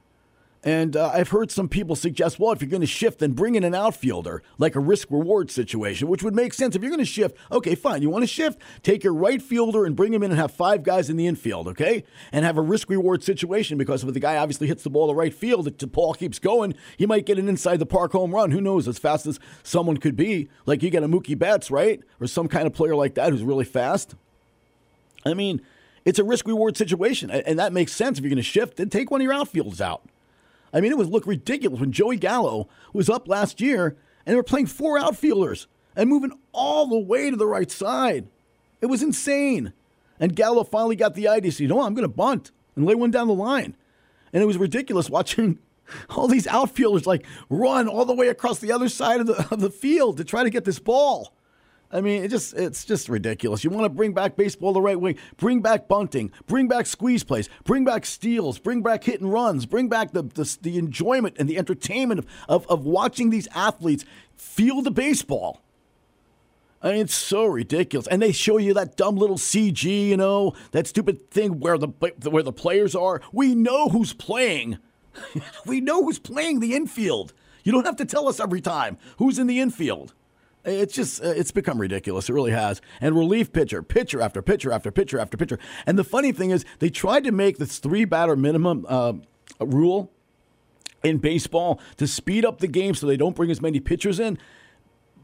And 0.64 0.96
uh, 0.96 1.12
I've 1.14 1.28
heard 1.28 1.52
some 1.52 1.68
people 1.68 1.94
suggest, 1.94 2.40
well, 2.40 2.50
if 2.50 2.60
you're 2.60 2.70
going 2.70 2.80
to 2.80 2.86
shift, 2.86 3.20
then 3.20 3.32
bring 3.32 3.54
in 3.54 3.62
an 3.62 3.76
outfielder, 3.76 4.42
like 4.58 4.74
a 4.74 4.80
risk 4.80 5.08
reward 5.08 5.52
situation, 5.52 6.08
which 6.08 6.24
would 6.24 6.34
make 6.34 6.52
sense. 6.52 6.74
If 6.74 6.82
you're 6.82 6.90
going 6.90 6.98
to 6.98 7.04
shift, 7.04 7.36
okay, 7.52 7.76
fine. 7.76 8.02
You 8.02 8.10
want 8.10 8.24
to 8.24 8.26
shift? 8.26 8.60
Take 8.82 9.04
your 9.04 9.14
right 9.14 9.40
fielder 9.40 9.84
and 9.84 9.94
bring 9.94 10.12
him 10.12 10.24
in 10.24 10.32
and 10.32 10.40
have 10.40 10.50
five 10.50 10.82
guys 10.82 11.08
in 11.08 11.16
the 11.16 11.28
infield, 11.28 11.68
okay? 11.68 12.02
And 12.32 12.44
have 12.44 12.58
a 12.58 12.62
risk 12.62 12.90
reward 12.90 13.22
situation 13.22 13.78
because 13.78 14.02
if 14.02 14.12
the 14.12 14.18
guy 14.18 14.36
obviously 14.36 14.66
hits 14.66 14.82
the 14.82 14.90
ball 14.90 15.06
to 15.06 15.14
right 15.14 15.32
field, 15.32 15.68
if 15.68 15.78
the 15.78 15.86
ball 15.86 16.12
keeps 16.14 16.40
going, 16.40 16.74
he 16.96 17.06
might 17.06 17.24
get 17.24 17.38
an 17.38 17.48
inside 17.48 17.78
the 17.78 17.86
park 17.86 18.10
home 18.10 18.34
run. 18.34 18.50
Who 18.50 18.60
knows? 18.60 18.88
As 18.88 18.98
fast 18.98 19.26
as 19.26 19.38
someone 19.62 19.98
could 19.98 20.16
be. 20.16 20.48
Like 20.66 20.82
you 20.82 20.90
get 20.90 21.04
a 21.04 21.08
Mookie 21.08 21.38
Betts, 21.38 21.70
right? 21.70 22.00
Or 22.20 22.26
some 22.26 22.48
kind 22.48 22.66
of 22.66 22.72
player 22.72 22.96
like 22.96 23.14
that 23.14 23.30
who's 23.30 23.44
really 23.44 23.64
fast. 23.64 24.16
I 25.24 25.34
mean, 25.34 25.62
it's 26.04 26.18
a 26.18 26.24
risk 26.24 26.48
reward 26.48 26.76
situation. 26.76 27.30
And 27.30 27.60
that 27.60 27.72
makes 27.72 27.92
sense. 27.92 28.18
If 28.18 28.24
you're 28.24 28.30
going 28.30 28.38
to 28.38 28.42
shift, 28.42 28.78
then 28.78 28.90
take 28.90 29.10
one 29.10 29.20
of 29.20 29.24
your 29.24 29.34
outfielders 29.34 29.80
out. 29.80 30.02
I 30.72 30.80
mean, 30.80 30.92
it 30.92 30.98
would 30.98 31.08
look 31.08 31.26
ridiculous 31.26 31.80
when 31.80 31.92
Joey 31.92 32.16
Gallo 32.16 32.68
was 32.92 33.08
up 33.08 33.28
last 33.28 33.60
year 33.60 33.96
and 34.26 34.32
they 34.32 34.36
were 34.36 34.42
playing 34.42 34.66
four 34.66 34.98
outfielders 34.98 35.66
and 35.96 36.08
moving 36.08 36.32
all 36.52 36.86
the 36.86 36.98
way 36.98 37.30
to 37.30 37.36
the 37.36 37.46
right 37.46 37.70
side. 37.70 38.28
It 38.80 38.86
was 38.86 39.02
insane. 39.02 39.72
And 40.20 40.36
Gallo 40.36 40.64
finally 40.64 40.96
got 40.96 41.14
the 41.14 41.28
idea. 41.28 41.52
So, 41.52 41.62
you 41.62 41.68
know, 41.68 41.82
I'm 41.82 41.94
going 41.94 42.08
to 42.08 42.14
bunt 42.14 42.50
and 42.76 42.84
lay 42.84 42.94
one 42.94 43.10
down 43.10 43.28
the 43.28 43.34
line. 43.34 43.76
And 44.32 44.42
it 44.42 44.46
was 44.46 44.58
ridiculous 44.58 45.08
watching 45.08 45.58
all 46.10 46.28
these 46.28 46.46
outfielders 46.46 47.06
like 47.06 47.24
run 47.48 47.88
all 47.88 48.04
the 48.04 48.14
way 48.14 48.28
across 48.28 48.58
the 48.58 48.72
other 48.72 48.88
side 48.88 49.20
of 49.20 49.26
the, 49.26 49.48
of 49.50 49.60
the 49.60 49.70
field 49.70 50.18
to 50.18 50.24
try 50.24 50.42
to 50.42 50.50
get 50.50 50.64
this 50.64 50.78
ball. 50.78 51.32
I 51.90 52.02
mean, 52.02 52.22
it 52.22 52.28
just 52.28 52.54
it's 52.54 52.84
just 52.84 53.08
ridiculous. 53.08 53.64
You 53.64 53.70
want 53.70 53.84
to 53.84 53.88
bring 53.88 54.12
back 54.12 54.36
baseball 54.36 54.72
the 54.74 54.82
right 54.82 55.00
way. 55.00 55.16
Bring 55.38 55.60
back 55.62 55.88
bunting. 55.88 56.32
Bring 56.46 56.68
back 56.68 56.86
squeeze 56.86 57.24
plays. 57.24 57.48
Bring 57.64 57.84
back 57.84 58.04
steals. 58.04 58.58
Bring 58.58 58.82
back 58.82 59.04
hit 59.04 59.20
and 59.20 59.32
runs. 59.32 59.64
Bring 59.64 59.88
back 59.88 60.12
the 60.12 60.22
the, 60.22 60.58
the 60.60 60.78
enjoyment 60.78 61.36
and 61.38 61.48
the 61.48 61.56
entertainment 61.56 62.18
of, 62.18 62.26
of, 62.48 62.66
of 62.68 62.84
watching 62.84 63.30
these 63.30 63.48
athletes 63.54 64.04
feel 64.36 64.82
the 64.82 64.90
baseball. 64.90 65.62
I 66.82 66.92
mean, 66.92 67.00
it's 67.00 67.14
so 67.14 67.46
ridiculous. 67.46 68.06
And 68.06 68.22
they 68.22 68.32
show 68.32 68.58
you 68.58 68.74
that 68.74 68.96
dumb 68.96 69.16
little 69.16 69.38
CG, 69.38 70.08
you 70.08 70.16
know, 70.16 70.54
that 70.72 70.86
stupid 70.86 71.30
thing 71.30 71.58
where 71.58 71.78
the 71.78 71.88
where 72.28 72.42
the 72.42 72.52
players 72.52 72.94
are. 72.94 73.22
We 73.32 73.54
know 73.54 73.88
who's 73.88 74.12
playing. 74.12 74.78
we 75.66 75.80
know 75.80 76.04
who's 76.04 76.18
playing 76.18 76.60
the 76.60 76.74
infield. 76.74 77.32
You 77.64 77.72
don't 77.72 77.86
have 77.86 77.96
to 77.96 78.04
tell 78.04 78.28
us 78.28 78.40
every 78.40 78.60
time 78.60 78.98
who's 79.16 79.38
in 79.38 79.46
the 79.46 79.58
infield. 79.58 80.14
It's 80.68 80.94
just 80.94 81.22
uh, 81.22 81.28
it's 81.28 81.50
become 81.50 81.80
ridiculous. 81.80 82.28
It 82.28 82.32
really 82.32 82.52
has. 82.52 82.80
And 83.00 83.16
relief 83.16 83.52
pitcher, 83.52 83.82
pitcher 83.82 84.20
after 84.20 84.42
pitcher 84.42 84.72
after 84.72 84.90
pitcher 84.90 85.18
after 85.18 85.36
pitcher. 85.36 85.58
And 85.86 85.98
the 85.98 86.04
funny 86.04 86.32
thing 86.32 86.50
is, 86.50 86.64
they 86.78 86.90
tried 86.90 87.24
to 87.24 87.32
make 87.32 87.58
this 87.58 87.78
three 87.78 88.04
batter 88.04 88.36
minimum 88.36 88.86
uh, 88.88 89.14
rule 89.60 90.12
in 91.02 91.18
baseball 91.18 91.80
to 91.96 92.06
speed 92.06 92.44
up 92.44 92.58
the 92.58 92.66
game 92.66 92.94
so 92.94 93.06
they 93.06 93.16
don't 93.16 93.36
bring 93.36 93.50
as 93.50 93.60
many 93.60 93.80
pitchers 93.80 94.20
in. 94.20 94.38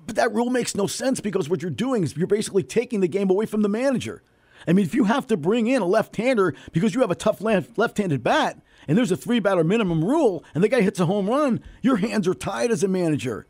But 0.06 0.16
that 0.16 0.32
rule 0.32 0.50
makes 0.50 0.74
no 0.74 0.86
sense 0.86 1.20
because 1.20 1.48
what 1.48 1.62
you're 1.62 1.70
doing 1.70 2.04
is 2.04 2.16
you're 2.16 2.26
basically 2.26 2.62
taking 2.62 3.00
the 3.00 3.08
game 3.08 3.30
away 3.30 3.46
from 3.46 3.62
the 3.62 3.68
manager. 3.68 4.22
I 4.66 4.72
mean, 4.72 4.84
if 4.84 4.94
you 4.94 5.04
have 5.04 5.26
to 5.28 5.36
bring 5.36 5.66
in 5.66 5.82
a 5.82 5.86
left-hander 5.86 6.54
because 6.72 6.94
you 6.94 7.00
have 7.00 7.10
a 7.10 7.14
tough 7.14 7.40
left-handed 7.40 8.22
bat, 8.22 8.58
and 8.86 8.96
there's 8.96 9.12
a 9.12 9.16
three-batter 9.16 9.64
minimum 9.64 10.04
rule, 10.04 10.44
and 10.54 10.62
the 10.62 10.68
guy 10.68 10.80
hits 10.80 11.00
a 11.00 11.06
home 11.06 11.28
run, 11.28 11.60
your 11.82 11.96
hands 11.96 12.28
are 12.28 12.34
tied 12.34 12.70
as 12.70 12.82
a 12.82 12.88
manager. 12.88 13.46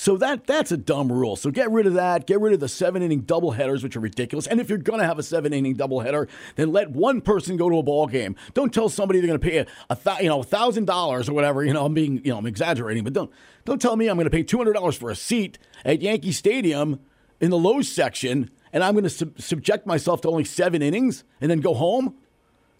So 0.00 0.16
that 0.16 0.46
that's 0.46 0.72
a 0.72 0.78
dumb 0.78 1.12
rule. 1.12 1.36
So 1.36 1.50
get 1.50 1.70
rid 1.70 1.86
of 1.86 1.92
that. 1.92 2.26
Get 2.26 2.40
rid 2.40 2.54
of 2.54 2.60
the 2.60 2.70
seven 2.70 3.02
inning 3.02 3.20
doubleheaders, 3.20 3.82
which 3.82 3.96
are 3.96 4.00
ridiculous. 4.00 4.46
And 4.46 4.58
if 4.58 4.70
you're 4.70 4.78
gonna 4.78 5.04
have 5.04 5.18
a 5.18 5.22
seven 5.22 5.52
inning 5.52 5.76
doubleheader, 5.76 6.26
then 6.56 6.72
let 6.72 6.92
one 6.92 7.20
person 7.20 7.58
go 7.58 7.68
to 7.68 7.76
a 7.76 7.82
ball 7.82 8.06
game. 8.06 8.34
Don't 8.54 8.72
tell 8.72 8.88
somebody 8.88 9.20
they're 9.20 9.26
gonna 9.26 9.38
pay 9.38 9.58
a, 9.58 9.66
a 9.90 10.22
you 10.22 10.30
know 10.30 10.42
thousand 10.42 10.86
dollars 10.86 11.28
or 11.28 11.34
whatever. 11.34 11.62
You 11.62 11.74
know, 11.74 11.84
I'm 11.84 11.92
being 11.92 12.24
you 12.24 12.30
know 12.30 12.38
I'm 12.38 12.46
exaggerating, 12.46 13.04
but 13.04 13.12
don't 13.12 13.30
don't 13.66 13.78
tell 13.78 13.94
me 13.94 14.08
I'm 14.08 14.16
gonna 14.16 14.30
pay 14.30 14.42
two 14.42 14.56
hundred 14.56 14.72
dollars 14.72 14.96
for 14.96 15.10
a 15.10 15.14
seat 15.14 15.58
at 15.84 16.00
Yankee 16.00 16.32
Stadium 16.32 17.00
in 17.38 17.50
the 17.50 17.58
low 17.58 17.82
section, 17.82 18.50
and 18.72 18.82
I'm 18.82 18.94
gonna 18.94 19.10
sub- 19.10 19.38
subject 19.38 19.86
myself 19.86 20.22
to 20.22 20.28
only 20.28 20.44
seven 20.44 20.80
innings 20.80 21.24
and 21.42 21.50
then 21.50 21.60
go 21.60 21.74
home. 21.74 22.14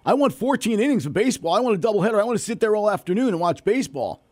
I 0.07 0.14
want 0.14 0.33
14 0.33 0.81
innings 0.81 1.05
of 1.05 1.12
baseball. 1.12 1.53
I 1.53 1.61
want 1.61 1.77
a 1.77 1.87
doubleheader. 1.87 2.18
I 2.18 2.25
want 2.25 2.39
to 2.39 2.43
sit 2.43 2.61
there 2.61 2.75
all 2.75 2.91
afternoon 2.91 3.29
and 3.29 3.41
watch 3.41 3.62
baseball. 3.62 4.25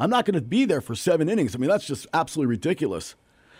I'm 0.00 0.10
not 0.10 0.24
going 0.24 0.34
to 0.34 0.40
be 0.40 0.64
there 0.64 0.80
for 0.80 0.94
seven 0.94 1.28
innings. 1.28 1.54
I 1.54 1.58
mean, 1.58 1.70
that's 1.70 1.86
just 1.86 2.06
absolutely 2.12 2.50
ridiculous. 2.50 3.14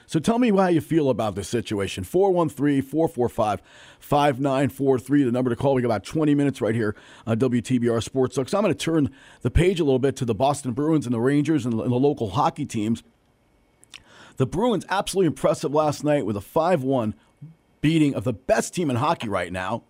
So 0.09 0.19
tell 0.19 0.39
me 0.39 0.51
how 0.51 0.69
you 0.69 0.81
feel 0.81 1.11
about 1.11 1.35
this 1.35 1.49
situation. 1.49 2.03
413 2.03 2.81
445 2.81 3.61
5943, 4.01 5.23
the 5.25 5.31
number 5.31 5.51
to 5.51 5.57
call. 5.57 5.75
We 5.75 5.83
got 5.83 5.89
about 5.89 6.05
20 6.05 6.35
minutes 6.35 6.63
right 6.63 6.75
here 6.75 6.97
on 7.27 7.39
WTBR 7.39 8.03
Sports. 8.03 8.37
So 8.37 8.41
I'm 8.41 8.63
going 8.63 8.73
to 8.73 8.75
turn 8.75 9.11
the 9.43 9.51
page 9.51 9.81
a 9.81 9.85
little 9.85 9.99
bit 9.99 10.17
to 10.17 10.25
the 10.25 10.35
Boston 10.35 10.73
Bruins 10.73 11.05
and 11.05 11.15
the 11.15 11.21
Rangers 11.21 11.67
and 11.67 11.75
the, 11.75 11.85
local 11.85 12.31
hockey 12.31 12.65
teams. 12.65 13.03
The 14.39 14.47
Bruins 14.47 14.87
absolutely 14.89 15.27
impressive 15.27 15.75
last 15.75 16.03
night 16.05 16.25
with 16.25 16.39
a 16.39 16.41
5 16.41 16.83
1 16.83 17.15
beating 17.83 18.15
of 18.15 18.25
the 18.25 18.33
best 18.33 18.75
team 18.75 18.89
in 18.89 18.97
hockey 18.97 19.29
right 19.29 19.53
now, 19.53 19.83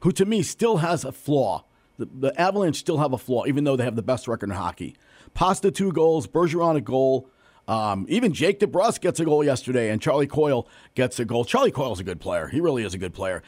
who 0.00 0.12
to 0.12 0.24
me 0.24 0.42
still 0.42 0.78
has 0.78 1.04
a 1.04 1.12
flaw. 1.12 1.64
The, 1.98 2.06
the 2.06 2.40
Avalanche 2.40 2.76
still 2.76 2.98
have 2.98 3.12
a 3.12 3.18
flaw, 3.18 3.44
even 3.46 3.64
though 3.64 3.76
they 3.76 3.84
have 3.84 3.96
the 3.96 4.02
best 4.02 4.28
record 4.28 4.48
in 4.48 4.56
hockey. 4.56 4.96
Pasta 5.34 5.70
two 5.70 5.92
goals, 5.92 6.26
Bergeron 6.26 6.76
a 6.76 6.80
goal. 6.80 7.28
Um, 7.66 8.06
even 8.08 8.32
Jake 8.32 8.60
DeBrusk 8.60 9.00
gets 9.00 9.20
a 9.20 9.26
goal 9.26 9.44
yesterday, 9.44 9.90
and 9.90 10.00
Charlie 10.00 10.26
Coyle 10.26 10.66
gets 10.94 11.20
a 11.20 11.24
goal. 11.26 11.44
Charlie 11.44 11.70
Coyle's 11.70 12.00
a 12.00 12.04
good 12.04 12.18
player. 12.18 12.48
He 12.48 12.60
really 12.60 12.82
is 12.82 12.94
a 12.94 12.98
good 12.98 13.12
player. 13.12 13.42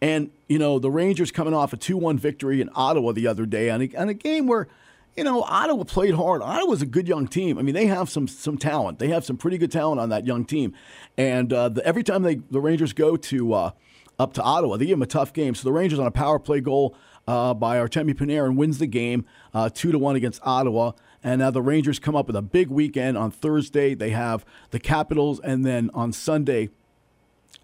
And, 0.00 0.30
you 0.48 0.58
know, 0.58 0.78
the 0.78 0.90
Rangers 0.90 1.30
coming 1.30 1.54
off 1.54 1.72
a 1.72 1.76
2 1.76 1.96
1 1.96 2.18
victory 2.18 2.60
in 2.60 2.70
Ottawa 2.74 3.12
the 3.12 3.26
other 3.26 3.46
day 3.46 3.70
on 3.70 3.82
a, 3.82 3.90
a 3.94 4.14
game 4.14 4.46
where, 4.46 4.68
you 5.16 5.24
know, 5.24 5.42
Ottawa 5.42 5.84
played 5.84 6.14
hard. 6.14 6.42
Ottawa's 6.42 6.82
a 6.82 6.86
good 6.86 7.08
young 7.08 7.26
team. 7.26 7.58
I 7.58 7.62
mean, 7.62 7.74
they 7.74 7.86
have 7.86 8.10
some 8.10 8.28
some 8.28 8.58
talent. 8.58 8.98
They 8.98 9.08
have 9.08 9.24
some 9.24 9.36
pretty 9.36 9.56
good 9.56 9.72
talent 9.72 10.00
on 10.00 10.10
that 10.10 10.26
young 10.26 10.44
team. 10.44 10.74
And 11.16 11.52
uh, 11.52 11.70
the, 11.70 11.86
every 11.86 12.02
time 12.02 12.22
they 12.22 12.36
the 12.36 12.60
Rangers 12.60 12.92
go 12.92 13.16
to 13.16 13.52
uh, 13.54 13.70
up 14.18 14.34
to 14.34 14.42
Ottawa, 14.42 14.76
they 14.76 14.86
give 14.86 14.98
them 14.98 15.02
a 15.02 15.06
tough 15.06 15.32
game. 15.32 15.54
So 15.54 15.64
the 15.64 15.72
Rangers 15.72 15.98
on 15.98 16.06
a 16.06 16.10
power 16.10 16.38
play 16.38 16.60
goal 16.60 16.94
uh, 17.26 17.54
by 17.54 17.78
Artemi 17.78 18.14
Panarin 18.14 18.56
wins 18.56 18.78
the 18.78 18.86
game 18.86 19.24
uh, 19.54 19.70
two 19.72 19.92
to 19.92 19.98
one 19.98 20.16
against 20.16 20.40
Ottawa. 20.44 20.92
And 21.26 21.40
now 21.40 21.50
the 21.50 21.60
Rangers 21.60 21.98
come 21.98 22.14
up 22.14 22.28
with 22.28 22.36
a 22.36 22.40
big 22.40 22.68
weekend 22.68 23.18
on 23.18 23.32
Thursday. 23.32 23.94
They 23.94 24.10
have 24.10 24.46
the 24.70 24.78
Capitals, 24.78 25.40
and 25.40 25.66
then 25.66 25.90
on 25.92 26.12
Sunday 26.12 26.68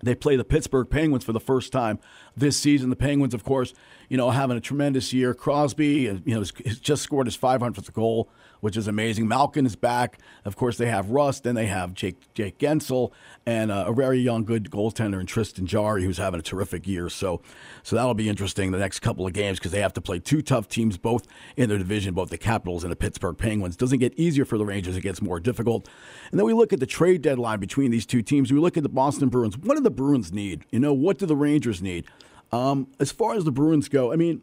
they 0.02 0.16
play 0.16 0.34
the 0.34 0.42
Pittsburgh 0.42 0.90
Penguins 0.90 1.22
for 1.22 1.32
the 1.32 1.38
first 1.38 1.70
time 1.70 2.00
this 2.36 2.56
season. 2.56 2.90
The 2.90 2.96
Penguins, 2.96 3.34
of 3.34 3.44
course, 3.44 3.72
you 4.08 4.16
know, 4.16 4.30
having 4.30 4.56
a 4.56 4.60
tremendous 4.60 5.12
year. 5.12 5.32
Crosby, 5.32 6.20
you 6.24 6.34
know, 6.34 6.40
has 6.40 6.80
just 6.80 7.04
scored 7.04 7.28
his 7.28 7.36
500th 7.36 7.92
goal, 7.92 8.28
which 8.62 8.76
is 8.76 8.86
amazing. 8.86 9.26
Malkin 9.26 9.66
is 9.66 9.74
back. 9.74 10.20
Of 10.44 10.54
course, 10.54 10.78
they 10.78 10.86
have 10.86 11.10
Rust, 11.10 11.42
then 11.42 11.56
they 11.56 11.66
have 11.66 11.94
Jake 11.94 12.32
Jake 12.32 12.58
Guentzel, 12.58 13.10
and 13.44 13.72
uh, 13.72 13.86
a 13.88 13.92
very 13.92 14.20
young, 14.20 14.44
good 14.44 14.70
goaltender 14.70 15.20
in 15.20 15.26
Tristan 15.26 15.66
Jarry, 15.66 16.04
who's 16.04 16.18
having 16.18 16.38
a 16.38 16.44
terrific 16.44 16.86
year. 16.86 17.08
So, 17.08 17.42
so 17.82 17.96
that'll 17.96 18.14
be 18.14 18.28
interesting 18.28 18.70
the 18.70 18.78
next 18.78 19.00
couple 19.00 19.26
of 19.26 19.32
games 19.32 19.58
because 19.58 19.72
they 19.72 19.80
have 19.80 19.92
to 19.94 20.00
play 20.00 20.20
two 20.20 20.42
tough 20.42 20.68
teams, 20.68 20.96
both 20.96 21.26
in 21.56 21.68
their 21.68 21.76
division, 21.76 22.14
both 22.14 22.30
the 22.30 22.38
Capitals 22.38 22.84
and 22.84 22.92
the 22.92 22.96
Pittsburgh 22.96 23.36
Penguins. 23.36 23.76
Doesn't 23.76 23.98
get 23.98 24.16
easier 24.16 24.44
for 24.44 24.56
the 24.56 24.64
Rangers; 24.64 24.96
it 24.96 25.02
gets 25.02 25.20
more 25.20 25.40
difficult. 25.40 25.88
And 26.30 26.38
then 26.38 26.46
we 26.46 26.52
look 26.52 26.72
at 26.72 26.78
the 26.78 26.86
trade 26.86 27.20
deadline 27.20 27.58
between 27.58 27.90
these 27.90 28.06
two 28.06 28.22
teams. 28.22 28.52
We 28.52 28.60
look 28.60 28.76
at 28.76 28.84
the 28.84 28.88
Boston 28.88 29.28
Bruins. 29.28 29.58
What 29.58 29.76
do 29.76 29.82
the 29.82 29.90
Bruins 29.90 30.32
need? 30.32 30.66
You 30.70 30.78
know, 30.78 30.92
what 30.92 31.18
do 31.18 31.26
the 31.26 31.36
Rangers 31.36 31.82
need? 31.82 32.06
Um, 32.52 32.86
as 33.00 33.10
far 33.10 33.34
as 33.34 33.42
the 33.42 33.50
Bruins 33.50 33.88
go, 33.88 34.12
I 34.12 34.16
mean, 34.16 34.42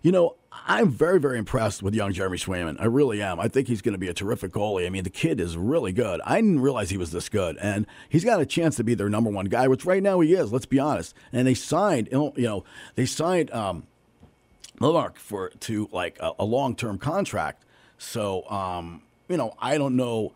you 0.00 0.12
know, 0.12 0.36
I'm 0.66 0.90
very, 0.90 1.20
very 1.20 1.38
impressed 1.38 1.82
with 1.82 1.94
young 1.94 2.12
Jeremy 2.12 2.38
Swayman. 2.38 2.80
I 2.80 2.86
really 2.86 3.20
am. 3.20 3.38
I 3.38 3.48
think 3.48 3.68
he's 3.68 3.82
going 3.82 3.92
to 3.92 3.98
be 3.98 4.08
a 4.08 4.14
terrific 4.14 4.52
goalie. 4.52 4.86
I 4.86 4.90
mean, 4.90 5.04
the 5.04 5.10
kid 5.10 5.40
is 5.40 5.56
really 5.56 5.92
good. 5.92 6.20
I 6.24 6.36
didn't 6.36 6.60
realize 6.60 6.90
he 6.90 6.96
was 6.96 7.12
this 7.12 7.28
good, 7.28 7.58
and 7.58 7.86
he's 8.08 8.24
got 8.24 8.40
a 8.40 8.46
chance 8.46 8.76
to 8.76 8.84
be 8.84 8.94
their 8.94 9.08
number 9.08 9.30
one 9.30 9.46
guy, 9.46 9.68
which 9.68 9.84
right 9.84 10.02
now 10.02 10.20
he 10.20 10.32
is. 10.32 10.52
Let's 10.52 10.66
be 10.66 10.78
honest. 10.78 11.14
And 11.32 11.46
they 11.46 11.54
signed, 11.54 12.08
you 12.10 12.32
know, 12.36 12.64
they 12.94 13.04
signed 13.04 13.52
um, 13.52 13.86
for 15.14 15.50
to 15.50 15.88
like 15.92 16.18
a, 16.20 16.32
a 16.38 16.44
long 16.44 16.76
term 16.76 16.98
contract. 16.98 17.64
So, 17.98 18.48
um, 18.50 19.02
you 19.28 19.36
know, 19.36 19.54
I 19.58 19.78
don't 19.78 19.96
know 19.96 20.32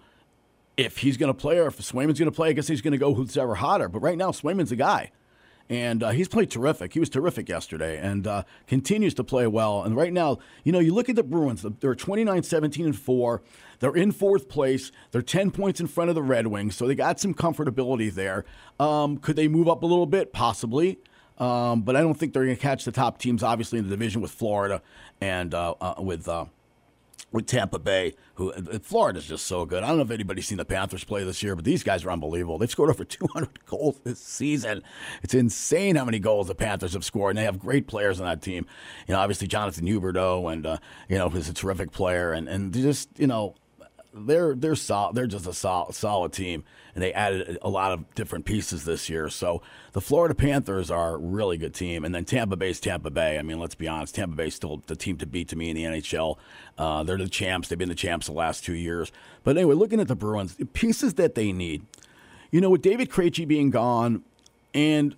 if 0.76 0.98
he's 0.98 1.16
going 1.16 1.32
to 1.32 1.38
play 1.38 1.58
or 1.58 1.68
if 1.68 1.78
Swayman's 1.78 2.18
going 2.18 2.30
to 2.30 2.36
play. 2.36 2.50
I 2.50 2.52
guess 2.52 2.68
he's 2.68 2.82
going 2.82 2.92
to 2.92 2.98
go 2.98 3.14
who's 3.14 3.36
ever 3.36 3.56
hotter. 3.56 3.88
But 3.88 4.00
right 4.00 4.16
now, 4.16 4.30
Swayman's 4.30 4.70
the 4.70 4.76
guy 4.76 5.10
and 5.70 6.02
uh, 6.02 6.10
he's 6.10 6.28
played 6.28 6.50
terrific. 6.50 6.94
He 6.94 7.00
was 7.00 7.08
terrific 7.08 7.48
yesterday 7.48 7.98
and 7.98 8.26
uh, 8.26 8.42
continues 8.66 9.14
to 9.14 9.24
play 9.24 9.46
well. 9.46 9.82
And 9.82 9.96
right 9.96 10.12
now, 10.12 10.38
you 10.64 10.72
know, 10.72 10.78
you 10.78 10.94
look 10.94 11.08
at 11.08 11.16
the 11.16 11.22
Bruins, 11.22 11.64
they're 11.80 11.94
29 11.94 12.42
17 12.42 12.86
and 12.86 12.98
4. 12.98 13.42
They're 13.80 13.96
in 13.96 14.12
fourth 14.12 14.48
place. 14.48 14.90
They're 15.12 15.22
10 15.22 15.50
points 15.50 15.80
in 15.80 15.86
front 15.86 16.08
of 16.08 16.14
the 16.14 16.22
Red 16.22 16.48
Wings, 16.48 16.74
so 16.74 16.86
they 16.86 16.94
got 16.94 17.20
some 17.20 17.34
comfortability 17.34 18.12
there. 18.12 18.44
Um, 18.80 19.18
could 19.18 19.36
they 19.36 19.46
move 19.46 19.68
up 19.68 19.82
a 19.82 19.86
little 19.86 20.06
bit? 20.06 20.32
Possibly. 20.32 20.98
Um, 21.38 21.82
but 21.82 21.94
I 21.94 22.00
don't 22.00 22.14
think 22.14 22.32
they're 22.32 22.44
going 22.44 22.56
to 22.56 22.60
catch 22.60 22.84
the 22.84 22.90
top 22.90 23.18
teams, 23.18 23.44
obviously, 23.44 23.78
in 23.78 23.84
the 23.84 23.90
division 23.90 24.20
with 24.20 24.32
Florida 24.32 24.82
and 25.20 25.54
uh, 25.54 25.74
uh, 25.80 25.94
with 25.98 26.28
uh, 26.28 26.46
with 27.30 27.46
Tampa 27.46 27.78
Bay, 27.78 28.14
who 28.34 28.52
Florida's 28.80 29.26
just 29.26 29.46
so 29.46 29.64
good. 29.66 29.82
I 29.82 29.88
don't 29.88 29.98
know 29.98 30.04
if 30.04 30.10
anybody's 30.10 30.46
seen 30.46 30.58
the 30.58 30.64
Panthers 30.64 31.04
play 31.04 31.24
this 31.24 31.42
year, 31.42 31.54
but 31.54 31.64
these 31.64 31.82
guys 31.82 32.04
are 32.04 32.10
unbelievable. 32.10 32.58
They've 32.58 32.70
scored 32.70 32.90
over 32.90 33.04
200 33.04 33.64
goals 33.66 34.00
this 34.04 34.20
season. 34.20 34.82
It's 35.22 35.34
insane 35.34 35.96
how 35.96 36.04
many 36.04 36.18
goals 36.18 36.48
the 36.48 36.54
Panthers 36.54 36.94
have 36.94 37.04
scored, 37.04 37.30
and 37.30 37.38
they 37.38 37.44
have 37.44 37.58
great 37.58 37.86
players 37.86 38.20
on 38.20 38.26
that 38.26 38.40
team. 38.40 38.66
You 39.06 39.14
know, 39.14 39.20
obviously 39.20 39.46
Jonathan 39.46 39.86
Huberdeau, 39.86 40.50
and 40.52 40.66
uh, 40.66 40.78
you 41.08 41.18
know, 41.18 41.28
is 41.28 41.48
a 41.48 41.54
terrific 41.54 41.92
player, 41.92 42.32
and 42.32 42.48
and 42.48 42.72
just 42.72 43.10
you 43.18 43.26
know, 43.26 43.54
they're 44.14 44.54
they're 44.54 44.74
solid. 44.74 45.14
They're 45.14 45.26
just 45.26 45.46
a 45.46 45.52
solid, 45.52 45.94
solid 45.94 46.32
team, 46.32 46.64
and 46.94 47.02
they 47.02 47.12
added 47.12 47.58
a 47.62 47.68
lot 47.68 47.92
of 47.92 48.14
different 48.14 48.44
pieces 48.44 48.84
this 48.84 49.08
year. 49.08 49.28
So 49.28 49.62
the 49.92 50.00
Florida 50.00 50.34
Panthers 50.34 50.90
are 50.90 51.14
a 51.14 51.18
really 51.18 51.56
good 51.58 51.74
team, 51.74 52.04
and 52.04 52.14
then 52.14 52.24
Tampa 52.24 52.56
Bay's 52.56 52.80
Tampa 52.80 53.10
Bay. 53.10 53.38
I 53.38 53.42
mean, 53.42 53.58
let's 53.58 53.74
be 53.74 53.86
honest, 53.86 54.14
Tampa 54.14 54.36
Bay's 54.36 54.54
still 54.54 54.82
the 54.86 54.96
team 54.96 55.18
to 55.18 55.26
beat 55.26 55.48
to 55.48 55.56
me 55.56 55.70
in 55.70 55.76
the 55.76 55.84
NHL. 55.84 56.36
Uh, 56.76 57.02
they're 57.02 57.18
the 57.18 57.28
champs. 57.28 57.68
They've 57.68 57.78
been 57.78 57.88
the 57.88 57.94
champs 57.94 58.26
the 58.26 58.32
last 58.32 58.64
two 58.64 58.74
years. 58.74 59.12
But 59.44 59.56
anyway, 59.56 59.74
looking 59.74 60.00
at 60.00 60.08
the 60.08 60.16
Bruins, 60.16 60.56
pieces 60.72 61.14
that 61.14 61.34
they 61.34 61.52
need. 61.52 61.84
You 62.50 62.62
know, 62.62 62.70
with 62.70 62.82
David 62.82 63.10
Krejci 63.10 63.46
being 63.46 63.68
gone, 63.70 64.22
and 64.72 65.14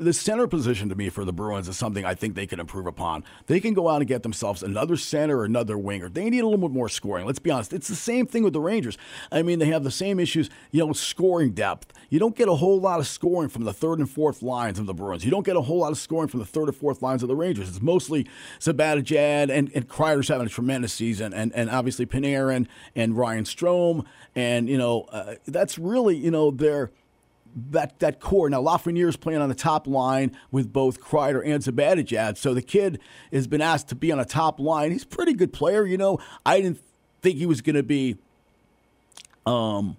the 0.00 0.12
center 0.12 0.46
position 0.46 0.88
to 0.88 0.94
me 0.94 1.08
for 1.10 1.24
the 1.24 1.32
Bruins 1.32 1.68
is 1.68 1.76
something 1.76 2.04
I 2.04 2.14
think 2.14 2.34
they 2.34 2.46
can 2.46 2.58
improve 2.58 2.86
upon. 2.86 3.24
They 3.46 3.60
can 3.60 3.74
go 3.74 3.88
out 3.88 4.00
and 4.00 4.08
get 4.08 4.22
themselves 4.22 4.62
another 4.62 4.96
center 4.96 5.38
or 5.38 5.44
another 5.44 5.76
winger. 5.76 6.08
They 6.08 6.28
need 6.30 6.40
a 6.40 6.46
little 6.46 6.68
bit 6.68 6.74
more 6.74 6.88
scoring. 6.88 7.26
Let's 7.26 7.38
be 7.38 7.50
honest. 7.50 7.72
It's 7.72 7.88
the 7.88 7.94
same 7.94 8.26
thing 8.26 8.42
with 8.42 8.52
the 8.52 8.60
Rangers. 8.60 8.98
I 9.30 9.42
mean, 9.42 9.58
they 9.58 9.66
have 9.66 9.84
the 9.84 9.90
same 9.90 10.18
issues, 10.18 10.50
you 10.70 10.80
know, 10.80 10.86
with 10.86 10.96
scoring 10.96 11.52
depth. 11.52 11.92
You 12.08 12.18
don't 12.18 12.34
get 12.34 12.48
a 12.48 12.54
whole 12.54 12.80
lot 12.80 12.98
of 12.98 13.06
scoring 13.06 13.48
from 13.48 13.64
the 13.64 13.72
third 13.72 13.98
and 13.98 14.10
fourth 14.10 14.42
lines 14.42 14.78
of 14.78 14.86
the 14.86 14.94
Bruins. 14.94 15.24
You 15.24 15.30
don't 15.30 15.46
get 15.46 15.56
a 15.56 15.60
whole 15.60 15.78
lot 15.78 15.92
of 15.92 15.98
scoring 15.98 16.28
from 16.28 16.40
the 16.40 16.46
third 16.46 16.68
or 16.68 16.72
fourth 16.72 17.02
lines 17.02 17.22
of 17.22 17.28
the 17.28 17.36
Rangers. 17.36 17.68
It's 17.68 17.82
mostly 17.82 18.26
Zibanejad 18.58 19.50
and, 19.50 19.70
and 19.74 19.88
Kreider's 19.88 20.28
having 20.28 20.46
a 20.46 20.50
tremendous 20.50 20.92
season, 20.92 21.32
and, 21.32 21.52
and 21.54 21.70
obviously 21.70 22.06
Panarin 22.06 22.66
and 22.96 23.16
Ryan 23.16 23.44
Strome. 23.44 24.04
And, 24.34 24.68
you 24.68 24.78
know, 24.78 25.02
uh, 25.12 25.34
that's 25.46 25.78
really, 25.78 26.16
you 26.16 26.30
know, 26.30 26.50
their– 26.50 26.90
that 27.70 27.98
that 28.00 28.20
core. 28.20 28.48
Now 28.50 28.62
Lafreniere's 28.62 29.16
playing 29.16 29.40
on 29.40 29.48
the 29.48 29.54
top 29.54 29.86
line 29.86 30.36
with 30.50 30.72
both 30.72 31.00
Kreider 31.00 31.42
and 31.44 31.62
Zibanejad, 31.62 32.36
so 32.36 32.54
the 32.54 32.62
kid 32.62 33.00
has 33.32 33.46
been 33.46 33.60
asked 33.60 33.88
to 33.88 33.94
be 33.94 34.12
on 34.12 34.20
a 34.20 34.24
top 34.24 34.60
line. 34.60 34.92
He's 34.92 35.04
a 35.04 35.08
pretty 35.08 35.34
good 35.34 35.52
player, 35.52 35.84
you 35.86 35.98
know. 35.98 36.18
I 36.44 36.60
didn't 36.60 36.80
think 37.22 37.38
he 37.38 37.46
was 37.46 37.60
going 37.60 37.76
to 37.76 37.82
be. 37.82 38.16
Um, 39.46 39.96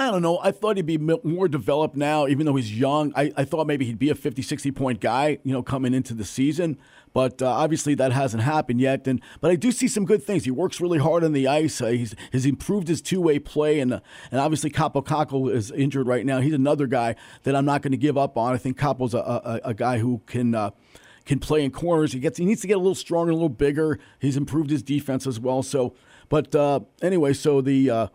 I 0.00 0.12
don't 0.12 0.22
know. 0.22 0.38
I 0.40 0.52
thought 0.52 0.76
he'd 0.76 0.86
be 0.86 0.96
more 0.96 1.48
developed 1.48 1.96
now, 1.96 2.28
even 2.28 2.46
though 2.46 2.54
he's 2.54 2.72
young. 2.72 3.12
I, 3.16 3.32
I 3.36 3.44
thought 3.44 3.66
maybe 3.66 3.84
he'd 3.84 3.98
be 3.98 4.10
a 4.10 4.14
50, 4.14 4.42
60 4.42 4.70
point 4.70 5.00
guy, 5.00 5.38
you 5.42 5.52
know, 5.52 5.60
coming 5.60 5.92
into 5.92 6.14
the 6.14 6.24
season. 6.24 6.78
But 7.12 7.42
uh, 7.42 7.48
obviously 7.48 7.96
that 7.96 8.12
hasn't 8.12 8.44
happened 8.44 8.80
yet. 8.80 9.08
And 9.08 9.20
but 9.40 9.50
I 9.50 9.56
do 9.56 9.72
see 9.72 9.88
some 9.88 10.04
good 10.04 10.22
things. 10.22 10.44
He 10.44 10.52
works 10.52 10.80
really 10.80 11.00
hard 11.00 11.24
on 11.24 11.32
the 11.32 11.48
ice. 11.48 11.80
Uh, 11.80 11.88
he's 11.88 12.14
improved 12.46 12.86
his 12.86 13.02
two 13.02 13.20
way 13.20 13.40
play, 13.40 13.80
and 13.80 13.94
uh, 13.94 14.00
and 14.30 14.40
obviously 14.40 14.70
Kaapo 14.70 15.04
Kakko 15.04 15.52
is 15.52 15.72
injured 15.72 16.06
right 16.06 16.24
now. 16.24 16.38
He's 16.38 16.54
another 16.54 16.86
guy 16.86 17.16
that 17.42 17.56
I'm 17.56 17.64
not 17.64 17.82
going 17.82 17.90
to 17.90 17.98
give 17.98 18.16
up 18.16 18.38
on. 18.38 18.54
I 18.54 18.58
think 18.58 18.78
Kaapo's 18.78 19.14
a, 19.14 19.18
a, 19.18 19.60
a 19.70 19.74
guy 19.74 19.98
who 19.98 20.22
can. 20.26 20.54
Uh, 20.54 20.70
can 21.24 21.38
play 21.38 21.62
in 21.62 21.70
corners. 21.70 22.14
He 22.14 22.20
gets 22.20 22.38
he 22.38 22.46
needs 22.46 22.62
to 22.62 22.66
get 22.66 22.78
a 22.78 22.80
little 22.80 22.94
stronger, 22.94 23.32
a 23.32 23.34
little 23.34 23.50
bigger. 23.50 23.98
He's 24.18 24.38
improved 24.38 24.70
his 24.70 24.82
defense 24.82 25.26
as 25.26 25.38
well. 25.38 25.62
So, 25.62 25.94
but 26.30 26.54
uh, 26.54 26.80
anyway, 27.02 27.34
so 27.34 27.60
the 27.60 27.90
uh, 27.90 28.06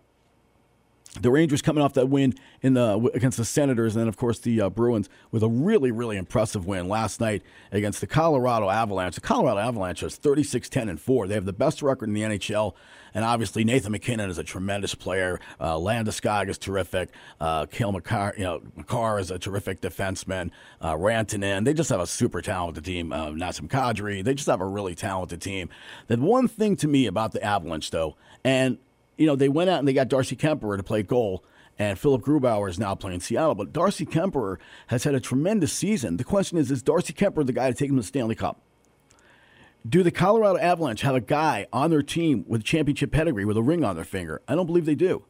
the 1.21 1.29
Rangers 1.29 1.61
coming 1.61 1.83
off 1.83 1.93
that 1.93 2.09
win 2.09 2.33
in 2.61 2.73
the 2.73 3.11
against 3.13 3.37
the 3.37 3.45
Senators, 3.45 3.95
and 3.95 4.01
then 4.01 4.07
of 4.07 4.17
course 4.17 4.39
the 4.39 4.61
uh, 4.61 4.69
Bruins 4.69 5.09
with 5.31 5.43
a 5.43 5.49
really 5.49 5.91
really 5.91 6.17
impressive 6.17 6.65
win 6.65 6.87
last 6.87 7.19
night 7.19 7.43
against 7.71 8.01
the 8.01 8.07
Colorado 8.07 8.69
Avalanche. 8.69 9.15
The 9.15 9.21
Colorado 9.21 9.59
Avalanche 9.59 10.01
is 10.01 10.17
36-10 10.17 10.89
and 10.89 10.99
four. 10.99 11.27
They 11.27 11.35
have 11.35 11.45
the 11.45 11.53
best 11.53 11.83
record 11.83 12.09
in 12.09 12.15
the 12.15 12.21
NHL, 12.21 12.73
and 13.13 13.23
obviously 13.23 13.63
Nathan 13.63 13.91
MacKinnon 13.91 14.31
is 14.31 14.39
a 14.39 14.43
tremendous 14.43 14.95
player. 14.95 15.39
Uh, 15.59 15.75
Landeskog 15.75 16.49
is 16.49 16.57
terrific. 16.57 17.09
Uh, 17.39 17.67
Cale 17.67 17.91
Makar, 17.91 18.33
you 18.35 18.43
know, 18.43 18.61
Makar 18.75 19.19
is 19.19 19.29
a 19.29 19.37
terrific 19.37 19.81
defenseman. 19.81 20.49
Uh, 20.81 20.95
Rantanen, 20.95 21.63
they 21.63 21.75
just 21.75 21.91
have 21.91 21.99
a 21.99 22.07
super 22.07 22.41
talented 22.41 22.85
team. 22.85 23.13
Uh, 23.13 23.27
Nazem 23.27 23.67
Kadri, 23.67 24.23
they 24.23 24.33
just 24.33 24.49
have 24.49 24.61
a 24.61 24.65
really 24.65 24.95
talented 24.95 25.41
team. 25.41 25.69
The 26.07 26.17
one 26.17 26.47
thing 26.47 26.75
to 26.77 26.87
me 26.87 27.05
about 27.05 27.33
the 27.33 27.43
Avalanche 27.43 27.91
though, 27.91 28.15
and 28.43 28.79
you 29.17 29.25
know, 29.25 29.35
they 29.35 29.49
went 29.49 29.69
out 29.69 29.79
and 29.79 29.87
they 29.87 29.93
got 29.93 30.07
Darcy 30.07 30.35
Kuemper 30.35 30.77
to 30.77 30.83
play 30.83 31.03
goal, 31.03 31.43
and 31.79 31.97
Philipp 31.97 32.21
Grubauer 32.21 32.69
is 32.69 32.79
now 32.79 32.95
playing 32.95 33.19
Seattle. 33.19 33.55
But 33.55 33.73
Darcy 33.73 34.05
Kuemper 34.05 34.57
has 34.87 35.03
had 35.03 35.15
a 35.15 35.19
tremendous 35.19 35.73
season. 35.73 36.17
The 36.17 36.23
question 36.23 36.57
is, 36.57 36.71
is 36.71 36.81
Darcy 36.81 37.13
Kuemper 37.13 37.45
the 37.45 37.53
guy 37.53 37.69
to 37.69 37.73
take 37.75 37.89
him 37.89 37.95
to 37.95 38.01
the 38.01 38.07
Stanley 38.07 38.35
Cup? 38.35 38.61
Do 39.87 40.01
the 40.01 40.11
Colorado 40.11 40.57
Avalanche 40.59 41.01
have 41.01 41.15
a 41.15 41.21
guy 41.21 41.67
on 41.73 41.89
their 41.89 42.03
team 42.03 42.45
with 42.47 42.63
championship 42.63 43.11
pedigree 43.11 43.43
with 43.43 43.57
a 43.57 43.61
ring 43.61 43.83
on 43.83 43.95
their 43.95 44.05
finger? 44.05 44.41
I 44.47 44.55
don't 44.55 44.65
believe 44.65 44.85
they 44.85 44.95
do. 44.95 45.25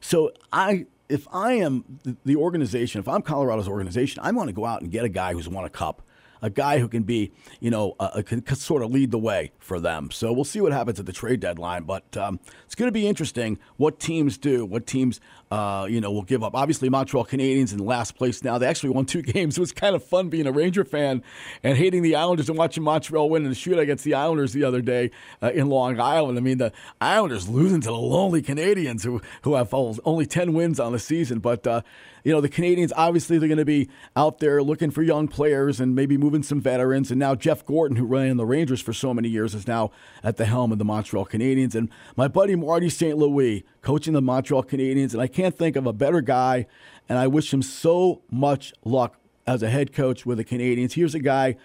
So 0.00 0.32
I, 0.52 0.86
if 1.08 1.28
I 1.30 1.54
am 1.54 1.84
the- 2.24 2.36
organization, 2.36 3.00
if 3.00 3.08
I'm 3.08 3.20
Colorado's 3.20 3.68
organization, 3.68 4.22
I 4.24 4.30
want 4.32 4.48
to 4.48 4.54
go 4.54 4.64
out 4.64 4.80
and 4.80 4.90
get 4.90 5.04
a 5.04 5.10
guy 5.10 5.34
who's 5.34 5.48
won 5.48 5.64
a 5.64 5.70
cup, 5.70 6.00
a 6.42 6.50
guy 6.50 6.78
who 6.78 6.88
can 6.88 7.04
be, 7.04 7.32
you 7.60 7.70
know, 7.70 7.94
uh, 8.00 8.20
can, 8.26 8.44
sort 8.54 8.82
of 8.82 8.90
lead 8.90 9.10
the 9.10 9.18
way 9.18 9.52
for 9.58 9.80
them. 9.80 10.10
So 10.10 10.32
we'll 10.32 10.44
see 10.44 10.60
what 10.60 10.72
happens 10.72 11.00
at 11.00 11.06
the 11.06 11.12
trade 11.12 11.40
deadline. 11.40 11.84
But 11.84 12.16
um, 12.16 12.40
it's 12.66 12.74
going 12.74 12.88
to 12.88 12.92
be 12.92 13.06
interesting 13.06 13.58
what 13.76 13.98
teams 13.98 14.36
do, 14.36 14.66
what 14.66 14.86
teams, 14.86 15.20
uh, 15.52 15.84
you 15.84 16.00
know, 16.00 16.10
will 16.10 16.22
give 16.22 16.42
up. 16.42 16.54
Obviously, 16.54 16.88
Montreal 16.88 17.26
Canadiens 17.26 17.74
in 17.74 17.78
last 17.78 18.16
place 18.16 18.42
now. 18.42 18.56
They 18.56 18.66
actually 18.66 18.88
won 18.88 19.04
two 19.04 19.20
games. 19.34 19.58
It 19.58 19.60
was 19.60 19.70
kind 19.70 19.94
of 19.94 20.02
fun 20.02 20.30
being 20.30 20.46
a 20.46 20.52
Ranger 20.52 20.82
fan 20.82 21.22
and 21.62 21.76
hating 21.76 22.00
the 22.00 22.16
Islanders 22.16 22.48
and 22.48 22.56
watching 22.56 22.82
Montreal 22.82 23.28
win 23.28 23.44
in 23.44 23.52
the 23.52 23.78
against 23.78 24.02
the 24.02 24.14
Islanders 24.14 24.54
the 24.54 24.64
other 24.64 24.80
day 24.80 25.10
uh, 25.42 25.50
in 25.52 25.68
Long 25.68 26.00
Island. 26.00 26.38
I 26.38 26.40
mean, 26.40 26.56
the 26.56 26.72
Islanders 27.02 27.50
losing 27.50 27.82
to 27.82 27.88
the 27.88 27.92
lonely 27.92 28.40
Canadiens 28.40 29.04
who 29.04 29.20
who 29.42 29.54
have 29.56 29.74
only 29.74 30.24
ten 30.24 30.54
wins 30.54 30.80
on 30.80 30.92
the 30.92 30.98
season, 30.98 31.38
but. 31.38 31.66
Uh, 31.66 31.82
you 32.24 32.32
know, 32.32 32.40
the 32.40 32.48
Canadiens 32.48 32.92
obviously 32.96 33.36
they're 33.38 33.48
going 33.48 33.58
to 33.58 33.64
be 33.64 33.88
out 34.14 34.38
there 34.38 34.62
looking 34.62 34.92
for 34.92 35.02
young 35.02 35.26
players 35.26 35.80
and 35.80 35.96
maybe 35.96 36.16
moving 36.16 36.44
some 36.44 36.60
veterans. 36.60 37.10
And 37.10 37.18
now 37.18 37.34
Jeff 37.34 37.66
Gorton, 37.66 37.96
who 37.96 38.04
ran 38.04 38.36
the 38.36 38.46
Rangers 38.46 38.80
for 38.80 38.92
so 38.92 39.12
many 39.12 39.28
years, 39.28 39.56
is 39.56 39.66
now 39.66 39.90
at 40.22 40.36
the 40.36 40.44
helm 40.44 40.70
of 40.70 40.78
the 40.78 40.84
Montreal 40.84 41.26
Canadiens. 41.26 41.74
And 41.74 41.90
my 42.14 42.28
buddy 42.28 42.54
Marty 42.54 42.88
St. 42.88 43.18
Louis 43.18 43.64
coaching 43.82 44.14
the 44.14 44.22
Montreal 44.22 44.62
Canadiens. 44.62 45.12
And 45.12 45.20
I 45.20 45.26
can't 45.26 45.56
think 45.56 45.76
of 45.76 45.86
a 45.86 45.92
better 45.92 46.20
guy. 46.20 46.66
And 47.08 47.18
I 47.18 47.26
wish 47.26 47.52
him 47.52 47.62
so 47.62 48.22
much 48.30 48.72
luck 48.84 49.18
as 49.46 49.62
a 49.62 49.68
head 49.68 49.92
coach 49.92 50.24
with 50.24 50.38
the 50.38 50.44
Canadiens. 50.44 50.92
Here's 50.92 51.14
a 51.14 51.20
guy, 51.20 51.56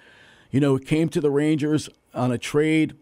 you 0.51 0.59
know, 0.59 0.77
came 0.77 1.09
to 1.09 1.21
the 1.21 1.31
Rangers 1.31 1.89
on 2.13 2.31
a 2.31 2.37
trade 2.37 2.95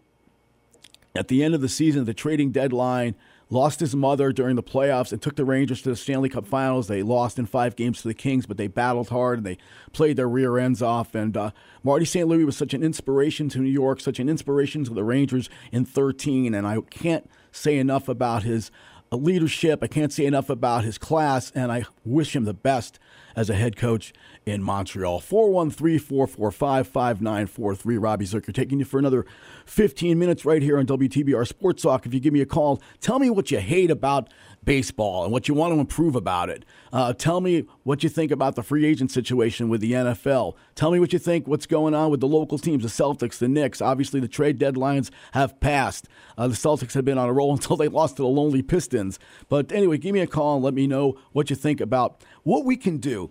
at 1.14 1.28
the 1.28 1.42
end 1.42 1.54
of 1.54 1.62
the 1.62 1.68
season, 1.68 2.04
the 2.04 2.14
trading 2.14 2.50
deadline, 2.50 3.14
lost 3.48 3.80
his 3.80 3.94
mother 3.94 4.32
during 4.32 4.56
the 4.56 4.62
playoffs 4.62 5.12
and 5.12 5.22
took 5.22 5.36
the 5.36 5.44
Rangers 5.44 5.80
to 5.82 5.90
the 5.90 5.96
Stanley 5.96 6.28
Cup 6.28 6.46
Finals. 6.46 6.88
They 6.88 7.02
lost 7.02 7.38
in 7.38 7.46
five 7.46 7.76
games 7.76 8.02
to 8.02 8.08
the 8.08 8.14
Kings, 8.14 8.44
but 8.44 8.56
they 8.56 8.66
battled 8.66 9.08
hard 9.08 9.38
and 9.38 9.46
they 9.46 9.56
played 9.92 10.16
their 10.16 10.28
rear 10.28 10.58
ends 10.58 10.82
off. 10.82 11.14
And 11.14 11.36
uh, 11.36 11.50
Marty 11.82 12.04
St. 12.04 12.26
Louis 12.26 12.44
was 12.44 12.56
such 12.56 12.74
an 12.74 12.82
inspiration 12.82 13.48
to 13.50 13.60
New 13.60 13.70
York, 13.70 14.00
such 14.00 14.18
an 14.18 14.28
inspiration 14.28 14.84
to 14.84 14.94
the 14.94 15.04
Rangers 15.04 15.48
in 15.70 15.84
13. 15.84 16.54
And 16.54 16.66
I 16.66 16.80
can't 16.90 17.30
say 17.52 17.78
enough 17.78 18.08
about 18.08 18.42
his 18.42 18.70
leadership. 19.12 19.80
I 19.82 19.86
can't 19.86 20.12
say 20.12 20.26
enough 20.26 20.50
about 20.50 20.84
his 20.84 20.98
class, 20.98 21.52
and 21.54 21.70
I 21.70 21.84
wish 22.04 22.34
him 22.34 22.44
the 22.44 22.54
best 22.54 22.98
as 23.36 23.50
a 23.50 23.54
head 23.54 23.76
coach 23.76 24.12
in 24.46 24.62
Montreal. 24.62 25.20
413 25.20 25.98
445 25.98 26.88
5943. 26.88 27.96
Robbie 27.98 28.24
Zucker 28.24 28.54
taking 28.54 28.78
you 28.78 28.84
for 28.84 28.98
another 28.98 29.26
15 29.66 30.18
minutes 30.18 30.44
right 30.44 30.62
here 30.62 30.78
on 30.78 30.86
WTBR 30.86 31.46
Sports 31.46 31.82
Talk. 31.82 32.06
If 32.06 32.14
you 32.14 32.20
give 32.20 32.32
me 32.32 32.40
a 32.40 32.46
call, 32.46 32.82
tell 33.00 33.18
me 33.18 33.28
what 33.28 33.50
you 33.50 33.58
hate 33.60 33.90
about 33.90 34.32
baseball 34.66 35.24
and 35.24 35.32
what 35.32 35.48
you 35.48 35.54
want 35.54 35.72
to 35.72 35.80
improve 35.80 36.14
about 36.14 36.50
it. 36.50 36.66
Uh, 36.92 37.14
tell 37.14 37.40
me 37.40 37.64
what 37.84 38.02
you 38.02 38.10
think 38.10 38.30
about 38.30 38.56
the 38.56 38.62
free 38.62 38.84
agent 38.84 39.10
situation 39.10 39.70
with 39.70 39.80
the 39.80 39.92
NFL. 39.92 40.54
Tell 40.74 40.90
me 40.90 41.00
what 41.00 41.14
you 41.14 41.18
think 41.18 41.48
what's 41.48 41.66
going 41.66 41.94
on 41.94 42.10
with 42.10 42.20
the 42.20 42.26
local 42.26 42.58
teams, 42.58 42.82
the 42.82 42.90
Celtics, 42.90 43.38
the 43.38 43.48
Knicks. 43.48 43.80
Obviously, 43.80 44.20
the 44.20 44.28
trade 44.28 44.58
deadlines 44.58 45.10
have 45.32 45.58
passed. 45.60 46.08
Uh, 46.36 46.48
the 46.48 46.54
Celtics 46.54 46.92
have 46.92 47.06
been 47.06 47.16
on 47.16 47.28
a 47.28 47.32
roll 47.32 47.52
until 47.54 47.76
they 47.76 47.88
lost 47.88 48.16
to 48.16 48.22
the 48.22 48.28
lonely 48.28 48.60
Pistons. 48.60 49.18
But 49.48 49.72
anyway, 49.72 49.96
give 49.96 50.12
me 50.12 50.20
a 50.20 50.26
call 50.26 50.56
and 50.56 50.64
let 50.64 50.74
me 50.74 50.86
know 50.86 51.16
what 51.32 51.48
you 51.48 51.56
think 51.56 51.80
about 51.80 52.22
what 52.42 52.66
we 52.66 52.76
can 52.76 52.98
do. 52.98 53.30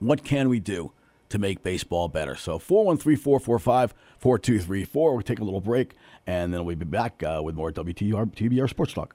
What 0.00 0.24
can 0.24 0.48
we 0.48 0.60
do 0.60 0.92
to 1.28 1.38
make 1.38 1.62
baseball 1.62 2.08
better? 2.08 2.34
So 2.34 2.58
413 2.58 3.16
445 3.16 3.94
4234. 4.18 5.12
We'll 5.12 5.22
take 5.22 5.38
a 5.38 5.44
little 5.44 5.60
break 5.60 5.94
and 6.26 6.52
then 6.52 6.64
we'll 6.64 6.76
be 6.76 6.84
back 6.84 7.22
uh, 7.22 7.40
with 7.42 7.54
more 7.54 7.70
WTBR 7.70 8.34
TBR 8.34 8.68
Sports 8.68 8.94
Talk. 8.94 9.14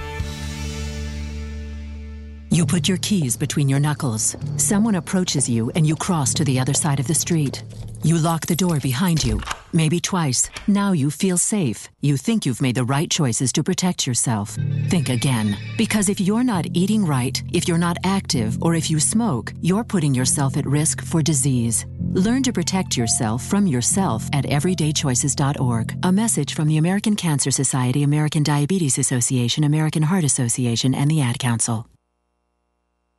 You 2.61 2.67
put 2.67 2.87
your 2.87 2.99
keys 2.99 3.35
between 3.35 3.67
your 3.67 3.79
knuckles. 3.79 4.37
Someone 4.57 4.93
approaches 4.93 5.49
you 5.49 5.71
and 5.73 5.87
you 5.87 5.95
cross 5.95 6.31
to 6.35 6.43
the 6.43 6.59
other 6.59 6.75
side 6.75 6.99
of 6.99 7.07
the 7.07 7.15
street. 7.15 7.63
You 8.03 8.19
lock 8.19 8.45
the 8.45 8.55
door 8.55 8.79
behind 8.79 9.23
you, 9.23 9.41
maybe 9.73 9.99
twice. 9.99 10.47
Now 10.67 10.91
you 10.91 11.09
feel 11.09 11.39
safe. 11.39 11.89
You 12.01 12.17
think 12.17 12.45
you've 12.45 12.61
made 12.61 12.75
the 12.75 12.83
right 12.83 13.09
choices 13.09 13.51
to 13.53 13.63
protect 13.63 14.05
yourself. 14.05 14.59
Think 14.89 15.09
again. 15.09 15.57
Because 15.75 16.07
if 16.07 16.21
you're 16.21 16.43
not 16.43 16.67
eating 16.75 17.03
right, 17.03 17.41
if 17.51 17.67
you're 17.67 17.79
not 17.79 17.97
active, 18.03 18.61
or 18.61 18.75
if 18.75 18.91
you 18.91 18.99
smoke, 18.99 19.53
you're 19.61 19.83
putting 19.83 20.13
yourself 20.13 20.55
at 20.55 20.67
risk 20.67 21.03
for 21.03 21.23
disease. 21.23 21.87
Learn 22.11 22.43
to 22.43 22.53
protect 22.53 22.95
yourself 22.95 23.43
from 23.43 23.65
yourself 23.65 24.29
at 24.33 24.45
everydaychoices.org. 24.45 26.05
A 26.05 26.11
message 26.11 26.53
from 26.53 26.67
the 26.67 26.77
American 26.77 27.15
Cancer 27.15 27.49
Society, 27.49 28.03
American 28.03 28.43
Diabetes 28.43 28.99
Association, 28.99 29.63
American 29.63 30.03
Heart 30.03 30.25
Association, 30.25 30.93
and 30.93 31.09
the 31.09 31.21
Ad 31.21 31.39
Council. 31.39 31.87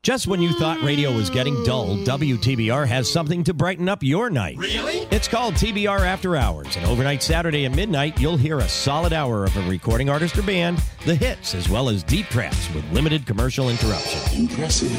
Just 0.03 0.27
when 0.27 0.43
you 0.43 0.53
thought 0.55 0.83
radio 0.83 1.13
was 1.13 1.31
getting 1.31 1.63
dull, 1.63 1.97
WTBR 1.99 2.89
has 2.89 3.09
something 3.09 3.45
to 3.45 3.55
brighten 3.55 3.89
up 3.89 4.03
your 4.03 4.31
night. 4.31 4.57
Really? 4.59 5.07
It's 5.13 5.29
called 5.29 5.55
TBR 5.55 6.01
After 6.01 6.35
Hours, 6.35 6.75
and 6.75 6.85
overnight 6.87 7.23
Saturday 7.23 7.67
at 7.67 7.77
midnight, 7.77 8.21
you'll 8.21 8.37
hear 8.37 8.59
a 8.59 8.69
solid 8.69 9.13
hour 9.13 9.45
of 9.45 9.57
a 9.57 9.63
recording 9.71 10.11
artist 10.11 10.37
or 10.37 10.43
band, 10.43 10.83
the 11.07 11.15
hits, 11.15 11.55
as 11.55 11.69
well 11.69 11.89
as 11.89 12.03
deep 12.03 12.27
tracks 12.27 12.69
with 12.75 12.85
limited 12.91 13.27
commercial 13.27 13.71
interruption. 13.71 14.41
Impressive. 14.41 14.91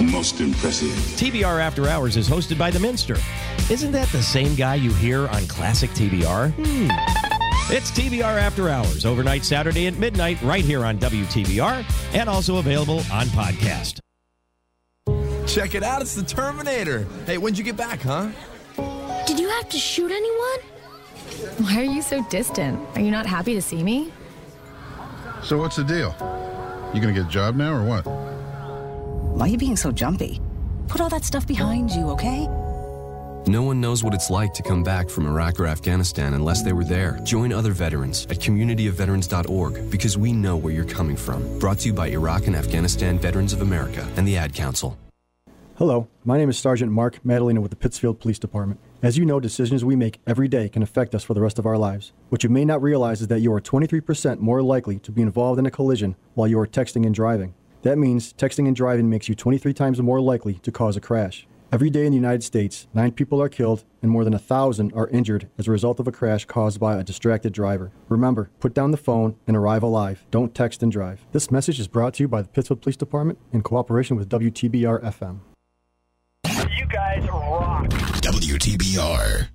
Most 0.00 0.40
impressive. 0.40 0.90
TBR 0.90 1.60
After 1.60 1.86
Hours 1.86 2.16
is 2.16 2.28
hosted 2.28 2.58
by 2.58 2.72
The 2.72 2.80
Minster. 2.80 3.16
Isn't 3.70 3.92
that 3.92 4.08
the 4.08 4.24
same 4.24 4.56
guy 4.56 4.74
you 4.74 4.92
hear 4.94 5.28
on 5.28 5.46
classic 5.46 5.90
TBR? 5.90 6.50
Hmm. 6.50 7.39
It's 7.72 7.92
TBR 7.92 8.24
After 8.24 8.68
Hours, 8.68 9.06
overnight 9.06 9.44
Saturday 9.44 9.86
at 9.86 9.96
midnight, 9.96 10.42
right 10.42 10.64
here 10.64 10.84
on 10.84 10.98
WTBR, 10.98 11.84
and 12.14 12.28
also 12.28 12.56
available 12.56 12.98
on 13.12 13.28
podcast. 13.28 14.00
Check 15.46 15.76
it 15.76 15.84
out, 15.84 16.02
it's 16.02 16.16
the 16.16 16.24
Terminator. 16.24 17.06
Hey, 17.26 17.38
when'd 17.38 17.56
you 17.56 17.62
get 17.62 17.76
back, 17.76 18.00
huh? 18.00 18.30
Did 19.24 19.38
you 19.38 19.48
have 19.50 19.68
to 19.68 19.78
shoot 19.78 20.10
anyone? 20.10 20.58
Why 21.58 21.78
are 21.82 21.84
you 21.84 22.02
so 22.02 22.24
distant? 22.24 22.80
Are 22.96 23.02
you 23.02 23.12
not 23.12 23.24
happy 23.24 23.54
to 23.54 23.62
see 23.62 23.84
me? 23.84 24.12
So 25.44 25.56
what's 25.56 25.76
the 25.76 25.84
deal? 25.84 26.12
You 26.92 27.00
gonna 27.00 27.12
get 27.12 27.26
a 27.26 27.30
job 27.30 27.54
now 27.54 27.72
or 27.72 27.84
what? 27.84 28.04
Why 28.04 29.46
are 29.46 29.48
you 29.48 29.58
being 29.58 29.76
so 29.76 29.92
jumpy? 29.92 30.40
Put 30.88 31.00
all 31.00 31.08
that 31.10 31.24
stuff 31.24 31.46
behind 31.46 31.92
you, 31.92 32.10
okay? 32.10 32.48
No 33.50 33.64
one 33.64 33.80
knows 33.80 34.04
what 34.04 34.14
it's 34.14 34.30
like 34.30 34.54
to 34.54 34.62
come 34.62 34.84
back 34.84 35.10
from 35.10 35.26
Iraq 35.26 35.58
or 35.58 35.66
Afghanistan 35.66 36.34
unless 36.34 36.62
they 36.62 36.72
were 36.72 36.84
there. 36.84 37.18
Join 37.24 37.52
other 37.52 37.72
veterans 37.72 38.24
at 38.30 38.38
communityofveterans.org 38.38 39.90
because 39.90 40.16
we 40.16 40.32
know 40.32 40.56
where 40.56 40.72
you're 40.72 40.84
coming 40.84 41.16
from. 41.16 41.58
Brought 41.58 41.80
to 41.80 41.88
you 41.88 41.92
by 41.92 42.06
Iraq 42.10 42.46
and 42.46 42.54
Afghanistan 42.54 43.18
Veterans 43.18 43.52
of 43.52 43.60
America 43.60 44.08
and 44.14 44.28
the 44.28 44.36
Ad 44.36 44.54
Council. 44.54 44.96
Hello, 45.74 46.06
my 46.24 46.38
name 46.38 46.48
is 46.48 46.60
Sergeant 46.60 46.92
Mark 46.92 47.24
Madalena 47.24 47.60
with 47.60 47.72
the 47.72 47.76
Pittsfield 47.76 48.20
Police 48.20 48.38
Department. 48.38 48.78
As 49.02 49.18
you 49.18 49.26
know, 49.26 49.40
decisions 49.40 49.84
we 49.84 49.96
make 49.96 50.20
every 50.28 50.46
day 50.46 50.68
can 50.68 50.84
affect 50.84 51.12
us 51.12 51.24
for 51.24 51.34
the 51.34 51.40
rest 51.40 51.58
of 51.58 51.66
our 51.66 51.76
lives. 51.76 52.12
What 52.28 52.44
you 52.44 52.50
may 52.50 52.64
not 52.64 52.80
realize 52.80 53.20
is 53.20 53.26
that 53.26 53.40
you 53.40 53.52
are 53.52 53.60
23% 53.60 54.38
more 54.38 54.62
likely 54.62 55.00
to 55.00 55.10
be 55.10 55.22
involved 55.22 55.58
in 55.58 55.66
a 55.66 55.72
collision 55.72 56.14
while 56.34 56.46
you 56.46 56.60
are 56.60 56.68
texting 56.68 57.04
and 57.04 57.12
driving. 57.12 57.54
That 57.82 57.98
means 57.98 58.32
texting 58.32 58.68
and 58.68 58.76
driving 58.76 59.10
makes 59.10 59.28
you 59.28 59.34
23 59.34 59.74
times 59.74 60.00
more 60.00 60.20
likely 60.20 60.54
to 60.54 60.70
cause 60.70 60.96
a 60.96 61.00
crash. 61.00 61.48
Every 61.72 61.88
day 61.88 62.04
in 62.04 62.10
the 62.10 62.16
United 62.16 62.42
States, 62.42 62.88
nine 62.92 63.12
people 63.12 63.40
are 63.40 63.48
killed 63.48 63.84
and 64.02 64.10
more 64.10 64.24
than 64.24 64.34
a 64.34 64.40
thousand 64.40 64.92
are 64.92 65.06
injured 65.08 65.48
as 65.56 65.68
a 65.68 65.70
result 65.70 66.00
of 66.00 66.08
a 66.08 66.12
crash 66.12 66.44
caused 66.44 66.80
by 66.80 66.98
a 66.98 67.04
distracted 67.04 67.52
driver. 67.52 67.92
Remember, 68.08 68.50
put 68.58 68.74
down 68.74 68.90
the 68.90 68.96
phone 68.96 69.36
and 69.46 69.56
arrive 69.56 69.84
alive. 69.84 70.26
Don't 70.32 70.52
text 70.52 70.82
and 70.82 70.90
drive. 70.90 71.24
This 71.30 71.52
message 71.52 71.78
is 71.78 71.86
brought 71.86 72.14
to 72.14 72.24
you 72.24 72.28
by 72.28 72.42
the 72.42 72.48
Pittsfield 72.48 72.82
Police 72.82 72.96
Department 72.96 73.38
in 73.52 73.62
cooperation 73.62 74.16
with 74.16 74.28
WTBR 74.28 75.00
FM. 75.04 75.38
You 76.76 76.86
guys 76.86 77.28
rock. 77.28 77.88
WTBR. 77.88 79.50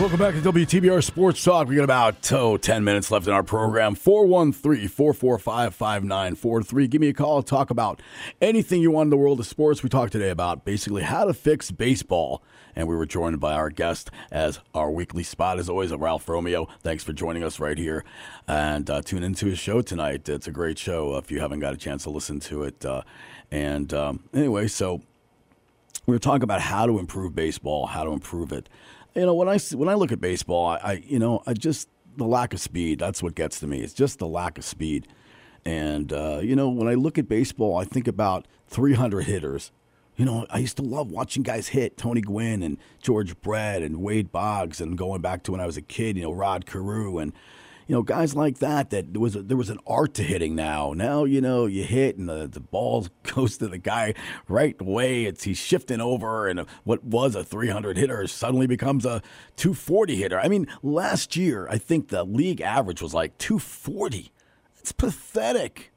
Welcome 0.00 0.18
back 0.18 0.32
to 0.32 0.40
WTBR 0.40 1.04
Sports 1.04 1.44
Talk. 1.44 1.68
We 1.68 1.76
got 1.76 1.84
about 1.84 2.32
oh, 2.32 2.56
10 2.56 2.84
minutes 2.84 3.10
left 3.10 3.26
in 3.26 3.34
our 3.34 3.42
program. 3.42 3.94
413 3.94 4.88
445 4.88 5.74
5943. 5.74 6.88
Give 6.88 7.00
me 7.02 7.08
a 7.08 7.12
call. 7.12 7.42
Talk 7.42 7.68
about 7.68 8.00
anything 8.40 8.80
you 8.80 8.90
want 8.90 9.08
in 9.08 9.10
the 9.10 9.18
world 9.18 9.40
of 9.40 9.46
sports. 9.46 9.82
We 9.82 9.90
talked 9.90 10.12
today 10.12 10.30
about 10.30 10.64
basically 10.64 11.02
how 11.02 11.26
to 11.26 11.34
fix 11.34 11.70
baseball. 11.70 12.42
And 12.74 12.88
we 12.88 12.96
were 12.96 13.04
joined 13.04 13.40
by 13.40 13.52
our 13.52 13.68
guest 13.68 14.10
as 14.32 14.60
our 14.74 14.90
weekly 14.90 15.22
spot, 15.22 15.58
as 15.58 15.68
always, 15.68 15.92
Ralph 15.92 16.26
Romeo. 16.26 16.66
Thanks 16.80 17.04
for 17.04 17.12
joining 17.12 17.44
us 17.44 17.60
right 17.60 17.76
here. 17.76 18.02
And 18.48 18.88
uh, 18.88 19.02
tune 19.02 19.22
into 19.22 19.44
his 19.44 19.58
show 19.58 19.82
tonight. 19.82 20.26
It's 20.30 20.46
a 20.46 20.50
great 20.50 20.78
show 20.78 21.14
if 21.18 21.30
you 21.30 21.40
haven't 21.40 21.60
got 21.60 21.74
a 21.74 21.76
chance 21.76 22.04
to 22.04 22.10
listen 22.10 22.40
to 22.40 22.62
it. 22.62 22.86
Uh, 22.86 23.02
and 23.50 23.92
um, 23.92 24.24
anyway, 24.32 24.66
so 24.66 25.02
we 26.06 26.14
were 26.14 26.18
talking 26.18 26.44
about 26.44 26.62
how 26.62 26.86
to 26.86 26.98
improve 26.98 27.34
baseball, 27.34 27.88
how 27.88 28.04
to 28.04 28.12
improve 28.12 28.50
it. 28.50 28.70
You 29.14 29.26
know, 29.26 29.34
when 29.34 29.48
I 29.48 29.58
when 29.74 29.88
I 29.88 29.94
look 29.94 30.12
at 30.12 30.20
baseball, 30.20 30.66
I, 30.66 30.76
I 30.76 30.92
you 31.04 31.18
know 31.18 31.42
I 31.46 31.54
just 31.54 31.88
the 32.16 32.24
lack 32.24 32.52
of 32.52 32.60
speed. 32.60 32.98
That's 32.98 33.22
what 33.22 33.34
gets 33.34 33.60
to 33.60 33.66
me. 33.66 33.80
It's 33.80 33.94
just 33.94 34.18
the 34.18 34.26
lack 34.26 34.58
of 34.58 34.64
speed. 34.64 35.08
And 35.64 36.12
uh, 36.12 36.40
you 36.42 36.56
know, 36.56 36.68
when 36.68 36.88
I 36.88 36.94
look 36.94 37.18
at 37.18 37.28
baseball, 37.28 37.76
I 37.76 37.84
think 37.84 38.08
about 38.08 38.46
300 38.68 39.22
hitters. 39.22 39.72
You 40.16 40.24
know, 40.26 40.46
I 40.50 40.58
used 40.58 40.76
to 40.76 40.82
love 40.82 41.10
watching 41.10 41.42
guys 41.42 41.68
hit 41.68 41.96
Tony 41.96 42.20
Gwynn 42.20 42.62
and 42.62 42.78
George 43.00 43.40
Brett 43.40 43.82
and 43.82 44.02
Wade 44.02 44.30
Boggs, 44.30 44.80
and 44.80 44.96
going 44.98 45.22
back 45.22 45.42
to 45.44 45.52
when 45.52 45.60
I 45.60 45.66
was 45.66 45.76
a 45.76 45.82
kid, 45.82 46.16
you 46.16 46.24
know, 46.24 46.32
Rod 46.32 46.66
Carew 46.66 47.18
and 47.18 47.32
you 47.90 47.96
know 47.96 48.04
guys 48.04 48.36
like 48.36 48.60
that. 48.60 48.90
That 48.90 49.12
there 49.12 49.20
was 49.20 49.34
there 49.34 49.56
was 49.56 49.68
an 49.68 49.80
art 49.84 50.14
to 50.14 50.22
hitting. 50.22 50.54
Now, 50.54 50.92
now 50.92 51.24
you 51.24 51.40
know 51.40 51.66
you 51.66 51.82
hit 51.82 52.16
and 52.16 52.28
the 52.28 52.46
the 52.46 52.60
ball 52.60 53.08
goes 53.34 53.58
to 53.58 53.66
the 53.66 53.78
guy 53.78 54.14
right 54.46 54.80
away. 54.80 55.24
It's 55.24 55.42
he's 55.42 55.58
shifting 55.58 56.00
over, 56.00 56.46
and 56.46 56.66
what 56.84 57.02
was 57.02 57.34
a 57.34 57.42
300 57.42 57.96
hitter 57.96 58.28
suddenly 58.28 58.68
becomes 58.68 59.04
a 59.04 59.22
240 59.56 60.14
hitter. 60.14 60.38
I 60.38 60.46
mean, 60.46 60.68
last 60.84 61.34
year 61.34 61.66
I 61.68 61.78
think 61.78 62.10
the 62.10 62.22
league 62.22 62.60
average 62.60 63.02
was 63.02 63.12
like 63.12 63.36
240. 63.38 64.30
It's 64.78 64.92
pathetic 64.92 65.90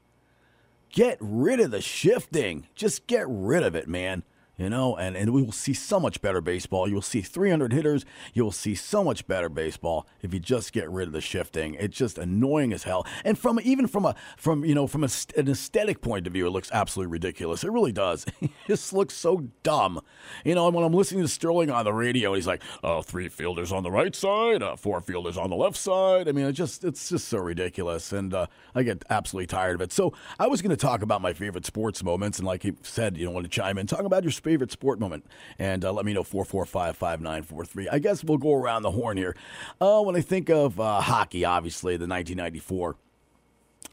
get 0.90 1.16
rid 1.20 1.58
of 1.60 1.70
the 1.72 1.80
shifting. 1.80 2.68
Just 2.74 3.06
get 3.08 3.26
rid 3.28 3.64
of 3.64 3.74
it, 3.74 3.88
man. 3.88 4.22
You 4.56 4.70
know, 4.70 4.96
and, 4.96 5.16
and 5.16 5.32
we 5.32 5.42
will 5.42 5.52
see 5.52 5.74
so 5.74 5.98
much 5.98 6.20
better 6.20 6.40
baseball. 6.40 6.86
You 6.86 6.94
will 6.94 7.02
see 7.02 7.22
300 7.22 7.72
hitters. 7.72 8.04
You 8.34 8.44
will 8.44 8.52
see 8.52 8.76
so 8.76 9.02
much 9.02 9.26
better 9.26 9.48
baseball 9.48 10.06
if 10.22 10.32
you 10.32 10.38
just 10.38 10.72
get 10.72 10.88
rid 10.88 11.08
of 11.08 11.12
the 11.12 11.20
shifting. 11.20 11.74
It's 11.74 11.96
just 11.96 12.18
annoying 12.18 12.72
as 12.72 12.84
hell. 12.84 13.04
And 13.24 13.36
from 13.36 13.58
even 13.64 13.88
from 13.88 14.04
a 14.04 14.14
from 14.36 14.64
you 14.64 14.74
know 14.74 14.86
from 14.86 15.02
a, 15.02 15.08
an 15.36 15.48
aesthetic 15.48 16.00
point 16.00 16.28
of 16.28 16.32
view, 16.32 16.46
it 16.46 16.50
looks 16.50 16.70
absolutely 16.72 17.10
ridiculous. 17.10 17.64
It 17.64 17.72
really 17.72 17.90
does. 17.90 18.26
it 18.40 18.50
just 18.68 18.92
looks 18.92 19.14
so 19.14 19.48
dumb. 19.64 20.00
You 20.44 20.54
know, 20.54 20.66
and 20.66 20.76
when 20.76 20.84
I'm 20.84 20.92
listening 20.92 21.22
to 21.22 21.28
Sterling 21.28 21.70
on 21.70 21.84
the 21.84 21.92
radio, 21.92 22.34
he's 22.34 22.46
like, 22.46 22.62
"Oh, 22.84 23.02
three 23.02 23.28
fielders 23.28 23.72
on 23.72 23.82
the 23.82 23.90
right 23.90 24.14
side, 24.14 24.62
uh, 24.62 24.76
four 24.76 25.00
fielders 25.00 25.36
on 25.36 25.50
the 25.50 25.56
left 25.56 25.76
side." 25.76 26.28
I 26.28 26.32
mean, 26.32 26.46
it 26.46 26.52
just 26.52 26.84
it's 26.84 27.08
just 27.08 27.26
so 27.26 27.38
ridiculous, 27.38 28.12
and 28.12 28.32
uh, 28.32 28.46
I 28.72 28.84
get 28.84 29.04
absolutely 29.10 29.48
tired 29.48 29.74
of 29.74 29.80
it. 29.80 29.92
So 29.92 30.12
I 30.38 30.46
was 30.46 30.62
going 30.62 30.70
to 30.70 30.76
talk 30.76 31.02
about 31.02 31.20
my 31.20 31.32
favorite 31.32 31.66
sports 31.66 32.04
moments, 32.04 32.38
and 32.38 32.46
like 32.46 32.62
he 32.62 32.74
said, 32.82 33.16
you 33.16 33.24
know, 33.24 33.32
want 33.32 33.44
to 33.44 33.50
chime 33.50 33.78
in, 33.78 33.88
talk 33.88 34.04
about 34.04 34.22
your 34.22 34.30
favorite 34.44 34.70
sport 34.70 35.00
moment, 35.00 35.24
and 35.58 35.84
uh, 35.84 35.92
let 35.92 36.04
me 36.04 36.12
know 36.12 36.22
four 36.22 36.44
four 36.44 36.64
five 36.66 36.96
five 36.96 37.20
nine 37.20 37.42
four 37.42 37.64
three. 37.64 37.88
I 37.88 37.98
guess 37.98 38.22
we'll 38.22 38.38
go 38.38 38.54
around 38.54 38.82
the 38.82 38.92
horn 38.92 39.16
here. 39.16 39.34
Uh, 39.80 40.02
when 40.02 40.14
I 40.14 40.20
think 40.20 40.50
of 40.50 40.78
uh, 40.78 41.00
hockey, 41.00 41.44
obviously 41.44 41.94
the 41.94 42.06
1994 42.06 42.96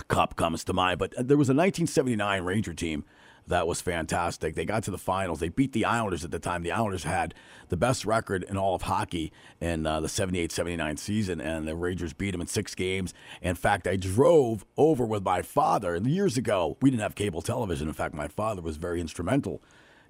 Cup 0.08 0.36
comes 0.36 0.64
to 0.66 0.74
mind, 0.74 0.99
but 0.99 1.14
there 1.18 1.38
was 1.38 1.49
a 1.49 1.56
1979 1.56 2.43
Ranger 2.43 2.74
team 2.74 3.06
that 3.47 3.68
was 3.68 3.82
fantastic. 3.82 4.56
They 4.56 4.66
got 4.66 4.84
to 4.84 4.91
the 4.91 4.97
finals. 4.97 5.39
They 5.39 5.49
beat 5.49 5.74
the 5.74 5.86
Islanders 5.86 6.24
at 6.24 6.32
the 6.32 6.39
time. 6.39 6.64
The 6.64 6.72
Islanders 6.72 7.04
had 7.04 7.34
the 7.70 7.78
best 7.78 8.06
record 8.06 8.43
in 8.43 8.58
all 8.58 8.76
of 8.76 8.84
hockey 8.84 9.32
in 9.60 9.86
uh, 9.86 9.99
the 9.99 10.10
78 10.10 10.52
79 10.52 10.97
season, 10.97 11.41
and 11.41 11.68
the 11.68 11.76
Rangers 11.76 12.14
beat 12.14 12.32
them 12.32 12.41
in 12.41 12.47
six 12.47 12.76
games. 12.76 13.14
In 13.41 13.56
fact, 13.56 13.88
I 13.88 13.95
drove 13.95 14.66
over 14.78 15.06
with 15.06 15.24
my 15.24 15.41
father 15.41 15.95
years 15.97 16.38
ago. 16.38 16.78
We 16.82 16.91
didn't 16.91 17.02
have 17.02 17.16
cable 17.16 17.41
television. 17.41 17.88
In 17.88 17.93
fact, 17.93 18.14
my 18.14 18.28
father 18.28 18.62
was 18.62 18.78
very 18.78 19.02
instrumental 19.02 19.62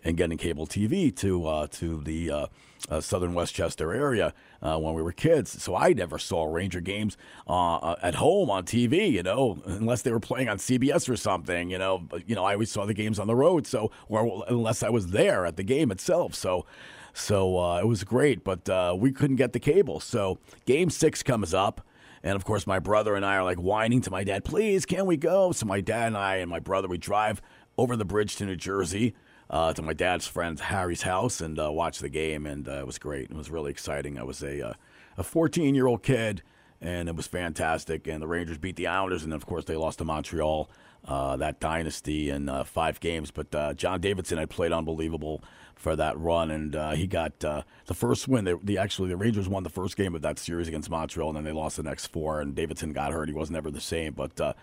in 0.03 0.15
getting 0.15 0.37
cable 0.37 0.67
TV 0.67 1.15
to 1.17 1.45
uh, 1.45 1.67
to 1.71 2.01
the 2.01 2.31
uh, 2.31 2.47
uh, 2.89 3.01
southern 3.01 3.33
Westchester 3.33 3.93
area 3.93 4.33
uh, 4.61 4.77
when 4.77 4.93
we 4.93 5.01
were 5.01 5.11
kids. 5.11 5.61
So 5.61 5.75
I 5.75 5.93
never 5.93 6.17
saw 6.17 6.45
Ranger 6.45 6.81
games 6.81 7.17
uh, 7.47 7.75
uh, 7.75 7.95
at 8.01 8.15
home 8.15 8.49
on 8.49 8.63
TV, 8.63 9.11
you 9.11 9.23
know, 9.23 9.61
unless 9.65 10.01
they 10.01 10.11
were 10.11 10.19
playing 10.19 10.49
on 10.49 10.57
CBS 10.57 11.07
or 11.09 11.15
something, 11.15 11.69
you 11.69 11.77
know. 11.77 11.99
But 11.99 12.27
you 12.27 12.35
know, 12.35 12.45
I 12.45 12.53
always 12.53 12.71
saw 12.71 12.85
the 12.85 12.93
games 12.93 13.19
on 13.19 13.27
the 13.27 13.35
road, 13.35 13.67
so 13.67 13.91
or 14.07 14.43
unless 14.47 14.83
I 14.83 14.89
was 14.89 15.07
there 15.07 15.45
at 15.45 15.57
the 15.57 15.63
game 15.63 15.91
itself. 15.91 16.35
So. 16.35 16.65
So 17.13 17.75
it 17.75 17.87
was 17.87 18.05
great, 18.05 18.45
but 18.45 18.97
we 18.97 19.11
couldn't 19.11 19.35
get 19.35 19.51
the 19.51 19.59
cable. 19.59 19.99
So 19.99 20.39
game 20.65 20.89
six 20.89 21.21
comes 21.21 21.53
up, 21.53 21.85
and 22.23 22.37
of 22.37 22.45
course, 22.45 22.65
my 22.65 22.79
brother 22.79 23.15
and 23.15 23.25
I 23.25 23.35
are 23.35 23.43
like 23.43 23.57
whining 23.57 23.99
to 24.03 24.11
my 24.11 24.23
dad, 24.23 24.45
please, 24.45 24.85
can 24.85 25.05
we 25.05 25.17
go? 25.17 25.51
So 25.51 25.65
my 25.65 25.81
dad 25.81 26.07
and 26.07 26.17
I 26.17 26.37
and 26.37 26.49
my 26.49 26.59
brother, 26.59 26.87
we 26.87 26.97
drive 26.97 27.41
over 27.77 27.97
the 27.97 28.05
bridge 28.05 28.37
to 28.37 28.45
New 28.45 28.55
Jersey 28.55 29.13
uh, 29.51 29.73
to 29.73 29.81
my 29.81 29.93
dad's 29.93 30.25
friend 30.25 30.59
Harry's 30.59 31.03
house 31.03 31.41
and 31.41 31.59
uh, 31.59 31.71
watch 31.71 31.99
the 31.99 32.09
game, 32.09 32.47
and 32.47 32.67
uh, 32.67 32.79
it 32.79 32.87
was 32.87 32.97
great. 32.97 33.29
It 33.29 33.35
was 33.35 33.51
really 33.51 33.69
exciting. 33.69 34.17
I 34.17 34.23
was 34.23 34.41
a 34.41 34.69
uh, 34.69 34.73
a 35.17 35.23
14 35.23 35.75
year 35.75 35.87
old 35.87 36.01
kid, 36.01 36.41
and 36.79 37.09
it 37.09 37.15
was 37.15 37.27
fantastic. 37.27 38.07
And 38.07 38.21
the 38.21 38.27
Rangers 38.27 38.57
beat 38.57 38.77
the 38.77 38.87
Islanders, 38.87 39.23
and 39.23 39.33
of 39.33 39.45
course 39.45 39.65
they 39.65 39.75
lost 39.75 39.99
to 39.99 40.05
Montreal. 40.05 40.69
Uh, 41.03 41.35
that 41.35 41.59
dynasty 41.59 42.29
in 42.29 42.47
uh, 42.47 42.63
five 42.63 42.99
games, 42.99 43.31
but 43.31 43.75
John 43.75 43.99
Davidson 43.99 44.37
had 44.37 44.51
played 44.51 44.71
unbelievable 44.71 45.43
for 45.81 45.95
that 45.95 46.17
run, 46.19 46.51
and 46.51 46.75
uh, 46.75 46.91
he 46.91 47.07
got 47.07 47.43
uh, 47.43 47.63
the 47.87 47.95
first 47.95 48.27
win. 48.27 48.45
They, 48.45 48.53
the 48.63 48.77
actually 48.77 49.09
the 49.09 49.17
Rangers 49.17 49.49
won 49.49 49.63
the 49.63 49.69
first 49.69 49.97
game 49.97 50.13
of 50.13 50.21
that 50.21 50.37
series 50.37 50.67
against 50.67 50.89
Montreal, 50.89 51.29
and 51.29 51.37
then 51.37 51.43
they 51.43 51.51
lost 51.51 51.77
the 51.77 51.83
next 51.83 52.07
four. 52.07 52.39
And 52.39 52.55
Davidson 52.55 52.93
got 52.93 53.11
hurt; 53.11 53.27
he 53.27 53.33
was 53.33 53.49
never 53.49 53.71
the 53.71 53.81
same. 53.81 54.13
But 54.13 54.39
uh, 54.39 54.53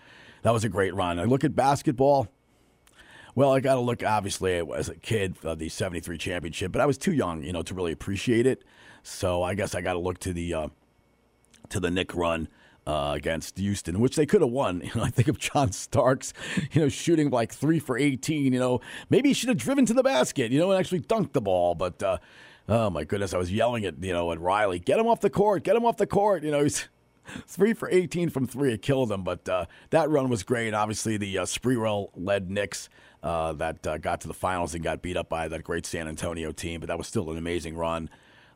that 0.43 0.53
was 0.53 0.63
a 0.63 0.69
great 0.69 0.95
run. 0.95 1.19
I 1.19 1.25
look 1.25 1.43
at 1.43 1.55
basketball. 1.55 2.29
Well, 3.39 3.53
I 3.53 3.61
got 3.61 3.75
to 3.75 3.79
look 3.79 4.03
obviously 4.03 4.61
as 4.75 4.89
a 4.89 4.95
kid 4.95 5.37
uh, 5.45 5.55
the 5.55 5.69
'73 5.69 6.17
championship, 6.17 6.73
but 6.73 6.81
I 6.81 6.85
was 6.85 6.97
too 6.97 7.13
young, 7.13 7.41
you 7.41 7.53
know, 7.53 7.61
to 7.61 7.73
really 7.73 7.93
appreciate 7.93 8.45
it. 8.45 8.65
So 9.01 9.43
I 9.43 9.55
guess 9.55 9.73
I 9.73 9.79
got 9.79 9.93
to 9.93 9.99
look 9.99 10.19
to 10.19 10.33
the 10.33 10.53
uh, 10.53 10.67
to 11.69 11.79
the 11.79 11.89
Knick 11.89 12.13
run 12.13 12.49
uh, 12.85 13.13
against 13.15 13.57
Houston, 13.57 14.01
which 14.01 14.17
they 14.17 14.25
could 14.25 14.41
have 14.41 14.49
won. 14.49 14.81
You 14.83 14.91
know, 14.93 15.05
I 15.05 15.09
think 15.09 15.29
of 15.29 15.39
John 15.39 15.71
Starks, 15.71 16.33
you 16.73 16.81
know, 16.81 16.89
shooting 16.89 17.29
like 17.29 17.53
three 17.53 17.79
for 17.79 17.97
18. 17.97 18.51
You 18.51 18.59
know, 18.59 18.81
maybe 19.09 19.29
he 19.29 19.33
should 19.33 19.47
have 19.47 19.57
driven 19.57 19.85
to 19.85 19.93
the 19.93 20.03
basket, 20.03 20.51
you 20.51 20.59
know, 20.59 20.71
and 20.71 20.77
actually 20.77 20.99
dunked 20.99 21.31
the 21.31 21.39
ball. 21.39 21.75
But 21.75 22.03
uh, 22.03 22.17
oh 22.67 22.89
my 22.89 23.05
goodness, 23.05 23.33
I 23.33 23.37
was 23.37 23.53
yelling 23.53 23.85
at 23.85 24.03
you 24.03 24.11
know 24.11 24.33
at 24.33 24.41
Riley, 24.41 24.79
get 24.79 24.99
him 24.99 25.07
off 25.07 25.21
the 25.21 25.29
court, 25.29 25.63
get 25.63 25.77
him 25.77 25.85
off 25.85 25.95
the 25.95 26.07
court. 26.07 26.43
You 26.43 26.51
know, 26.51 26.63
he's 26.63 26.89
three 27.47 27.71
for 27.71 27.89
18 27.89 28.31
from 28.31 28.47
three. 28.47 28.73
It 28.73 28.81
killed 28.81 29.13
him, 29.13 29.23
but 29.23 29.47
uh, 29.47 29.65
that 29.91 30.09
run 30.09 30.27
was 30.27 30.43
great. 30.43 30.73
Obviously, 30.73 31.15
the 31.15 31.37
uh, 31.37 31.45
Sprewell 31.45 32.09
led 32.17 32.51
Knicks 32.51 32.89
uh, 33.23 33.53
that 33.53 33.85
uh, 33.85 33.97
got 33.97 34.21
to 34.21 34.27
the 34.27 34.33
finals 34.33 34.73
and 34.73 34.83
got 34.83 35.01
beat 35.01 35.17
up 35.17 35.29
by 35.29 35.47
that 35.47 35.63
great 35.63 35.85
San 35.85 36.07
Antonio 36.07 36.51
team, 36.51 36.79
but 36.79 36.87
that 36.87 36.97
was 36.97 37.07
still 37.07 37.29
an 37.31 37.37
amazing 37.37 37.75
run. 37.75 38.09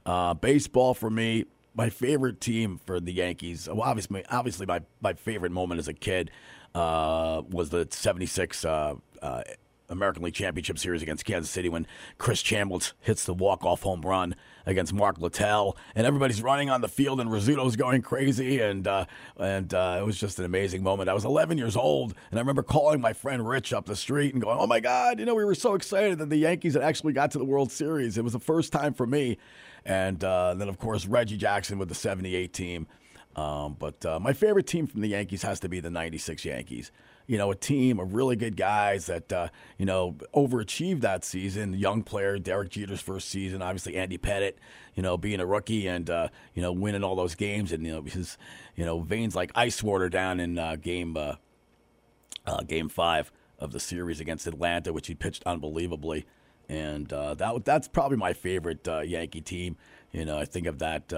Uh, 0.05 0.33
baseball 0.33 0.93
for 0.93 1.09
me, 1.09 1.45
my 1.75 1.89
favorite 1.89 2.39
team 2.39 2.79
for 2.85 2.99
the 2.99 3.11
Yankees. 3.11 3.67
Well, 3.67 3.81
obviously, 3.81 4.23
obviously, 4.29 4.65
my, 4.65 4.81
my 5.01 5.13
favorite 5.13 5.51
moment 5.51 5.79
as 5.79 5.87
a 5.87 5.93
kid 5.93 6.31
uh, 6.75 7.41
was 7.49 7.69
the 7.69 7.87
'76 7.89 8.65
uh, 8.65 8.95
uh, 9.21 9.43
American 9.89 10.23
League 10.23 10.33
Championship 10.33 10.77
Series 10.77 11.01
against 11.01 11.25
Kansas 11.25 11.51
City 11.51 11.69
when 11.69 11.87
Chris 12.17 12.41
Chambliss 12.41 12.93
hits 12.99 13.25
the 13.25 13.33
walk-off 13.33 13.83
home 13.83 14.01
run 14.01 14.35
against 14.65 14.93
Mark 14.93 15.19
Littell, 15.19 15.77
and 15.95 16.07
everybody's 16.07 16.41
running 16.41 16.69
on 16.69 16.81
the 16.81 16.87
field, 16.87 17.19
and 17.19 17.29
Rizzuto's 17.29 17.75
going 17.75 18.01
crazy, 18.01 18.59
and 18.59 18.87
uh, 18.87 19.05
and 19.37 19.73
uh, 19.73 19.97
it 20.01 20.05
was 20.05 20.17
just 20.17 20.39
an 20.39 20.45
amazing 20.45 20.83
moment. 20.83 21.09
I 21.09 21.13
was 21.13 21.25
11 21.25 21.57
years 21.57 21.75
old, 21.75 22.13
and 22.31 22.39
I 22.39 22.41
remember 22.41 22.63
calling 22.63 23.01
my 23.01 23.13
friend 23.13 23.47
Rich 23.47 23.73
up 23.73 23.85
the 23.85 23.95
street 23.95 24.33
and 24.33 24.41
going, 24.41 24.57
"Oh 24.59 24.67
my 24.67 24.79
God, 24.79 25.19
you 25.19 25.25
know, 25.25 25.35
we 25.35 25.45
were 25.45 25.55
so 25.55 25.75
excited 25.75 26.17
that 26.19 26.29
the 26.29 26.37
Yankees 26.37 26.73
had 26.73 26.83
actually 26.83 27.13
got 27.13 27.31
to 27.31 27.37
the 27.37 27.45
World 27.45 27.71
Series. 27.71 28.17
It 28.17 28.23
was 28.23 28.33
the 28.33 28.39
first 28.39 28.71
time 28.71 28.93
for 28.93 29.05
me." 29.05 29.37
And 29.85 30.23
uh, 30.23 30.53
then, 30.53 30.69
of 30.69 30.79
course, 30.79 31.05
Reggie 31.05 31.37
Jackson 31.37 31.77
with 31.77 31.89
the 31.89 31.95
78 31.95 32.53
team. 32.53 32.87
Um, 33.35 33.75
but 33.77 34.05
uh, 34.05 34.19
my 34.19 34.33
favorite 34.33 34.67
team 34.67 34.87
from 34.87 35.01
the 35.01 35.09
Yankees 35.09 35.41
has 35.41 35.59
to 35.61 35.69
be 35.69 35.79
the 35.79 35.89
96 35.89 36.45
Yankees. 36.45 36.91
You 37.25 37.37
know, 37.37 37.51
a 37.51 37.55
team 37.55 37.99
of 37.99 38.13
really 38.13 38.35
good 38.35 38.57
guys 38.57 39.05
that, 39.05 39.31
uh, 39.31 39.47
you 39.77 39.85
know, 39.85 40.17
overachieved 40.35 41.01
that 41.01 41.23
season. 41.23 41.73
Young 41.73 42.03
player, 42.03 42.37
Derek 42.37 42.69
Jeter's 42.69 43.01
first 43.01 43.29
season, 43.29 43.61
obviously 43.61 43.95
Andy 43.95 44.17
Pettitte, 44.17 44.55
you 44.93 45.03
know, 45.03 45.17
being 45.17 45.39
a 45.39 45.45
rookie 45.45 45.87
and, 45.87 46.09
uh, 46.09 46.27
you 46.53 46.61
know, 46.61 46.73
winning 46.73 47.03
all 47.03 47.15
those 47.15 47.35
games. 47.35 47.71
And, 47.71 47.85
you 47.85 47.93
know, 47.93 48.01
his, 48.01 48.37
you 48.75 48.83
know, 48.83 48.99
veins 48.99 49.35
like 49.35 49.51
ice 49.55 49.81
water 49.81 50.09
down 50.09 50.39
in 50.39 50.57
uh, 50.57 50.75
game, 50.75 51.15
uh, 51.15 51.35
uh, 52.45 52.61
game 52.63 52.89
five 52.89 53.31
of 53.57 53.71
the 53.71 53.79
series 53.79 54.19
against 54.19 54.45
Atlanta, 54.45 54.91
which 54.91 55.07
he 55.07 55.15
pitched 55.15 55.43
unbelievably. 55.45 56.25
And 56.67 57.11
uh, 57.11 57.35
that 57.35 57.65
that's 57.65 57.87
probably 57.87 58.17
my 58.17 58.33
favorite 58.33 58.85
Yankee 59.05 59.41
team. 59.41 59.77
You 60.11 60.25
know, 60.25 60.37
I 60.37 60.45
think 60.45 60.67
of 60.67 60.79
that 60.79 61.13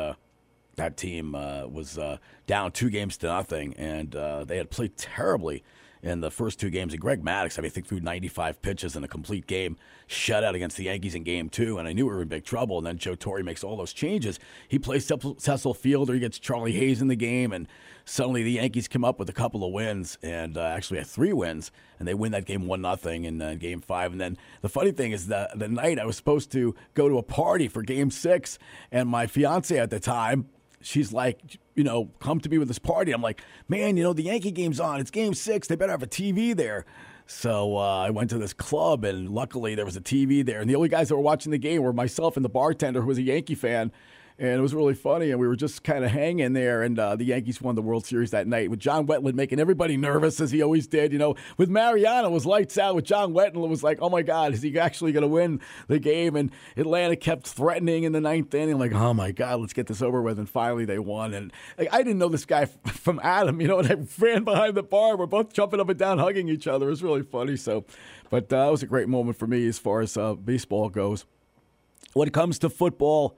that 0.75 0.97
team 0.97 1.35
uh, 1.35 1.65
was 1.67 1.97
uh, 1.97 2.17
down 2.47 2.71
two 2.71 2.89
games 2.89 3.17
to 3.17 3.27
nothing, 3.27 3.73
and 3.75 4.15
uh, 4.15 4.43
they 4.43 4.57
had 4.57 4.69
played 4.69 4.97
terribly 4.97 5.63
in 6.05 6.21
the 6.21 6.29
first 6.29 6.59
two 6.59 6.69
games. 6.69 6.93
And 6.93 7.01
Greg 7.01 7.23
Maddux, 7.23 7.57
I 7.57 7.63
mean, 7.63 7.67
I 7.67 7.69
think 7.69 7.87
threw 7.87 7.99
95 7.99 8.61
pitches 8.61 8.95
in 8.95 9.03
a 9.03 9.07
complete 9.07 9.47
game 9.47 9.75
shutout 10.07 10.53
against 10.53 10.77
the 10.77 10.83
Yankees 10.83 11.15
in 11.15 11.23
game 11.23 11.49
two, 11.49 11.79
and 11.79 11.87
I 11.87 11.93
knew 11.93 12.05
we 12.05 12.13
were 12.13 12.21
in 12.21 12.27
big 12.27 12.45
trouble. 12.45 12.77
And 12.77 12.85
then 12.85 12.99
Joe 12.99 13.15
Torre 13.15 13.41
makes 13.43 13.63
all 13.63 13.75
those 13.75 13.91
changes. 13.91 14.39
He 14.67 14.77
plays 14.77 15.05
Cecil 15.07 15.73
Fielder, 15.73 16.13
he 16.13 16.19
gets 16.19 16.37
Charlie 16.37 16.73
Hayes 16.73 17.01
in 17.01 17.07
the 17.07 17.15
game, 17.15 17.51
and 17.51 17.67
suddenly 18.05 18.43
the 18.43 18.51
Yankees 18.51 18.87
come 18.87 19.03
up 19.03 19.17
with 19.17 19.29
a 19.29 19.33
couple 19.33 19.65
of 19.65 19.73
wins, 19.73 20.19
and 20.21 20.57
uh, 20.57 20.61
actually 20.61 20.99
had 20.99 21.07
three 21.07 21.33
wins, 21.33 21.71
and 21.97 22.07
they 22.07 22.13
win 22.13 22.31
that 22.33 22.45
game 22.45 22.67
one 22.67 22.81
nothing 22.81 23.25
in 23.25 23.41
uh, 23.41 23.55
game 23.55 23.81
five. 23.81 24.11
And 24.11 24.21
then 24.21 24.37
the 24.61 24.69
funny 24.69 24.91
thing 24.91 25.11
is 25.11 25.27
that 25.27 25.57
the 25.57 25.67
night 25.67 25.97
I 25.97 26.05
was 26.05 26.15
supposed 26.15 26.51
to 26.51 26.75
go 26.93 27.09
to 27.09 27.17
a 27.17 27.23
party 27.23 27.67
for 27.67 27.81
game 27.81 28.11
six, 28.11 28.59
and 28.91 29.09
my 29.09 29.25
fiance 29.25 29.75
at 29.75 29.89
the 29.89 29.99
time 29.99 30.49
she's 30.85 31.11
like, 31.11 31.57
you 31.73 31.83
know, 31.83 32.11
come 32.19 32.39
to 32.39 32.49
me 32.49 32.57
with 32.57 32.67
this 32.67 32.79
party. 32.79 33.11
I'm 33.11 33.21
like, 33.21 33.41
man, 33.67 33.97
you 33.97 34.03
know, 34.03 34.13
the 34.13 34.23
Yankee 34.23 34.51
game's 34.51 34.79
on. 34.79 34.99
It's 34.99 35.11
game 35.11 35.33
six. 35.33 35.67
They 35.67 35.75
better 35.75 35.91
have 35.91 36.03
a 36.03 36.07
TV 36.07 36.55
there. 36.55 36.85
So 37.27 37.77
uh, 37.77 38.03
I 38.03 38.11
went 38.11 38.29
to 38.29 38.37
this 38.37 38.53
club, 38.53 39.03
and 39.03 39.29
luckily 39.29 39.73
there 39.73 39.85
was 39.85 39.97
a 39.97 40.01
TV 40.01 40.45
there. 40.45 40.61
And 40.61 40.69
the 40.69 40.75
only 40.75 40.89
guys 40.89 41.09
that 41.09 41.15
were 41.15 41.21
watching 41.21 41.51
the 41.51 41.57
game 41.57 41.81
were 41.81 41.91
myself 41.91 42.35
and 42.35 42.45
the 42.45 42.49
bartender, 42.49 43.01
who 43.01 43.07
was 43.07 43.17
a 43.17 43.23
Yankee 43.23 43.55
fan. 43.55 43.91
And 44.37 44.49
it 44.49 44.61
was 44.61 44.73
really 44.73 44.95
funny, 44.95 45.31
and 45.31 45.39
we 45.39 45.47
were 45.47 45.55
just 45.55 45.81
kind 45.85 46.03
of 46.03 46.11
hanging 46.11 46.51
there. 46.51 46.83
And 46.83 46.99
uh, 46.99 47.15
the 47.15 47.23
Yankees 47.23 47.61
won 47.61 47.75
the 47.75 47.81
World 47.81 48.05
Series 48.05 48.31
that 48.31 48.47
night 48.47 48.69
with 48.69 48.79
John 48.79 49.07
Wetteland 49.07 49.35
making 49.35 49.61
everybody 49.61 49.95
nervous 49.95 50.41
as 50.41 50.51
he 50.51 50.61
always 50.61 50.87
did. 50.87 51.13
You 51.13 51.19
know, 51.19 51.35
with 51.57 51.69
Mariano 51.69 52.29
was 52.29 52.45
lights 52.45 52.77
out. 52.77 52.95
With 52.95 53.05
John 53.05 53.33
Wetteland, 53.33 53.63
it 53.63 53.69
was 53.69 53.81
like, 53.81 53.99
oh 54.01 54.09
my 54.09 54.23
God, 54.23 54.53
is 54.53 54.61
he 54.61 54.77
actually 54.77 55.13
going 55.13 55.21
to 55.21 55.29
win 55.29 55.61
the 55.87 55.99
game? 55.99 56.35
And 56.35 56.51
Atlanta 56.75 57.15
kept 57.15 57.47
threatening 57.47 58.03
in 58.03 58.11
the 58.11 58.19
ninth 58.19 58.53
inning. 58.53 58.73
I'm 58.73 58.79
like, 58.79 58.93
oh 58.93 59.13
my 59.13 59.31
God, 59.31 59.61
let's 59.61 59.71
get 59.71 59.87
this 59.87 60.01
over 60.01 60.21
with. 60.21 60.37
And 60.37 60.49
finally 60.49 60.83
they 60.83 60.99
won. 60.99 61.33
And 61.33 61.53
like, 61.77 61.93
I 61.93 61.99
didn't 61.99 62.17
know 62.17 62.27
this 62.27 62.45
guy 62.45 62.65
from 62.87 63.21
Adam, 63.23 63.61
you 63.61 63.69
know, 63.69 63.79
and 63.79 63.89
I 63.89 63.95
ran 64.19 64.43
behind 64.43 64.75
the 64.75 64.83
bar. 64.83 65.15
We're 65.15 65.27
both 65.27 65.53
jumping 65.53 65.79
up 65.79 65.87
and 65.87 65.97
down, 65.97 66.17
hugging 66.17 66.49
each 66.49 66.67
other. 66.67 66.87
It 66.87 66.89
was 66.89 67.03
really 67.03 67.23
funny. 67.23 67.55
So, 67.55 67.85
but 68.29 68.51
uh, 68.51 68.67
it 68.67 68.71
was 68.71 68.83
a 68.83 68.87
great 68.87 69.07
moment 69.07 69.37
for 69.37 69.47
me 69.47 69.65
as 69.65 69.79
far 69.79 70.01
as 70.01 70.17
uh, 70.17 70.33
baseball 70.33 70.89
goes. 70.89 71.23
When 72.11 72.27
it 72.27 72.33
comes 72.33 72.59
to 72.59 72.69
football, 72.69 73.37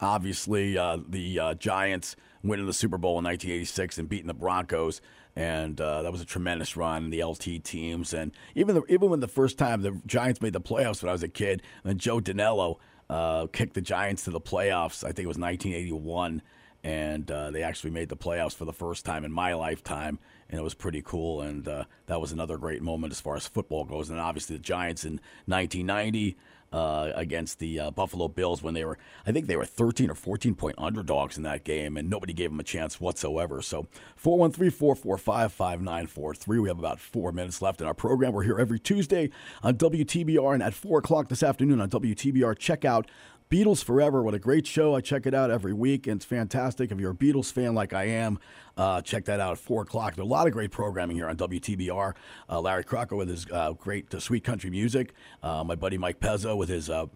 obviously 0.00 0.76
uh, 0.76 0.98
the 1.08 1.38
uh, 1.38 1.54
Giants 1.54 2.16
winning 2.42 2.66
the 2.66 2.72
Super 2.72 2.98
Bowl 2.98 3.18
in 3.18 3.24
1986 3.24 3.98
and 3.98 4.08
beating 4.08 4.26
the 4.26 4.34
Broncos, 4.34 5.00
and 5.34 5.80
uh, 5.80 6.02
that 6.02 6.12
was 6.12 6.20
a 6.20 6.26
tremendous 6.26 6.76
run. 6.76 7.04
In 7.04 7.10
the 7.10 7.22
LT 7.22 7.62
teams, 7.64 8.14
and 8.14 8.32
even 8.54 8.74
the, 8.74 8.82
even 8.88 9.10
when 9.10 9.20
the 9.20 9.28
first 9.28 9.58
time 9.58 9.82
the 9.82 10.00
Giants 10.06 10.40
made 10.40 10.52
the 10.52 10.60
playoffs 10.60 11.02
when 11.02 11.08
I 11.08 11.12
was 11.12 11.22
a 11.22 11.28
kid, 11.28 11.62
and 11.84 11.98
Joe 11.98 12.20
Danelo 12.20 12.76
uh, 13.10 13.46
kicked 13.52 13.74
the 13.74 13.80
Giants 13.80 14.24
to 14.24 14.30
the 14.30 14.40
playoffs. 14.40 15.04
I 15.04 15.08
think 15.08 15.24
it 15.24 15.28
was 15.28 15.38
1981. 15.38 16.42
And 16.84 17.28
uh, 17.32 17.50
they 17.50 17.64
actually 17.64 17.90
made 17.90 18.10
the 18.10 18.16
playoffs 18.16 18.54
for 18.54 18.64
the 18.64 18.72
first 18.72 19.04
time 19.04 19.24
in 19.24 19.32
my 19.32 19.54
lifetime, 19.54 20.20
and 20.48 20.60
it 20.60 20.62
was 20.62 20.74
pretty 20.74 21.02
cool. 21.02 21.40
And 21.40 21.66
uh, 21.66 21.84
that 22.06 22.20
was 22.20 22.30
another 22.30 22.58
great 22.58 22.80
moment 22.80 23.12
as 23.12 23.20
far 23.20 23.34
as 23.34 23.48
football 23.48 23.84
goes. 23.84 24.08
And 24.08 24.20
obviously, 24.20 24.56
the 24.56 24.62
Giants 24.62 25.04
in 25.04 25.20
1990 25.46 26.36
uh, 26.72 27.10
against 27.14 27.58
the 27.58 27.78
uh, 27.80 27.90
Buffalo 27.90 28.28
Bills 28.28 28.62
when 28.62 28.74
they 28.74 28.84
were, 28.84 28.98
I 29.26 29.32
think 29.32 29.46
they 29.46 29.56
were 29.56 29.64
13 29.64 30.10
or 30.10 30.14
14 30.14 30.54
point 30.54 30.74
underdogs 30.78 31.36
in 31.36 31.42
that 31.44 31.64
game, 31.64 31.96
and 31.96 32.10
nobody 32.10 32.32
gave 32.32 32.50
them 32.50 32.60
a 32.60 32.64
chance 32.64 33.00
whatsoever. 33.00 33.62
So 33.62 33.86
413 34.16 34.70
445 34.70 35.52
5943. 35.52 36.58
We 36.58 36.68
have 36.68 36.78
about 36.78 37.00
four 37.00 37.32
minutes 37.32 37.62
left 37.62 37.80
in 37.80 37.86
our 37.86 37.94
program. 37.94 38.32
We're 38.32 38.42
here 38.42 38.58
every 38.58 38.78
Tuesday 38.78 39.30
on 39.62 39.76
WTBR, 39.76 40.54
and 40.54 40.62
at 40.62 40.74
4 40.74 40.98
o'clock 40.98 41.28
this 41.28 41.42
afternoon 41.42 41.80
on 41.80 41.90
WTBR, 41.90 42.58
check 42.58 42.84
out 42.84 43.08
Beatles 43.50 43.84
Forever. 43.84 44.22
What 44.22 44.34
a 44.34 44.40
great 44.40 44.66
show. 44.66 44.96
I 44.96 45.00
check 45.00 45.24
it 45.24 45.34
out 45.34 45.50
every 45.50 45.72
week, 45.72 46.06
and 46.06 46.16
it's 46.16 46.24
fantastic. 46.24 46.90
If 46.90 46.98
you're 46.98 47.12
a 47.12 47.14
Beatles 47.14 47.52
fan 47.52 47.74
like 47.74 47.92
I 47.92 48.04
am, 48.04 48.40
uh, 48.76 49.00
check 49.00 49.24
that 49.24 49.40
out 49.40 49.52
at 49.52 49.58
4 49.58 49.82
o'clock. 49.82 50.14
There's 50.14 50.26
a 50.26 50.28
lot 50.28 50.46
of 50.46 50.52
great 50.52 50.70
programming 50.70 51.16
here 51.16 51.28
on 51.28 51.36
WTBR. 51.36 52.14
Uh, 52.48 52.60
Larry 52.60 52.84
Crocker 52.84 53.16
with 53.16 53.28
his 53.28 53.46
uh, 53.50 53.72
great 53.72 54.14
uh, 54.14 54.20
sweet 54.20 54.44
country 54.44 54.70
music. 54.70 55.14
Uh, 55.42 55.64
my 55.64 55.74
buddy 55.74 55.96
Mike 55.96 56.20
Pezzo 56.20 56.56
with 56.56 56.68
his 56.68 56.90
uh, 56.90 57.06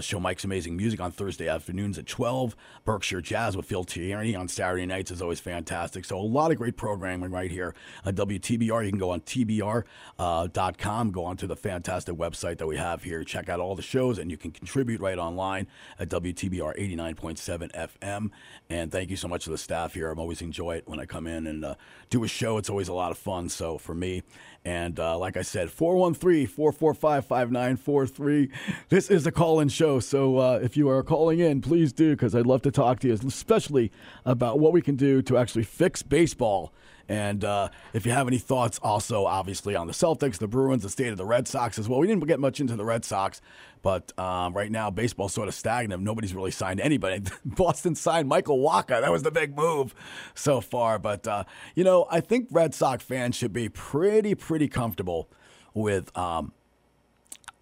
show 0.00 0.18
Mike's 0.18 0.44
Amazing 0.44 0.76
Music 0.76 1.00
on 1.00 1.12
Thursday 1.12 1.48
afternoons 1.48 1.98
at 1.98 2.06
12. 2.06 2.56
Berkshire 2.84 3.20
Jazz 3.20 3.56
with 3.56 3.66
Phil 3.66 3.84
Tierney 3.84 4.34
on 4.34 4.48
Saturday 4.48 4.86
nights 4.86 5.10
is 5.10 5.20
always 5.20 5.40
fantastic. 5.40 6.04
So 6.04 6.18
a 6.18 6.22
lot 6.22 6.50
of 6.50 6.56
great 6.56 6.76
programming 6.76 7.30
right 7.30 7.50
here 7.50 7.74
on 8.04 8.14
WTBR. 8.14 8.84
You 8.84 8.90
can 8.90 8.98
go 8.98 9.10
on 9.10 9.20
TBR.com, 9.20 11.10
go 11.10 11.24
onto 11.24 11.46
the 11.46 11.56
fantastic 11.56 12.14
website 12.14 12.58
that 12.58 12.66
we 12.66 12.76
have 12.76 13.02
here. 13.02 13.24
Check 13.24 13.48
out 13.48 13.60
all 13.60 13.74
the 13.74 13.82
shows, 13.82 14.18
and 14.18 14.30
you 14.30 14.36
can 14.36 14.52
contribute 14.52 15.00
right 15.00 15.18
online 15.18 15.66
at 15.98 16.08
WTBR 16.08 16.78
89.7 16.78 17.72
FM. 17.72 18.30
And 18.70 18.90
thank 18.90 19.10
you 19.10 19.16
so 19.16 19.28
much 19.28 19.44
to 19.44 19.50
the 19.50 19.58
staff 19.58 19.94
here. 19.94 20.10
I'm 20.10 20.18
always 20.18 20.40
enjoy 20.40 20.76
it 20.76 20.88
when 20.88 20.98
I 20.98 21.06
come 21.10 21.26
in 21.26 21.46
and 21.46 21.64
uh, 21.64 21.74
do 22.08 22.24
a 22.24 22.28
show. 22.28 22.56
It's 22.56 22.70
always 22.70 22.88
a 22.88 22.94
lot 22.94 23.10
of 23.10 23.18
fun. 23.18 23.48
So 23.48 23.76
for 23.76 23.94
me, 23.94 24.22
and 24.64 24.98
uh, 25.00 25.18
like 25.18 25.36
I 25.36 25.42
said, 25.42 25.70
413 25.70 26.46
445 26.46 27.26
5943. 27.26 28.50
This 28.88 29.10
is 29.10 29.26
a 29.26 29.32
call 29.32 29.60
in 29.60 29.68
show. 29.68 30.00
So 30.00 30.38
uh, 30.38 30.60
if 30.62 30.76
you 30.76 30.88
are 30.88 31.02
calling 31.02 31.40
in, 31.40 31.60
please 31.60 31.92
do, 31.92 32.10
because 32.10 32.34
I'd 32.34 32.46
love 32.46 32.62
to 32.62 32.70
talk 32.70 33.00
to 33.00 33.08
you, 33.08 33.14
especially 33.14 33.90
about 34.24 34.58
what 34.58 34.72
we 34.72 34.82
can 34.82 34.96
do 34.96 35.22
to 35.22 35.36
actually 35.36 35.64
fix 35.64 36.02
baseball. 36.02 36.72
And 37.10 37.44
uh, 37.44 37.70
if 37.92 38.06
you 38.06 38.12
have 38.12 38.28
any 38.28 38.38
thoughts, 38.38 38.78
also 38.84 39.26
obviously 39.26 39.74
on 39.74 39.88
the 39.88 39.92
Celtics, 39.92 40.38
the 40.38 40.46
Bruins, 40.46 40.84
the 40.84 40.88
state 40.88 41.08
of 41.08 41.16
the 41.16 41.26
Red 41.26 41.48
Sox 41.48 41.76
as 41.76 41.88
well. 41.88 41.98
We 41.98 42.06
didn't 42.06 42.24
get 42.24 42.38
much 42.38 42.60
into 42.60 42.76
the 42.76 42.84
Red 42.84 43.04
Sox, 43.04 43.42
but 43.82 44.16
um, 44.16 44.54
right 44.54 44.70
now 44.70 44.90
baseball's 44.90 45.34
sort 45.34 45.48
of 45.48 45.54
stagnant. 45.54 46.04
Nobody's 46.04 46.36
really 46.36 46.52
signed 46.52 46.78
anybody. 46.78 47.20
Boston 47.44 47.96
signed 47.96 48.28
Michael 48.28 48.58
Wacha. 48.58 49.00
That 49.00 49.10
was 49.10 49.24
the 49.24 49.32
big 49.32 49.56
move 49.56 49.92
so 50.36 50.60
far. 50.60 51.00
But 51.00 51.26
uh, 51.26 51.42
you 51.74 51.82
know, 51.82 52.06
I 52.12 52.20
think 52.20 52.46
Red 52.52 52.74
Sox 52.74 53.02
fans 53.02 53.34
should 53.34 53.52
be 53.52 53.68
pretty, 53.68 54.36
pretty 54.36 54.68
comfortable 54.68 55.28
with. 55.74 56.16
Um, 56.16 56.52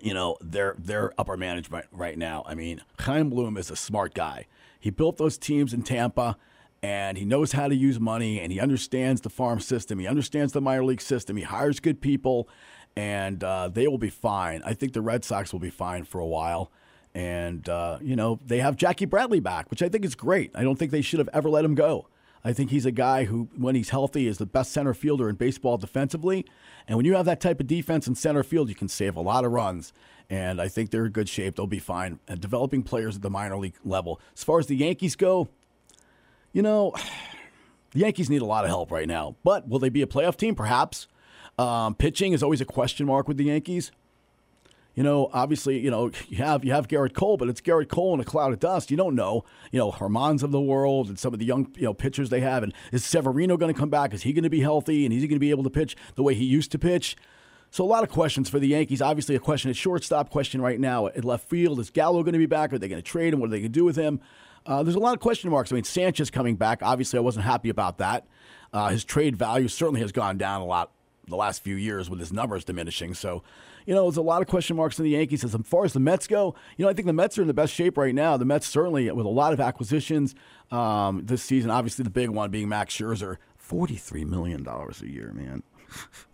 you 0.00 0.14
know 0.14 0.36
their 0.40 0.76
their 0.78 1.12
upper 1.18 1.36
management 1.36 1.86
right 1.90 2.16
now. 2.16 2.44
I 2.46 2.54
mean, 2.54 2.82
Chaim 3.00 3.30
Bloom 3.30 3.56
is 3.56 3.68
a 3.68 3.74
smart 3.74 4.14
guy. 4.14 4.46
He 4.78 4.90
built 4.90 5.16
those 5.16 5.36
teams 5.36 5.74
in 5.74 5.82
Tampa 5.82 6.36
and 6.82 7.18
he 7.18 7.24
knows 7.24 7.52
how 7.52 7.68
to 7.68 7.74
use 7.74 7.98
money 7.98 8.40
and 8.40 8.52
he 8.52 8.60
understands 8.60 9.22
the 9.22 9.30
farm 9.30 9.60
system. 9.60 9.98
He 9.98 10.06
understands 10.06 10.52
the 10.52 10.60
minor 10.60 10.84
league 10.84 11.00
system. 11.00 11.36
He 11.36 11.42
hires 11.42 11.80
good 11.80 12.00
people 12.00 12.48
and 12.96 13.42
uh, 13.44 13.68
they 13.68 13.88
will 13.88 13.98
be 13.98 14.10
fine. 14.10 14.62
I 14.64 14.74
think 14.74 14.92
the 14.92 15.00
Red 15.00 15.24
Sox 15.24 15.52
will 15.52 15.60
be 15.60 15.70
fine 15.70 16.04
for 16.04 16.20
a 16.20 16.26
while. 16.26 16.70
And, 17.14 17.68
uh, 17.68 17.98
you 18.00 18.16
know, 18.16 18.38
they 18.44 18.58
have 18.58 18.76
Jackie 18.76 19.06
Bradley 19.06 19.40
back, 19.40 19.70
which 19.70 19.82
I 19.82 19.88
think 19.88 20.04
is 20.04 20.14
great. 20.14 20.50
I 20.54 20.62
don't 20.62 20.78
think 20.78 20.90
they 20.90 21.02
should 21.02 21.18
have 21.18 21.28
ever 21.32 21.48
let 21.48 21.64
him 21.64 21.74
go. 21.74 22.08
I 22.44 22.52
think 22.52 22.70
he's 22.70 22.86
a 22.86 22.92
guy 22.92 23.24
who, 23.24 23.48
when 23.56 23.74
he's 23.74 23.90
healthy, 23.90 24.26
is 24.26 24.38
the 24.38 24.46
best 24.46 24.72
center 24.72 24.94
fielder 24.94 25.28
in 25.28 25.36
baseball 25.36 25.76
defensively. 25.76 26.46
And 26.86 26.96
when 26.96 27.04
you 27.04 27.14
have 27.14 27.26
that 27.26 27.40
type 27.40 27.60
of 27.60 27.66
defense 27.66 28.06
in 28.06 28.14
center 28.14 28.42
field, 28.42 28.68
you 28.68 28.74
can 28.74 28.88
save 28.88 29.16
a 29.16 29.20
lot 29.20 29.44
of 29.44 29.52
runs. 29.52 29.92
And 30.30 30.60
I 30.60 30.68
think 30.68 30.90
they're 30.90 31.06
in 31.06 31.12
good 31.12 31.28
shape. 31.28 31.56
They'll 31.56 31.66
be 31.66 31.78
fine. 31.78 32.20
And 32.28 32.40
developing 32.40 32.82
players 32.82 33.16
at 33.16 33.22
the 33.22 33.30
minor 33.30 33.58
league 33.58 33.78
level. 33.84 34.20
As 34.36 34.44
far 34.44 34.58
as 34.58 34.66
the 34.66 34.76
Yankees 34.76 35.16
go, 35.16 35.48
you 36.52 36.62
know, 36.62 36.94
the 37.92 38.00
Yankees 38.00 38.30
need 38.30 38.42
a 38.42 38.46
lot 38.46 38.64
of 38.64 38.70
help 38.70 38.90
right 38.90 39.08
now. 39.08 39.36
But 39.44 39.68
will 39.68 39.78
they 39.78 39.88
be 39.88 40.02
a 40.02 40.06
playoff 40.06 40.36
team? 40.36 40.54
Perhaps. 40.54 41.08
Um, 41.58 41.94
pitching 41.94 42.32
is 42.32 42.42
always 42.42 42.60
a 42.60 42.64
question 42.64 43.06
mark 43.06 43.26
with 43.26 43.36
the 43.36 43.44
Yankees. 43.44 43.90
You 44.94 45.04
know, 45.04 45.30
obviously, 45.32 45.78
you 45.78 45.90
know 45.90 46.10
you 46.28 46.38
have 46.38 46.64
you 46.64 46.72
have 46.72 46.88
Gerrit 46.88 47.14
Cole, 47.14 47.36
but 47.36 47.48
it's 47.48 47.60
Gerrit 47.60 47.88
Cole 47.88 48.14
in 48.14 48.20
a 48.20 48.24
cloud 48.24 48.52
of 48.52 48.60
dust. 48.60 48.90
You 48.90 48.96
don't 48.96 49.14
know, 49.14 49.44
you 49.70 49.78
know, 49.78 49.92
Hermans 49.92 50.42
of 50.42 50.50
the 50.50 50.60
world 50.60 51.08
and 51.08 51.18
some 51.18 51.32
of 51.32 51.38
the 51.38 51.46
young 51.46 51.72
you 51.76 51.84
know 51.84 51.94
pitchers 51.94 52.30
they 52.30 52.40
have. 52.40 52.62
And 52.62 52.72
is 52.92 53.04
Severino 53.04 53.56
going 53.56 53.72
to 53.72 53.78
come 53.78 53.90
back? 53.90 54.12
Is 54.12 54.22
he 54.22 54.32
going 54.32 54.44
to 54.44 54.50
be 54.50 54.60
healthy? 54.60 55.04
And 55.04 55.14
is 55.14 55.22
he 55.22 55.28
going 55.28 55.36
to 55.36 55.40
be 55.40 55.50
able 55.50 55.64
to 55.64 55.70
pitch 55.70 55.96
the 56.16 56.22
way 56.22 56.34
he 56.34 56.44
used 56.44 56.72
to 56.72 56.78
pitch? 56.78 57.16
So 57.70 57.84
a 57.84 57.86
lot 57.86 58.02
of 58.02 58.08
questions 58.08 58.48
for 58.48 58.58
the 58.58 58.68
Yankees. 58.68 59.02
Obviously, 59.02 59.34
a 59.34 59.38
question 59.38 59.70
at 59.70 59.76
shortstop, 59.76 60.30
question 60.30 60.60
right 60.60 60.80
now 60.80 61.06
at 61.08 61.24
left 61.24 61.48
field. 61.48 61.78
Is 61.80 61.90
Gallo 61.90 62.22
going 62.22 62.32
to 62.32 62.38
be 62.38 62.46
back? 62.46 62.72
Are 62.72 62.78
they 62.78 62.88
going 62.88 63.02
to 63.02 63.08
trade 63.08 63.34
him? 63.34 63.40
What 63.40 63.48
are 63.48 63.50
they 63.50 63.60
going 63.60 63.72
to 63.72 63.78
do 63.78 63.84
with 63.84 63.96
him? 63.96 64.20
Uh, 64.66 64.82
there's 64.82 64.96
a 64.96 65.00
lot 65.00 65.14
of 65.14 65.20
question 65.20 65.50
marks. 65.50 65.72
I 65.72 65.76
mean, 65.76 65.84
Sanchez 65.84 66.30
coming 66.30 66.56
back. 66.56 66.80
Obviously, 66.82 67.18
I 67.18 67.22
wasn't 67.22 67.44
happy 67.44 67.68
about 67.68 67.98
that. 67.98 68.26
Uh, 68.72 68.88
his 68.88 69.04
trade 69.04 69.36
value 69.36 69.68
certainly 69.68 70.00
has 70.00 70.12
gone 70.12 70.36
down 70.36 70.60
a 70.60 70.66
lot 70.66 70.92
the 71.26 71.36
last 71.36 71.62
few 71.62 71.76
years 71.76 72.08
with 72.10 72.20
his 72.20 72.32
numbers 72.32 72.64
diminishing. 72.64 73.14
So, 73.14 73.42
you 73.86 73.94
know, 73.94 74.04
there's 74.04 74.16
a 74.16 74.22
lot 74.22 74.42
of 74.42 74.48
question 74.48 74.76
marks 74.76 74.98
in 74.98 75.04
the 75.04 75.10
Yankees. 75.10 75.44
As 75.44 75.54
far 75.64 75.84
as 75.84 75.92
the 75.92 76.00
Mets 76.00 76.26
go, 76.26 76.54
you 76.76 76.84
know, 76.84 76.90
I 76.90 76.94
think 76.94 77.06
the 77.06 77.12
Mets 77.12 77.38
are 77.38 77.42
in 77.42 77.48
the 77.48 77.54
best 77.54 77.72
shape 77.72 77.96
right 77.96 78.14
now. 78.14 78.36
The 78.36 78.44
Mets 78.44 78.66
certainly 78.66 79.10
with 79.10 79.26
a 79.26 79.30
lot 79.30 79.52
of 79.52 79.60
acquisitions 79.60 80.34
um, 80.70 81.24
this 81.24 81.42
season. 81.42 81.70
Obviously, 81.70 82.02
the 82.02 82.10
big 82.10 82.28
one 82.30 82.50
being 82.50 82.68
Max 82.68 82.94
Scherzer, 82.94 83.36
forty-three 83.56 84.24
million 84.24 84.62
dollars 84.62 85.02
a 85.02 85.08
year, 85.08 85.32
man. 85.34 85.62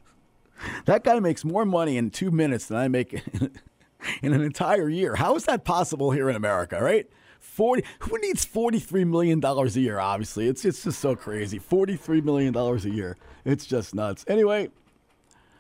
that 0.86 1.04
guy 1.04 1.20
makes 1.20 1.44
more 1.44 1.64
money 1.64 1.96
in 1.96 2.10
two 2.10 2.30
minutes 2.30 2.66
than 2.66 2.76
I 2.76 2.88
make 2.88 3.12
in 4.22 4.32
an 4.32 4.42
entire 4.42 4.88
year. 4.88 5.16
How 5.16 5.36
is 5.36 5.44
that 5.44 5.64
possible 5.64 6.10
here 6.10 6.28
in 6.28 6.36
America, 6.36 6.82
right? 6.82 7.08
40 7.44 7.84
who 8.00 8.18
needs 8.18 8.44
43 8.44 9.04
million 9.04 9.38
dollars 9.38 9.76
a 9.76 9.80
year 9.80 9.98
obviously? 9.98 10.48
It's 10.48 10.64
it's 10.64 10.82
just 10.82 10.98
so 10.98 11.14
crazy. 11.14 11.58
43 11.58 12.20
million 12.20 12.52
dollars 12.52 12.84
a 12.84 12.90
year. 12.90 13.16
It's 13.44 13.66
just 13.66 13.94
nuts. 13.94 14.24
Anyway 14.28 14.70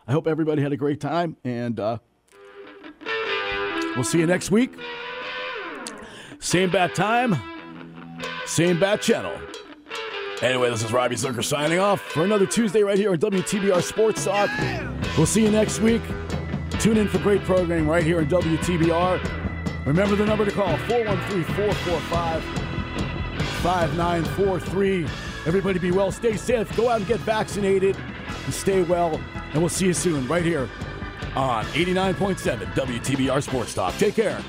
i 0.06 0.12
hope 0.12 0.26
everybody 0.26 0.60
had 0.60 0.72
a 0.72 0.76
great 0.76 1.00
time 1.00 1.34
and 1.44 1.80
uh, 1.80 1.98
we'll 3.94 4.04
see 4.04 4.18
you 4.18 4.26
next 4.26 4.50
week. 4.50 4.74
Same 6.40 6.70
bat 6.70 6.94
time 6.94 7.36
same 8.46 8.78
bat 8.78 9.00
channel. 9.00 9.38
Anyway 10.42 10.68
this 10.70 10.82
is 10.82 10.92
robbie 10.92 11.16
zucker 11.16 11.44
signing 11.44 11.78
off 11.78 12.00
for 12.00 12.24
another 12.24 12.46
tuesday 12.46 12.82
right 12.82 12.98
here 12.98 13.12
on 13.12 13.18
wtbr 13.18 13.82
sports 13.82 14.24
talk. 14.24 14.50
We'll 15.16 15.26
see 15.26 15.42
you 15.42 15.50
next 15.50 15.80
week. 15.80 16.02
Tune 16.80 16.96
in 16.96 17.08
for 17.08 17.18
great 17.18 17.42
programming 17.44 17.86
right 17.86 18.04
here 18.04 18.18
on 18.18 18.26
wtbr 18.26 19.43
Remember 19.84 20.16
the 20.16 20.24
number 20.24 20.44
to 20.44 20.50
call 20.50 20.76
413 20.78 21.44
445 21.44 22.42
5943. 23.62 25.06
Everybody 25.46 25.78
be 25.78 25.90
well, 25.90 26.10
stay 26.10 26.36
safe, 26.36 26.74
go 26.76 26.88
out 26.88 26.98
and 26.98 27.06
get 27.06 27.20
vaccinated, 27.20 27.96
and 28.44 28.54
stay 28.54 28.82
well. 28.82 29.20
And 29.52 29.62
we'll 29.62 29.68
see 29.68 29.86
you 29.86 29.94
soon 29.94 30.26
right 30.26 30.44
here 30.44 30.70
on 31.36 31.64
89.7 31.66 32.64
WTBR 32.74 33.42
Sports 33.42 33.74
Talk. 33.74 33.94
Take 33.96 34.14
care. 34.14 34.42